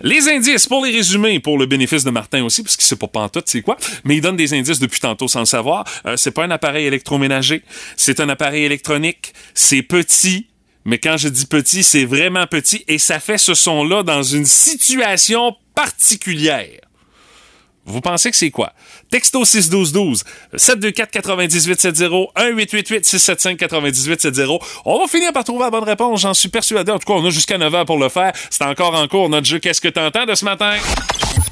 Les 0.01 0.29
indices, 0.29 0.65
pour 0.67 0.85
les 0.85 0.91
résumer, 0.91 1.39
pour 1.39 1.57
le 1.57 1.65
bénéfice 1.65 2.03
de 2.03 2.11
Martin 2.11 2.43
aussi, 2.43 2.63
parce 2.63 2.77
qu'il 2.77 2.85
sait 2.85 2.95
pas 2.95 3.07
pantoute 3.07 3.47
c'est 3.47 3.61
quoi, 3.61 3.77
mais 4.05 4.17
il 4.17 4.21
donne 4.21 4.37
des 4.37 4.53
indices 4.53 4.79
depuis 4.79 4.99
tantôt 4.99 5.27
sans 5.27 5.41
le 5.41 5.45
savoir. 5.45 5.85
Euh, 6.05 6.15
c'est 6.15 6.31
pas 6.31 6.45
un 6.45 6.51
appareil 6.51 6.85
électroménager, 6.85 7.63
c'est 7.97 8.19
un 8.19 8.29
appareil 8.29 8.63
électronique, 8.63 9.33
c'est 9.53 9.81
petit, 9.81 10.47
mais 10.85 10.99
quand 10.99 11.17
je 11.17 11.27
dis 11.27 11.45
petit, 11.45 11.83
c'est 11.83 12.05
vraiment 12.05 12.47
petit, 12.47 12.83
et 12.87 12.97
ça 12.97 13.19
fait 13.19 13.37
ce 13.37 13.53
son-là 13.53 14.03
dans 14.03 14.23
une 14.23 14.45
situation 14.45 15.55
particulière. 15.75 16.88
Vous 17.85 18.01
pensez 18.01 18.29
que 18.29 18.37
c'est 18.37 18.51
quoi? 18.51 18.73
Texto 19.09 19.43
61212 19.43 20.23
724 20.55 21.27
9870 21.27 22.09
1888 22.35 23.05
675 23.05 23.71
9870. 23.71 24.59
On 24.85 24.99
va 24.99 25.07
finir 25.07 25.33
par 25.33 25.43
trouver 25.43 25.63
la 25.63 25.71
bonne 25.71 25.83
réponse, 25.83 26.21
j'en 26.21 26.33
suis 26.33 26.49
persuadé. 26.49 26.91
En 26.91 26.99
tout 26.99 27.11
cas, 27.11 27.19
on 27.19 27.25
a 27.25 27.29
jusqu'à 27.29 27.57
9h 27.57 27.85
pour 27.85 27.97
le 27.97 28.09
faire. 28.09 28.33
C'est 28.49 28.63
encore 28.63 28.93
en 28.95 29.07
cours 29.07 29.29
notre 29.29 29.47
jeu 29.47 29.59
Qu'est-ce 29.59 29.81
que 29.81 29.87
t'entends 29.87 30.25
de 30.25 30.35
ce 30.35 30.45
matin? 30.45 30.75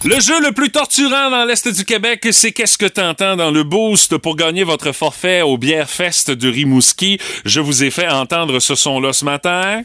Le 0.03 0.19
jeu 0.19 0.39
le 0.41 0.51
plus 0.51 0.69
torturant 0.69 1.31
dans 1.31 1.43
l'Est 1.45 1.67
du 1.67 1.83
Québec, 1.83 2.27
c'est 2.31 2.51
Qu'est-ce 2.51 2.77
que 2.77 2.85
t'entends 2.85 3.35
dans 3.35 3.51
le 3.51 3.63
boost 3.63 4.17
pour 4.17 4.35
gagner 4.35 4.63
votre 4.63 4.91
forfait 4.91 5.41
au 5.41 5.57
Bière 5.57 5.89
Fest 5.89 6.29
de 6.31 6.49
Rimouski. 6.49 7.19
Je 7.45 7.59
vous 7.59 7.83
ai 7.83 7.89
fait 7.89 8.07
entendre 8.07 8.59
ce 8.59 8.75
son-là 8.75 9.11
ce 9.11 9.25
matin. 9.25 9.81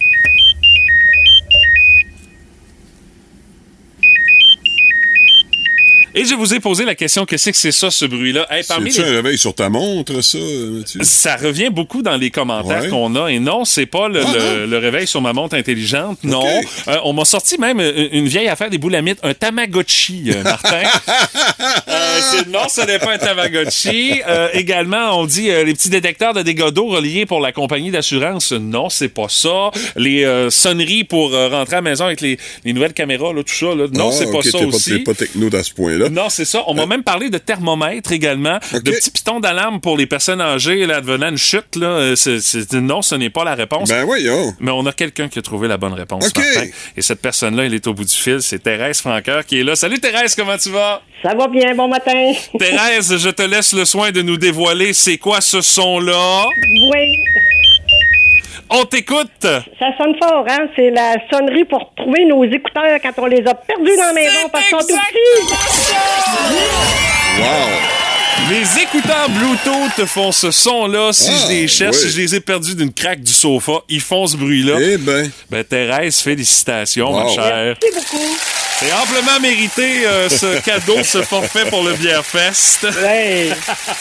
Et 6.14 6.25
je 6.25 6.35
vous 6.35 6.53
ai 6.55 6.61
posé 6.61 6.85
la 6.85 6.94
question, 6.94 7.25
qu'est-ce 7.25 7.51
que 7.51 7.57
c'est 7.57 7.72
ça, 7.72 7.90
ce 7.90 8.05
bruit-là? 8.05 8.46
Hey, 8.51 8.62
C'est-tu 8.62 8.83
les- 8.83 9.01
un 9.01 9.12
réveil 9.12 9.38
sur 9.38 9.55
ta 9.55 9.68
montre, 9.68 10.20
ça, 10.22 10.38
Mathieu? 10.38 11.01
Ça 11.03 11.37
revient 11.37 11.70
beaucoup 11.70 12.03
dans 12.03 12.16
les 12.16 12.31
commentaires 12.31 12.83
Ouais. 12.83 12.88
qu'on 12.88 13.14
a. 13.16 13.29
Et 13.31 13.38
non, 13.38 13.64
c'est 13.64 13.87
pas 13.87 14.09
le, 14.09 14.20
Ah, 14.25 14.33
le- 14.35 14.66
le 14.66 14.79
réveil 14.79 15.07
sur 15.07 15.20
ma 15.22 15.33
montre 15.33 15.57
intelligente. 15.57 16.18
Non. 16.22 16.44
Euh, 16.88 16.96
on 17.05 17.12
m'a 17.12 17.25
sorti 17.25 17.59
même 17.59 17.81
euh, 17.81 18.09
une 18.12 18.27
vieille 18.29 18.48
affaire 18.48 18.68
des 18.70 18.79
boulamites, 18.79 19.18
un 19.22 19.35
Tamagotchi, 19.35 20.25
euh, 20.35 20.42
Martin. 20.42 20.83
Euh, 21.88 22.42
non, 22.48 22.68
ce 22.68 22.81
n'est 22.87 22.98
pas 22.98 23.14
un 23.14 23.18
Tamagotchi. 23.18 24.20
Également, 24.53 25.18
on 25.20 25.27
dit 25.27 25.46
les 25.48 25.72
petits 25.75 25.88
détecteurs 25.90 26.35
de 26.35 26.42
dégâts 26.42 26.70
d'eau 26.70 26.87
reliés 26.87 27.27
pour 27.27 27.40
la 27.40 27.53
compagnie 27.53 27.90
d'assurance. 27.90 28.53
Non, 28.53 28.88
c'est 28.88 29.09
pas 29.09 29.29
ça. 29.29 29.70
Les 29.96 30.27
sonneries 30.51 31.05
pour 31.05 31.31
rentrer 31.33 31.77
à 31.77 31.79
la 31.79 31.83
maison 31.83 32.07
avec 32.07 32.20
les, 32.20 32.38
les 32.64 32.72
nouvelles 32.72 32.92
caméras, 32.92 33.33
là, 33.33 33.42
tout 33.42 33.55
ça. 33.55 33.75
Là. 33.75 33.87
Non, 33.92 34.09
Ah, 34.11 34.12
c'est 34.12 34.31
pas 34.31 34.42
ça 34.42 34.59
aussi. 34.59 34.98
Pas, 35.01 35.12
pas 35.12 35.18
techno 35.18 35.48
dans 35.51 35.62
ce 35.62 35.72
point-là. 35.72 36.01
Non, 36.10 36.28
c'est 36.28 36.44
ça. 36.44 36.64
On 36.66 36.74
m'a 36.74 36.86
même 36.86 37.02
parlé 37.02 37.30
de 37.30 37.38
thermomètre 37.38 38.12
également, 38.12 38.58
de 38.72 38.90
petits 38.90 39.10
pitons 39.10 39.40
d'alarme 39.40 39.80
pour 39.80 39.96
les 39.96 40.06
personnes 40.06 40.40
âgées, 40.40 40.86
là, 40.86 40.96
advenant 40.96 41.30
une 41.30 41.38
chute. 41.38 41.76
Là. 41.76 41.86
Euh, 41.86 42.16
non, 42.74 43.02
ce 43.02 43.14
n'est 43.14 43.30
pas 43.30 43.44
la 43.44 43.54
réponse. 43.54 43.88
Ben 43.88 44.04
voyons. 44.04 44.54
Mais 44.60 44.70
on 44.70 44.84
a 44.86 44.92
quelqu'un 44.92 45.28
qui 45.28 45.38
a 45.38 45.42
trouvé 45.42 45.68
la 45.68 45.76
bonne 45.76 45.92
réponse. 45.94 46.30
Et 46.96 47.02
cette 47.02 47.20
personne-là, 47.20 47.64
elle 47.64 47.74
est 47.74 47.86
au 47.86 47.94
bout 47.94 48.04
du 48.04 48.14
fil. 48.14 48.42
C'est 48.42 48.62
Thérèse 48.62 49.00
Franqueur 49.00 49.44
qui 49.46 49.60
est 49.60 49.64
là. 49.64 49.76
Salut 49.76 49.98
Thérèse, 49.98 50.34
comment 50.34 50.56
tu 50.56 50.70
vas? 50.70 51.02
Ça 51.22 51.34
va 51.34 51.48
bien, 51.48 51.74
bon 51.74 51.88
matin. 51.88 52.32
Thérèse, 52.58 53.16
je 53.16 53.30
te 53.30 53.42
laisse 53.42 53.72
le 53.72 53.84
soin 53.84 54.10
de 54.10 54.22
nous 54.22 54.36
dévoiler 54.36 54.92
c'est 54.92 55.18
quoi 55.18 55.40
ce 55.40 55.60
son-là? 55.60 56.44
Oui. 56.92 57.16
On 58.70 58.84
t'écoute. 58.84 59.28
Ça 59.42 59.86
sonne 59.98 60.14
fort, 60.20 60.44
hein? 60.48 60.66
C'est 60.76 60.90
la 60.90 61.14
sonnerie 61.32 61.64
pour 61.64 61.92
trouver 61.96 62.24
nos 62.26 62.44
écouteurs 62.44 62.98
quand 63.02 63.12
on 63.18 63.26
les 63.26 63.46
a 63.46 63.54
perdus 63.54 63.96
dans 63.96 64.06
la 64.06 64.12
maison 64.12 64.48
parce 64.50 64.64
qu'ils 64.64 64.78
sont 64.80 64.86
tout 64.86 64.94
petits. 64.96 65.94
Les 68.50 68.82
écouteurs 68.82 69.28
Bluetooth 69.30 70.04
font 70.06 70.32
ce 70.32 70.50
son-là. 70.50 71.12
Si 71.12 71.30
Ah, 71.32 71.38
je 71.46 71.52
les 71.52 71.68
cherche, 71.68 71.96
oui. 71.96 72.02
si 72.02 72.10
je 72.10 72.20
les 72.20 72.34
ai 72.34 72.40
perdus 72.40 72.74
d'une 72.74 72.92
craque 72.92 73.20
du 73.20 73.32
sofa, 73.32 73.72
ils 73.88 74.00
font 74.00 74.26
ce 74.26 74.36
bruit-là. 74.36 74.74
Eh 74.80 74.96
ben. 74.98 75.30
Ben, 75.50 75.64
Thérèse, 75.64 76.20
félicitations, 76.20 77.12
ma 77.12 77.24
Wow. 77.24 77.34
chère. 77.34 77.76
Merci 77.82 77.94
beaucoup. 77.94 78.36
C'est 78.85 78.92
amplement 78.92 79.38
mérité, 79.40 80.07
euh, 80.07 80.29
ce 80.29 80.61
cadeau, 80.64 81.03
ce 81.05 81.23
forfait 81.23 81.66
pour 81.71 81.85
le 81.85 81.95
Bière 81.95 82.25
Fest. 82.27 82.85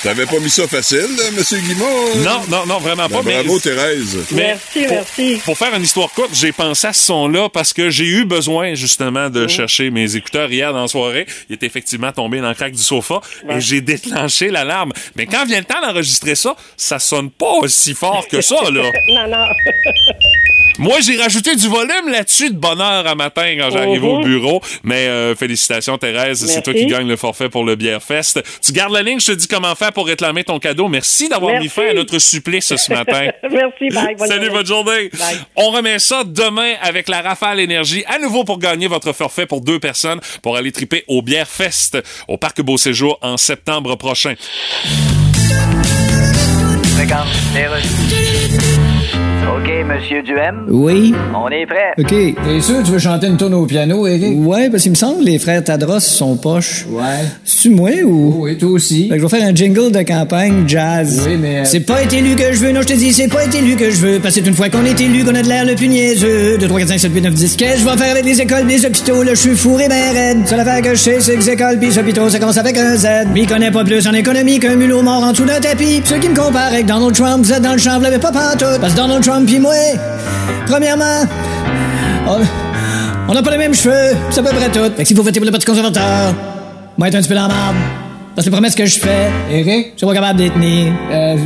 T'avais 0.04 0.26
pas 0.26 0.40
mis 0.40 0.50
ça 0.50 0.68
facile, 0.68 1.08
là, 1.18 1.24
M. 1.28 1.44
Guimard? 1.62 1.88
Non, 2.18 2.42
non, 2.50 2.66
non, 2.66 2.80
vraiment 2.80 3.08
Ben, 3.08 3.18
pas. 3.18 3.22
mais- 3.24 3.44
bravo, 3.44 3.60
Thérèse. 3.60 4.18
Mais 4.32 4.56
Merci, 4.74 4.88
pour, 4.88 4.92
merci. 4.96 5.42
Pour 5.46 5.58
faire 5.58 5.76
une 5.76 5.84
histoire 5.84 6.10
courte, 6.10 6.32
j'ai 6.34 6.52
pensé 6.52 6.88
à 6.88 6.94
ce 6.94 7.04
son-là 7.06 7.50
parce 7.50 7.74
que 7.74 7.90
j'ai 7.92 8.06
eu 8.06 8.26
besoin 8.26 8.74
justement 8.74 9.30
de 9.30 9.48
chercher 9.48 9.92
mes 9.92 10.16
écouteurs 10.16 10.52
hier 10.52 10.74
dans 10.74 10.82
la 10.82 10.88
soirée. 10.88 11.28
Il 11.50 11.54
est 11.54 11.64
effectivement 11.64 12.12
tombé 12.12 12.40
dans 12.42 12.50
le 12.50 12.56
crack 12.56 12.72
du 12.74 12.82
sofa 12.82 13.22
et 13.50 13.60
j'ai 13.62 13.82
déclenché 13.82 14.50
l'alarme. 14.50 14.94
Mais 15.16 15.28
quand 15.28 15.46
vient 15.46 15.60
le 15.60 15.66
temps 15.66 15.82
d'enregistrer 15.82 16.34
ça, 16.36 16.56
ça 16.76 16.98
sonne 16.98 17.30
pas 17.30 17.52
aussi 17.62 17.94
fort 17.94 18.26
que 18.28 18.42
ça, 18.42 18.56
là. 18.72 18.82
non, 19.10 19.28
non. 19.28 19.46
Moi, 20.78 20.98
j'ai 21.02 21.18
rajouté 21.22 21.56
du 21.56 21.68
volume 21.68 22.10
là-dessus 22.10 22.50
de 22.50 22.56
bonne 22.56 22.82
heure 22.82 23.06
à 23.06 23.14
matin 23.14 23.56
quand 23.60 23.70
j'arrive 23.72 24.04
au 24.04 24.20
Mhm. 24.20 24.24
bureau. 24.26 24.62
Mais 24.84 25.08
euh, 25.08 25.36
félicitations, 25.36 25.98
Thérèse. 25.98 26.46
C'est 26.46 26.62
toi 26.62 26.74
qui 26.74 26.86
gagne 26.86 27.08
le 27.08 27.16
forfait 27.16 27.50
pour 27.50 27.64
le 27.64 27.76
Bière 27.76 28.02
Fest. 28.02 28.42
Tu 28.64 28.72
gardes 28.72 28.94
la 28.94 29.02
ligne, 29.02 29.20
je 29.20 29.28
te 29.28 29.32
dis 29.34 29.48
comment 29.48 29.74
faire 29.76 29.92
pour 29.94 30.08
réclamer 30.08 30.44
ton 30.44 30.60
cadeau. 30.60 30.88
Merci 30.88 31.30
d'avoir 31.30 31.60
mis 31.60 31.70
fin 31.70 31.88
à 31.90 31.94
notre 31.94 32.20
supplice 32.20 32.76
ce 32.76 32.94
matin. 32.94 33.28
Merci, 33.52 33.90
bye. 33.94 34.16
Bonne 34.16 34.28
Salut, 34.28 34.46
journée. 34.46 34.50
bonne 34.50 34.66
journée. 34.66 35.10
Bye. 35.14 35.38
On 35.56 35.70
remet 35.72 36.00
ça 36.00 36.24
demain 36.26 36.74
avec 36.82 37.08
la 37.08 37.22
Rafale 37.22 37.60
Énergie, 37.60 38.04
à 38.08 38.20
nouveau 38.20 38.44
pour 38.44 38.60
gagner 38.60 38.88
votre 38.88 39.14
forfait 39.14 39.46
pour 39.46 39.62
deux 39.62 39.80
personnes 39.80 40.20
pour 40.42 40.58
aller 40.58 40.72
triper 40.72 41.04
au 41.08 41.22
Bière 41.22 41.48
Fest 41.48 41.98
au 42.28 42.38
Parc 42.38 42.62
Beau 42.62 42.78
Séjour 42.78 43.18
en 43.22 43.38
septembre 43.38 43.96
prochain. 43.96 44.36
Regarde, 47.00 47.28
les 47.56 48.91
OK, 49.44 49.70
Monsieur 49.88 50.22
Duhem? 50.22 50.66
Oui. 50.70 51.14
On 51.34 51.50
est 51.50 51.66
prêt. 51.66 51.94
OK. 51.98 52.10
T'es 52.10 52.62
sûr 52.62 52.80
que 52.80 52.86
tu 52.86 52.92
veux 52.92 53.00
chanter 53.00 53.28
une 53.28 53.38
tourne 53.38 53.54
au 53.54 53.66
piano, 53.66 54.06
Eric? 54.06 54.38
Ouais, 54.38 54.70
parce 54.70 54.84
qu'il 54.84 54.92
me 54.92 54.96
semble 54.96 55.20
que 55.20 55.26
les 55.26 55.40
frères 55.40 55.64
Tadros 55.64 56.00
sont 56.00 56.36
poches. 56.36 56.86
Ouais. 56.90 57.26
C'est-tu 57.44 57.72
moi 57.72 57.90
ou? 58.06 58.36
Oui, 58.44 58.58
toi 58.58 58.70
aussi. 58.70 59.10
Fait 59.10 59.16
que 59.16 59.22
je 59.22 59.28
vais 59.28 59.38
faire 59.38 59.48
un 59.48 59.56
jingle 59.56 59.92
de 59.92 60.02
campagne 60.04 60.64
jazz. 60.68 61.24
Oui, 61.28 61.38
mais. 61.40 61.66
C'est 61.66 61.82
pas 61.82 62.04
être 62.04 62.14
élu 62.14 62.36
que 62.36 62.54
je 62.54 62.60
veux, 62.60 62.72
non, 62.72 62.82
je 62.82 62.88
te 62.88 62.94
dis, 62.94 63.12
c'est 63.12 63.28
pas 63.28 63.44
être 63.44 63.56
élu 63.56 63.76
que 63.76 63.90
je 63.90 63.98
veux. 63.98 64.20
Parce 64.20 64.36
que 64.36 64.42
c'est 64.42 64.48
une 64.48 64.56
fois 64.56 64.70
qu'on 64.70 64.86
est 64.86 65.00
élu 65.02 65.24
qu'on 65.24 65.36
a 65.36 65.42
de 65.42 65.48
l'air 65.50 65.66
le 65.66 65.76
plus 65.76 65.88
niaiseux. 65.88 66.58
2, 66.58 66.68
3, 66.68 66.80
4, 66.80 66.90
5, 66.90 67.00
7, 67.00 67.12
8, 67.14 67.22
9, 67.22 67.34
10. 67.34 67.56
Qu'est-ce 67.56 67.74
que 67.74 67.80
je 67.80 67.86
vais 67.86 67.98
faire 67.98 68.12
avec 68.12 68.26
les 68.26 68.42
écoles, 68.42 68.68
les 68.68 68.86
hôpitaux? 68.86 69.24
Là, 69.24 69.32
je 69.32 69.40
suis 69.40 69.56
fourré 69.58 69.88
ben 69.90 70.14
raide. 70.14 70.48
Seule 70.48 70.60
affaire 70.60 70.82
que 70.82 70.92
je 70.92 71.00
sais, 71.00 71.20
c'est 71.20 71.34
que 71.34 71.40
les 71.40 71.50
écoles 71.50 71.80
pis 71.80 71.88
les 71.88 71.98
hôpitaux, 71.98 72.30
ça 72.30 72.40
commence 72.40 72.58
avec 72.58 72.78
un 72.78 72.96
Z. 72.96 73.08
M'y 73.34 73.46
connais 73.46 73.72
pas 73.72 73.84
plus 73.84 74.08
en 74.08 74.14
économie 74.14 74.60
qu'un 74.60 74.76
mulot 74.76 75.02
mort 75.02 75.24
en 75.24 75.32
dessous 75.32 75.46
d'un 75.46 75.60
tapis. 75.60 76.02
Pis 76.02 76.04
ceux 76.06 76.20
qui 76.20 76.30
me 76.30 76.36
comparent 76.36 76.72
avec 76.72 76.86
Donald 76.86 77.16
Trump, 77.16 77.44
vous 77.44 77.52
êtes 77.52 77.62
dans 77.62 77.74
le 77.74 77.80
champ, 77.80 77.98
vous 77.98 78.04
l'avez 78.04 78.20
pas 78.20 78.32
pantoute. 78.32 78.80
Parce 78.80 78.94
que 78.94 78.98
Donald 78.98 79.24
Trump 79.24 79.31
pis 79.46 79.60
moi, 79.60 79.74
premièrement, 80.68 81.24
on- 82.28 83.34
n'a 83.34 83.42
pas 83.42 83.52
les 83.52 83.58
mêmes 83.58 83.74
cheveux, 83.74 84.16
c'est 84.30 84.40
à 84.40 84.44
peu 84.44 84.50
près 84.50 84.70
tout. 84.70 84.84
Fait 84.96 85.04
que 85.04 85.08
si 85.08 85.14
vous 85.14 85.24
votez 85.24 85.40
pour 85.40 85.46
le 85.46 85.52
Parti 85.52 85.66
conservateur, 85.66 86.34
moi 86.98 87.08
être 87.08 87.16
un 87.16 87.20
petit 87.20 87.30
peu 87.30 87.36
dans 87.36 87.44
la 87.44 87.48
marde. 87.48 87.76
Parce 88.36 88.46
que 88.46 88.50
les 88.50 88.56
promesses 88.56 88.76
que 88.76 88.86
je 88.86 89.00
fais, 89.00 89.30
Eric, 89.52 89.92
je 89.94 89.98
suis 89.98 90.08
pas 90.08 90.14
capable 90.14 90.40
de 90.40 90.44
les 90.46 90.50
tenir. 90.52 90.94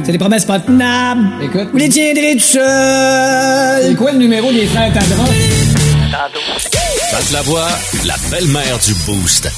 c'est 0.04 0.12
des 0.12 0.18
promesses 0.18 0.46
pas 0.46 0.60
tenables. 0.60 1.24
Écoute. 1.44 1.70
Vous 1.72 1.78
les 1.78 1.90
tiendrez 1.90 2.36
tout 2.36 2.44
seul. 2.44 3.84
C'est 3.84 3.96
quoi 3.96 4.12
le 4.12 4.18
numéro 4.20 4.52
des 4.52 4.66
frères 4.68 4.92
Tadros? 4.94 5.26
Pat 7.12 7.32
la 7.32 7.42
voix, 7.42 7.68
la 8.06 8.16
belle-mère 8.32 8.78
du 8.86 8.94
Boost. 9.06 9.50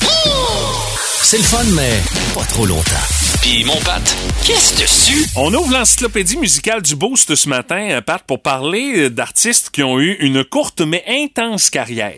C'est 1.21 1.37
le 1.37 1.43
fun, 1.43 1.63
mais 1.75 2.01
pas 2.33 2.45
trop 2.45 2.65
longtemps. 2.65 2.93
Puis 3.41 3.63
mon 3.65 3.75
Pat, 3.77 4.01
qu'est-ce 4.43 4.79
dessus? 4.79 5.29
On 5.35 5.53
ouvre 5.53 5.71
l'encyclopédie 5.71 6.37
musicale 6.37 6.81
du 6.81 6.95
Boost 6.95 7.35
ce 7.35 7.49
matin, 7.49 7.89
euh, 7.91 8.01
Pat, 8.01 8.21
pour 8.25 8.41
parler 8.41 9.05
euh, 9.05 9.09
d'artistes 9.09 9.69
qui 9.69 9.83
ont 9.83 9.99
eu 9.99 10.13
une 10.19 10.43
courte 10.43 10.81
mais 10.81 11.03
intense 11.07 11.69
carrière. 11.69 12.13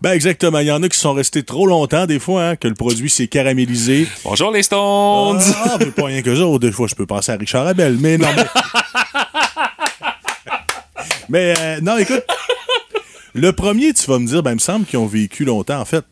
Ben 0.00 0.12
exactement. 0.12 0.58
Il 0.60 0.66
y 0.66 0.72
en 0.72 0.82
a 0.82 0.88
qui 0.88 0.98
sont 0.98 1.12
restés 1.12 1.42
trop 1.42 1.66
longtemps, 1.66 2.06
des 2.06 2.18
fois, 2.18 2.44
hein, 2.44 2.56
que 2.56 2.68
le 2.68 2.74
produit 2.74 3.10
s'est 3.10 3.26
caramélisé. 3.26 4.06
Bonjour 4.24 4.50
les 4.50 4.62
Stones! 4.62 5.40
Ah, 5.64 5.76
mais 5.78 5.86
pas 5.86 6.06
rien 6.06 6.22
que 6.22 6.34
ça. 6.34 6.58
Des 6.58 6.72
fois, 6.72 6.86
je 6.86 6.94
peux 6.94 7.06
penser 7.06 7.32
à 7.32 7.36
Richard 7.36 7.66
Abel, 7.66 7.96
mais 7.98 8.16
non. 8.16 8.28
Mais, 8.34 8.44
mais 11.28 11.54
euh, 11.58 11.80
non, 11.82 11.98
écoute. 11.98 12.24
Le 13.34 13.52
premier, 13.52 13.92
tu 13.92 14.06
vas 14.10 14.18
me 14.18 14.26
dire, 14.26 14.42
ben, 14.42 14.52
il 14.52 14.54
me 14.54 14.60
semble 14.60 14.86
qu'ils 14.86 14.98
ont 14.98 15.06
vécu 15.06 15.44
longtemps. 15.44 15.80
En 15.80 15.84
fait, 15.84 16.04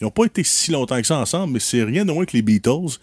ils 0.00 0.04
n'ont 0.04 0.10
pas 0.10 0.24
été 0.24 0.44
si 0.44 0.70
longtemps 0.70 1.00
que 1.00 1.06
ça 1.06 1.18
ensemble, 1.18 1.54
mais 1.54 1.60
c'est 1.60 1.82
rien 1.82 2.04
de 2.04 2.12
moins 2.12 2.24
que 2.24 2.32
les 2.34 2.42
Beatles. 2.42 2.98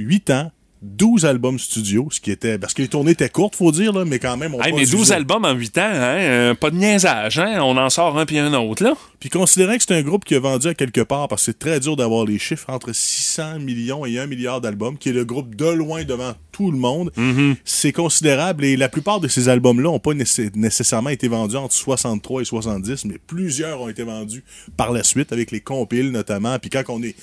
Huit 0.00 0.30
ans, 0.30 0.50
12 0.82 1.26
albums 1.26 1.58
studio, 1.58 2.08
ce 2.10 2.20
qui 2.20 2.30
était. 2.30 2.56
Parce 2.58 2.72
que 2.72 2.80
les 2.80 2.88
tournées 2.88 3.10
étaient 3.10 3.28
courtes, 3.28 3.54
faut 3.54 3.70
dire, 3.70 3.92
là, 3.92 4.06
mais 4.06 4.18
quand 4.18 4.38
même. 4.38 4.54
On 4.54 4.62
Hey, 4.62 4.72
mais 4.72 4.86
12 4.86 4.94
usé. 5.02 5.12
albums 5.14 5.44
en 5.44 5.52
8 5.52 5.76
ans, 5.76 5.82
hein, 5.82 6.16
euh, 6.20 6.54
pas 6.54 6.70
de 6.70 6.76
niaisage, 6.76 7.38
hein? 7.38 7.58
On 7.62 7.76
en 7.76 7.90
sort 7.90 8.18
un 8.18 8.24
puis 8.24 8.38
un 8.38 8.54
autre, 8.54 8.82
là. 8.82 8.94
Puis 9.18 9.28
considérant 9.28 9.76
que 9.76 9.82
c'est 9.86 9.94
un 9.94 10.00
groupe 10.00 10.24
qui 10.24 10.34
a 10.36 10.40
vendu 10.40 10.68
à 10.68 10.72
quelque 10.74 11.02
part, 11.02 11.28
parce 11.28 11.42
que 11.42 11.52
c'est 11.52 11.58
très 11.58 11.80
dur 11.80 11.96
d'avoir 11.96 12.24
les 12.24 12.38
chiffres, 12.38 12.64
entre 12.70 12.94
600 12.94 13.58
millions 13.58 14.06
et 14.06 14.18
1 14.18 14.26
milliard 14.26 14.62
d'albums, 14.62 14.96
qui 14.96 15.10
est 15.10 15.12
le 15.12 15.26
groupe 15.26 15.54
de 15.54 15.66
loin 15.68 16.04
devant 16.04 16.32
tout 16.50 16.70
le 16.70 16.78
monde, 16.78 17.12
Mm-hmm. 17.14 17.56
c'est 17.66 17.92
considérable. 17.92 18.64
Et 18.64 18.78
la 18.78 18.88
plupart 18.88 19.20
de 19.20 19.28
ces 19.28 19.50
albums-là 19.50 19.90
n'ont 19.90 19.98
pas 19.98 20.14
nécess- 20.14 20.50
nécessairement 20.56 21.10
été 21.10 21.28
vendus 21.28 21.56
entre 21.56 21.74
63 21.74 22.40
et 22.40 22.44
70, 22.46 23.04
mais 23.04 23.18
plusieurs 23.26 23.82
ont 23.82 23.90
été 23.90 24.02
vendus 24.02 24.42
par 24.78 24.92
la 24.92 25.02
suite, 25.02 25.30
avec 25.34 25.50
les 25.50 25.60
compiles 25.60 26.10
notamment. 26.10 26.58
Puis 26.58 26.70
quand 26.70 26.84
on 26.88 27.02
est... 27.02 27.14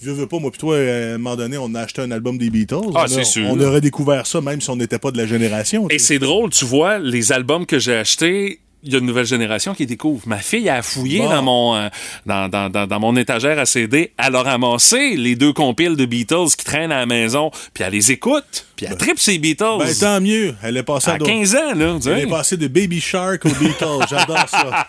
Je 0.00 0.10
veux 0.12 0.26
pas, 0.26 0.38
moi, 0.38 0.50
puis 0.50 0.60
toi, 0.60 0.76
euh, 0.76 1.12
à 1.12 1.14
un 1.14 1.18
moment 1.18 1.34
donné, 1.34 1.58
on 1.58 1.74
a 1.74 1.80
acheté 1.80 2.02
un 2.02 2.10
album 2.12 2.38
des 2.38 2.50
Beatles. 2.50 2.76
Ah, 2.94 3.06
c'est 3.08 3.24
sûr. 3.24 3.46
on 3.50 3.60
aurait 3.60 3.80
découvert 3.80 4.26
ça 4.26 4.40
même 4.40 4.60
si 4.60 4.70
on 4.70 4.76
n'était 4.76 4.98
pas 4.98 5.10
de 5.10 5.16
la 5.18 5.26
génération. 5.26 5.88
Et 5.90 5.98
c'est 5.98 6.20
drôle, 6.20 6.50
tu 6.50 6.64
vois, 6.64 6.98
les 6.98 7.32
albums 7.32 7.66
que 7.66 7.78
j'ai 7.78 7.96
achetés, 7.96 8.60
il 8.84 8.92
y 8.92 8.94
a 8.94 8.98
une 9.00 9.06
nouvelle 9.06 9.26
génération 9.26 9.74
qui 9.74 9.86
découvre. 9.86 10.22
Ma 10.28 10.38
fille 10.38 10.68
a 10.68 10.82
fouillé 10.82 11.18
Bon. 11.18 11.30
dans 11.30 11.42
mon 11.42 11.74
euh, 11.76 11.88
dans, 12.26 12.48
dans, 12.48 12.70
dans, 12.70 12.86
dans 12.86 13.00
mon 13.00 13.16
étagère 13.16 13.58
à 13.58 13.66
CD. 13.66 14.12
Elle 14.16 14.36
a 14.36 14.42
ramassé 14.42 15.16
les 15.16 15.34
deux 15.36 15.52
compiles 15.52 15.96
de 15.96 16.04
Beatles 16.04 16.48
qui 16.56 16.64
traînent 16.64 16.92
à 16.92 16.98
la 16.98 17.06
maison, 17.06 17.50
puis 17.74 17.84
elle 17.84 17.92
les 17.92 18.12
écoute, 18.12 18.66
puis 18.76 18.86
elle 18.88 18.96
tripe 18.96 19.18
ses 19.18 19.38
Beatles. 19.38 19.78
Ben, 19.80 19.94
tant 19.98 20.20
mieux. 20.20 20.54
Elle 20.62 20.76
est 20.76 20.82
passée 20.84 21.10
à, 21.10 21.14
à 21.14 21.18
d'autres- 21.18 21.30
15 21.32 21.56
ans, 21.56 21.74
là. 21.74 21.98
sais. 22.00 22.10
Elle 22.10 22.20
est 22.20 22.26
passée 22.26 22.56
de 22.56 22.68
Baby 22.68 23.00
Shark 23.00 23.44
aux 23.44 23.48
Beatles. 23.50 24.06
J'adore 24.08 24.48
ça. 24.48 24.86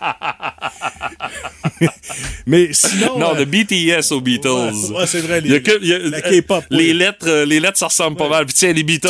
Mais 2.45 2.69
sinon. 2.73 3.17
non, 3.17 3.35
euh, 3.35 3.39
de 3.39 3.45
BTS 3.45 4.11
aux 4.13 4.21
Beatles. 4.21 4.47
Ouais, 4.49 4.97
ouais, 4.99 5.07
c'est 5.07 5.21
vrai, 5.21 5.41
les- 5.41 5.47
Il 5.49 5.53
y 5.53 5.55
a 5.55 5.59
que- 5.61 5.79
il 5.81 5.87
y 5.87 5.93
a- 5.93 5.99
la 5.99 6.21
K-pop, 6.21 6.63
Les 6.69 6.91
oui. 6.91 6.93
lettres, 6.93 7.27
euh, 7.27 7.45
les 7.45 7.59
lettres, 7.59 7.77
ça 7.79 7.87
ressemble 7.87 8.17
pas 8.17 8.29
mal. 8.29 8.45
Puis 8.45 8.55
tiens, 8.55 8.73
les 8.73 8.83
Beatles. 8.83 9.09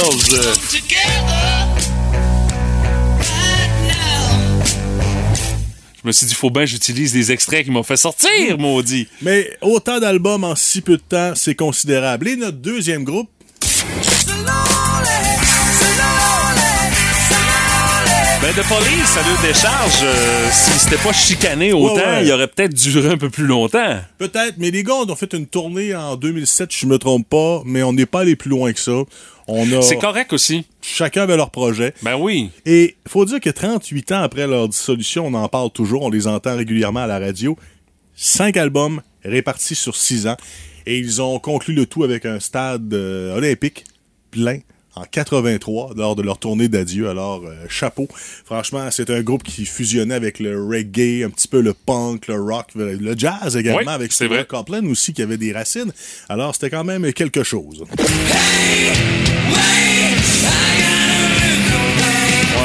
Je 6.02 6.08
me 6.08 6.12
suis 6.14 6.26
dit, 6.26 6.34
faut 6.34 6.50
bien 6.50 6.64
que 6.64 6.70
j'utilise 6.70 7.12
des 7.12 7.32
extraits 7.32 7.66
qui 7.66 7.72
m'ont 7.72 7.84
fait 7.84 7.98
sortir, 7.98 8.58
maudit. 8.58 9.08
Mais 9.22 9.50
autant 9.62 10.00
d'albums 10.00 10.46
en 10.46 10.56
si 10.56 10.82
peu 10.82 10.96
de 10.96 11.02
temps, 11.02 11.34
c'est 11.36 11.56
considérable. 11.56 12.30
Et 12.30 12.36
notre 12.38 12.58
deuxième 12.58 13.04
groupe, 13.04 13.30
Ben, 18.50 18.56
de 18.56 18.68
police, 18.68 19.16
à 19.16 19.22
lieu 19.22 19.48
décharge, 19.48 20.00
euh, 20.02 20.50
si 20.52 20.80
c'était 20.80 20.98
pas 21.04 21.14
chicané 21.14 21.72
autant, 21.72 21.94
Ouais, 21.98 22.02
ouais. 22.04 22.26
il 22.26 22.32
aurait 22.32 22.48
peut-être 22.48 22.74
duré 22.74 23.10
un 23.10 23.18
peu 23.18 23.30
plus 23.30 23.46
longtemps. 23.46 24.00
peut-être, 24.18 24.56
mais 24.58 24.72
les 24.72 24.82
gars 24.84 24.96
ont 24.96 25.16
fait 25.16 25.32
une 25.34 25.46
tournée 25.46 25.94
en 25.94 26.16
2007, 26.16 26.72
si 26.72 26.80
je 26.80 26.86
me 26.88 26.98
trompe 26.98 27.30
pas, 27.30 27.62
mais 27.66 27.84
on 27.84 27.94
n'est 27.94 28.08
pas 28.08 28.22
allé 28.22 28.36
plus 28.36 28.50
loin 28.50 28.74
que 28.74 28.80
ça. 28.80 29.04
On 29.48 29.72
a, 29.72 29.84
C'est 29.84 29.98
correct 29.98 30.34
aussi. 30.34 30.66
chacun 30.82 31.24
avait 31.24 31.38
leur 31.38 31.52
projet. 31.52 31.94
Ben 32.02 32.16
oui. 32.16 32.50
Et 32.66 32.96
faut 33.08 33.24
dire 33.24 33.40
que 33.40 33.52
38 33.52 34.14
ans 34.14 34.22
après 34.24 34.48
leur 34.48 34.68
dissolution, 34.68 35.28
on 35.28 35.34
en 35.36 35.48
parle 35.48 35.70
toujours, 35.70 36.02
on 36.02 36.10
les 36.10 36.26
entend 36.26 36.56
régulièrement 36.58 37.02
à 37.02 37.08
la 37.08 37.20
radio. 37.20 37.56
Cinq 38.16 38.58
albums 38.58 39.04
répartis 39.24 39.76
sur 39.76 39.96
six 39.96 40.26
ans. 40.26 40.38
Et 40.88 40.98
ils 40.98 41.22
ont 41.22 41.38
conclu 41.38 41.76
le 41.76 41.86
tout 41.86 42.04
avec 42.04 42.26
un 42.26 42.40
stade 42.40 42.92
euh, 42.96 43.38
olympique 43.38 43.84
plein 44.32 44.58
en 44.96 45.04
83 45.04 45.94
lors 45.96 46.16
de 46.16 46.22
leur 46.22 46.38
tournée 46.40 46.68
d'adieu. 46.68 47.10
Alors, 47.10 47.44
euh, 47.46 47.54
chapeau. 47.70 48.08
Franchement, 48.46 48.90
c'est 48.92 49.10
un 49.10 49.22
groupe 49.22 49.44
qui 49.44 49.66
fusionnait 49.66 50.16
avec 50.16 50.40
le 50.40 50.62
reggae, 50.62 51.24
un 51.26 51.30
petit 51.30 51.48
peu 51.48 51.62
le 51.62 51.74
punk, 51.74 52.28
le 52.28 52.36
rock, 52.42 52.68
le 52.76 53.18
jazz 53.18 53.56
également, 53.56 53.80
Oui, 53.80 53.88
avec 53.94 54.14
vrai. 54.14 54.46
Copeland 54.46 54.86
aussi 54.86 55.14
qui 55.14 55.22
avait 55.22 55.38
des 55.38 55.54
racines. 55.54 55.92
Alors, 56.28 56.54
c'était 56.54 56.70
quand 56.70 56.84
même 56.84 57.12
quelque 57.14 57.44
chose. 57.44 57.84
Ouais, 57.98 59.79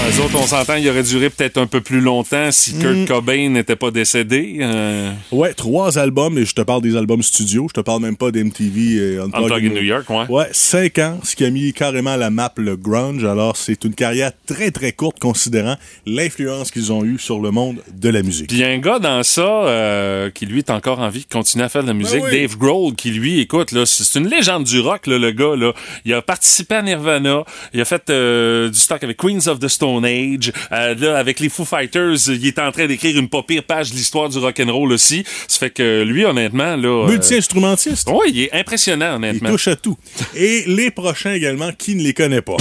eux 0.07 0.21
autres, 0.23 0.37
on 0.37 0.47
s'entend, 0.47 0.75
il 0.77 0.89
aurait 0.89 1.03
duré 1.03 1.31
peut-être 1.31 1.57
un 1.59 1.67
peu 1.67 1.81
plus 1.81 2.01
longtemps 2.01 2.51
si 2.53 2.79
Kurt 2.79 2.95
Mm. 2.95 3.07
Cobain 3.07 3.49
n'était 3.49 3.75
pas 3.77 3.91
décédé. 3.91 4.59
euh, 4.61 5.11
Ouais, 5.33 5.55
trois 5.55 5.99
albums, 5.99 6.37
et 6.39 6.45
je 6.45 6.55
te 6.55 6.61
parle 6.61 6.83
des 6.83 6.95
albums 6.97 7.23
studio, 7.23 7.67
je 7.69 7.75
te 7.75 7.81
parle 7.81 8.03
même 8.03 8.17
pas 8.17 8.31
d'MTV 8.31 8.81
et 8.97 9.19
Unplugged 9.19 9.35
Unplugged 9.53 9.73
in 9.73 9.75
New 9.75 9.83
York, 9.83 10.11
ouais. 10.11 10.25
Ouais, 10.29 10.47
cinq 10.53 10.99
ans, 10.99 11.19
ce 11.25 11.35
qui 11.35 11.45
a 11.45 11.51
mis 11.51 11.73
carrément 11.73 12.17
la 12.17 12.31
map 12.31 12.53
le 12.59 12.77
grunge. 12.77 13.25
Alors, 13.25 13.57
c'est 13.57 13.85
une 13.85 13.95
carrière 13.95 14.31
très, 14.47 14.71
très 14.71 14.93
courte 14.93 15.19
considérant 15.19 15.77
l'influence 16.07 16.71
qu'ils 16.71 16.93
ont 16.93 17.03
eue 17.05 17.19
sur 17.19 17.41
le 17.41 17.51
monde 17.51 17.79
de 17.93 18.09
la 18.11 18.23
musique. 18.23 18.49
Puis 18.49 18.59
il 18.59 18.61
y 18.61 18.65
a 18.65 18.69
un 18.69 18.79
gars 18.79 18.99
dans 18.99 19.23
ça 19.23 19.43
euh, 19.43 20.31
qui, 20.31 20.45
lui, 20.47 20.59
est 20.59 20.71
encore 20.71 21.01
en 21.01 21.09
vie, 21.09 21.21
qui 21.21 21.29
continue 21.29 21.65
à 21.65 21.69
faire 21.69 21.83
de 21.83 21.89
la 21.89 21.95
musique. 21.95 22.21
Ben 22.21 22.29
oui. 22.31 22.41
Dave 22.43 22.57
Grohl, 22.59 22.95
qui, 22.95 23.11
lui, 23.11 23.41
écoute, 23.41 23.73
là, 23.73 23.87
c'est 23.87 24.05
c'est 24.05 24.19
une 24.21 24.29
légende 24.29 24.65
du 24.65 24.81
rock, 24.81 25.07
là, 25.07 25.19
le 25.19 25.31
gars. 25.33 25.57
Là. 25.57 25.73
Il 26.05 26.13
a 26.13 26.21
participé 26.23 26.75
à 26.77 26.83
Nirvana. 26.83 27.43
Il 27.73 27.81
a 27.81 27.85
fait 27.85 28.11
euh, 28.11 28.69
du 28.69 28.79
stock 28.79 29.03
avec 29.03 29.17
Queens 29.17 29.47
of 29.49 29.59
the 29.59 29.69
Stone 29.69 29.94
Age. 30.03 30.53
Euh, 30.73 30.95
là, 30.95 31.17
avec 31.19 31.41
les 31.41 31.49
Foo 31.49 31.65
Fighters, 31.65 32.29
il 32.29 32.47
est 32.47 32.59
en 32.59 32.73
train 32.73 32.87
d'écrire 32.87 33.17
une 33.19 33.29
pas 33.29 33.43
pire 33.43 33.63
page 33.63 33.91
de 33.91 33.97
l'histoire 33.97 34.29
du 34.29 34.39
rock'n'roll 34.39 34.93
aussi. 34.93 35.25
Ça 35.47 35.59
fait 35.59 35.71
que 35.71 36.03
lui, 36.03 36.25
honnêtement, 36.25 36.77
là... 36.77 36.89
euh, 37.05 37.09
Multi-instrumentiste. 37.09 38.09
Oui, 38.13 38.31
il 38.35 38.41
est 38.43 38.53
impressionnant, 38.53 39.13
Il 39.13 39.17
honnêtement. 39.17 39.51
touche 39.51 39.69
à 39.69 39.77
tout. 39.77 39.97
Et 40.35 40.65
les 40.67 40.91
prochains 40.91 41.35
également, 41.35 41.71
qui 41.77 41.95
ne 41.95 42.03
les 42.03 42.15
connaît 42.15 42.43
pas? 42.43 42.57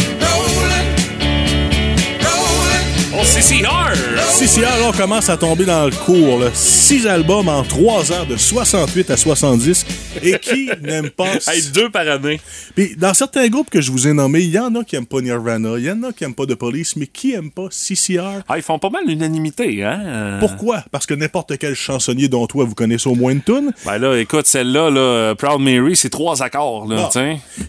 Oh, 3.16 3.24
CCR! 3.24 3.94
CCR, 4.18 4.88
on 4.88 4.92
commence 4.92 5.30
à 5.30 5.38
tomber 5.38 5.66
dans 5.66 5.86
le 5.86 5.92
cours. 5.92 6.40
là. 6.40 6.50
Six 6.54 7.06
albums 7.06 7.48
en 7.48 7.62
trois 7.62 8.12
ans, 8.12 8.26
de 8.28 8.36
68 8.38 9.12
à 9.12 9.18
70. 9.18 9.86
Et 10.24 10.40
qui 10.40 10.70
n'aime 10.82 11.12
pas... 11.12 11.36
Hey, 11.48 11.62
deux 11.74 11.92
par 11.92 12.08
année. 12.10 12.42
Puis 12.76 12.96
dans 12.98 13.14
certains 13.14 13.48
groupes 13.50 13.70
que 13.70 13.82
je 13.82 13.92
vous 13.92 14.08
ai 14.08 14.14
nommés, 14.14 14.42
il 14.42 14.50
y 14.50 14.58
en 14.58 14.74
a 14.76 14.84
qui 14.84 14.96
aiment 14.96 15.06
pas 15.06 15.22
Nirvana, 15.22 15.78
il 15.78 15.84
y 15.86 15.92
en 15.92 16.02
a 16.02 16.12
qui 16.12 16.24
aiment 16.24 16.34
pas 16.34 16.48
The 16.48 16.56
Police, 16.56 16.96
mais 16.96 17.06
qui 17.06 17.34
aiment 17.34 17.52
pas 17.52 17.68
CCR? 17.70 18.42
Ah, 18.50 18.58
ils 18.58 18.64
font 18.64 18.80
pas 18.80 18.90
mal 18.90 19.04
l'unanimité, 19.06 19.84
hein? 19.84 20.02
Euh, 20.04 20.40
Pourquoi? 20.40 20.84
Parce 20.92 21.06
que 21.06 21.14
n'importe 21.14 21.58
quel 21.60 21.76
chansonnier 21.76 22.30
dont 22.30 22.48
toi 22.48 22.66
vous 22.66 22.74
connaissez 22.76 23.08
au 23.10 23.16
moins 23.16 23.32
une 23.32 23.44
tune, 23.44 23.72
Ben 23.86 24.00
là, 24.00 24.18
écoute, 24.18 24.48
celle-là, 24.48 24.90
là, 24.90 25.36
Proud 25.36 25.62
Mary, 25.62 25.96
c'est 25.96 26.10
trois 26.10 26.42
accords, 26.42 26.88
là, 26.88 27.10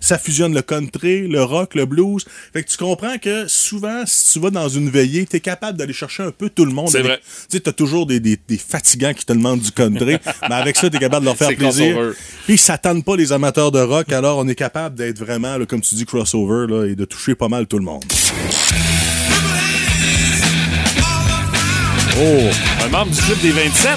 ça 0.00 0.18
fusionne 0.18 0.54
le 0.54 0.62
country, 0.62 1.28
le 1.28 1.42
rock, 1.42 1.74
le 1.74 1.84
blues. 1.84 2.24
Fait 2.54 2.62
que 2.62 2.70
tu 2.70 2.78
comprends 2.78 3.18
que 3.18 3.46
souvent, 3.46 4.04
si 4.06 4.32
tu 4.32 4.40
vas 4.40 4.50
dans 4.50 4.68
une 4.70 4.88
veillée, 4.88 5.26
capable 5.40 5.78
d'aller 5.78 5.92
chercher 5.92 6.22
un 6.22 6.30
peu 6.30 6.50
tout 6.50 6.64
le 6.64 6.72
monde. 6.72 6.88
C'est 6.88 7.02
vrai. 7.02 7.18
Tu 7.18 7.56
sais, 7.56 7.60
t'as 7.60 7.72
toujours 7.72 8.06
des, 8.06 8.20
des, 8.20 8.38
des 8.48 8.58
fatigants 8.58 9.14
qui 9.14 9.24
te 9.24 9.32
demandent 9.32 9.60
du 9.60 9.72
country, 9.72 10.16
mais 10.48 10.54
avec 10.54 10.76
ça, 10.76 10.90
t'es 10.90 10.98
capable 10.98 11.24
de 11.24 11.30
leur 11.30 11.36
faire 11.36 11.54
plaisir. 11.56 11.94
crossover. 11.94 12.12
Puis 12.46 12.58
ça 12.58 12.78
tente 12.78 13.04
pas 13.04 13.16
les 13.16 13.32
amateurs 13.32 13.70
de 13.72 13.80
rock, 13.80 14.12
alors 14.12 14.38
on 14.38 14.48
est 14.48 14.54
capable 14.54 14.96
d'être 14.96 15.18
vraiment, 15.18 15.56
là, 15.56 15.66
comme 15.66 15.80
tu 15.80 15.94
dis, 15.94 16.04
crossover, 16.04 16.66
là, 16.68 16.86
et 16.86 16.94
de 16.94 17.04
toucher 17.04 17.34
pas 17.34 17.48
mal 17.48 17.66
tout 17.66 17.78
le 17.78 17.84
monde. 17.84 18.04
Oh! 22.16 22.84
Un 22.84 22.88
membre 22.90 23.10
du 23.10 23.20
club 23.20 23.40
des 23.40 23.50
27. 23.50 23.90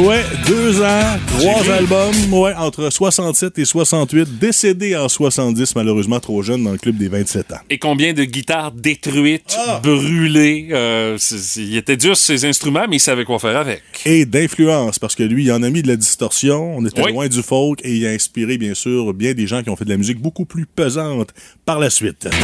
Ouais, 0.00 0.24
deux 0.46 0.82
ans, 0.82 1.18
trois 1.38 1.70
albums, 1.72 2.34
ouais, 2.34 2.52
entre 2.54 2.90
67 2.90 3.58
et 3.60 3.64
68, 3.64 4.38
décédé 4.38 4.96
en 4.96 5.08
70, 5.08 5.76
malheureusement 5.76 6.18
trop 6.18 6.42
jeune 6.42 6.64
dans 6.64 6.72
le 6.72 6.78
club 6.78 6.96
des 6.96 7.08
27 7.08 7.52
ans. 7.52 7.58
Et 7.70 7.78
combien 7.78 8.12
de 8.12 8.24
guitares 8.24 8.72
détruites, 8.72 9.56
Ah! 9.68 9.80
brûlées. 9.82 10.68
euh, 10.72 11.16
il 11.56 11.76
était 11.76 11.96
dur 11.96 12.16
sur 12.16 12.26
ses 12.26 12.44
instruments, 12.44 12.86
mais 12.88 12.96
il 12.96 13.00
savait 13.00 13.24
quoi 13.24 13.38
faire 13.38 13.56
avec. 13.56 13.82
Et 14.04 14.24
d'influence, 14.26 14.98
parce 14.98 15.14
que 15.14 15.22
lui, 15.22 15.44
il 15.44 15.52
en 15.52 15.62
a 15.62 15.70
mis 15.70 15.82
de 15.82 15.88
la 15.88 15.96
distorsion, 15.96 16.76
on 16.76 16.84
était 16.84 17.02
Oui. 17.02 17.12
loin 17.12 17.28
du 17.28 17.42
folk, 17.42 17.78
et 17.84 17.92
il 17.94 18.06
a 18.06 18.10
inspiré, 18.10 18.58
bien 18.58 18.74
sûr, 18.74 19.14
bien 19.14 19.32
des 19.32 19.46
gens 19.46 19.62
qui 19.62 19.70
ont 19.70 19.76
fait 19.76 19.84
de 19.84 19.90
la 19.90 19.96
musique 19.96 20.18
beaucoup 20.20 20.44
plus 20.44 20.66
pesante 20.66 21.28
par 21.64 21.78
la 21.78 21.88
suite. 21.90 22.28
Oh, 22.32 22.36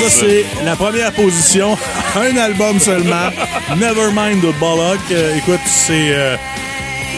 Ça, 0.00 0.10
c'est 0.10 0.44
la 0.64 0.74
première 0.74 1.12
position. 1.12 1.78
Un 2.16 2.36
album 2.36 2.80
seulement. 2.80 3.30
Nevermind 3.76 4.40
de 4.40 4.50
Bollock. 4.58 4.98
Euh, 5.12 5.36
écoute, 5.36 5.60
c'est... 5.66 6.12
euh, 6.12 6.36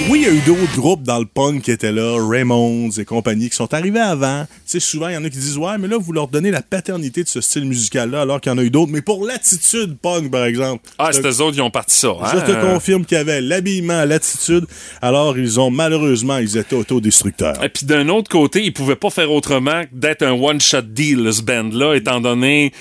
Oui, 0.08 0.20
il 0.20 0.22
y 0.22 0.26
a 0.26 0.32
eu 0.32 0.40
d'autres 0.46 0.76
groupes 0.76 1.02
dans 1.02 1.18
le 1.18 1.24
punk 1.24 1.62
qui 1.62 1.72
étaient 1.72 1.90
là, 1.90 2.16
Ramones 2.20 2.92
et 2.96 3.04
compagnie, 3.04 3.50
qui 3.50 3.56
sont 3.56 3.74
arrivés 3.74 3.98
avant. 3.98 4.44
Tu 4.44 4.48
sais, 4.66 4.80
souvent, 4.80 5.08
il 5.08 5.14
y 5.14 5.16
en 5.16 5.24
a 5.24 5.30
qui 5.30 5.38
disent, 5.38 5.58
ouais, 5.58 5.78
mais 5.78 5.88
là, 5.88 5.96
vous 5.98 6.12
leur 6.12 6.28
donnez 6.28 6.52
la 6.52 6.62
paternité 6.62 7.24
de 7.24 7.28
ce 7.28 7.40
style 7.40 7.64
musical-là, 7.64 8.20
alors 8.20 8.40
qu'il 8.40 8.52
y 8.52 8.54
en 8.54 8.58
a 8.58 8.62
eu 8.62 8.70
d'autres. 8.70 8.92
Mais 8.92 9.02
pour 9.02 9.26
l'attitude 9.26 9.96
punk, 10.00 10.30
par 10.30 10.44
exemple. 10.44 10.88
Ah, 10.98 11.10
te- 11.10 11.26
eux 11.26 11.40
autres 11.40 11.54
qui 11.56 11.60
ont 11.60 11.70
parti 11.72 11.96
ça. 11.96 12.12
je 12.32 12.36
hein? 12.38 12.40
te 12.40 12.52
confirme 12.72 13.04
qu'il 13.04 13.16
y 13.18 13.20
avait 13.20 13.40
l'habillement, 13.40 14.04
l'attitude. 14.04 14.66
Alors, 15.02 15.36
ils 15.38 15.58
ont, 15.58 15.70
malheureusement, 15.70 16.38
ils 16.38 16.56
étaient 16.56 16.76
autodestructeurs. 16.76 17.64
Et 17.64 17.68
puis 17.68 17.84
d'un 17.84 18.08
autre 18.08 18.30
côté, 18.30 18.62
ils 18.62 18.72
pouvaient 18.72 18.96
pas 18.96 19.10
faire 19.10 19.32
autrement 19.32 19.82
que 19.82 19.94
d'être 19.94 20.22
un 20.22 20.32
one-shot 20.32 20.82
deal, 20.82 21.32
ce 21.32 21.42
band-là, 21.42 21.94
étant 21.94 22.20
donné 22.20 22.72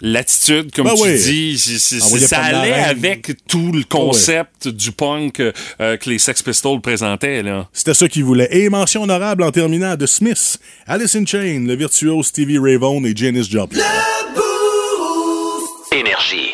l'attitude, 0.00 0.72
comme 0.74 0.86
Ben 0.86 0.94
tu 0.94 1.02
oui. 1.02 1.18
dis. 1.18 1.58
ça 1.58 2.40
allait 2.40 2.72
avec 2.72 3.32
tout 3.48 3.72
le 3.72 3.84
concept 3.84 4.68
du 4.68 4.92
punk 4.92 5.40
euh, 5.40 5.52
euh, 5.80 5.96
que 5.96 6.10
les 6.10 6.18
Sex 6.18 6.42
Pistols 6.42 6.80
présentaient. 6.80 7.42
Là. 7.42 7.68
C'était 7.72 7.94
ça 7.94 8.08
qu'ils 8.08 8.24
voulaient. 8.24 8.48
Et 8.50 8.68
mention 8.68 9.02
honorable 9.02 9.42
en 9.42 9.50
terminant 9.50 9.96
de 9.96 10.06
Smith, 10.06 10.58
Alice 10.86 11.14
in 11.16 11.26
Chain, 11.26 11.64
le 11.66 11.74
virtuose 11.74 12.26
Stevie 12.26 12.58
Ray 12.58 12.76
Vaughan 12.76 13.04
et 13.04 13.14
Janis 13.14 13.48
Joplin. 13.50 13.82
Énergie. 15.92 16.50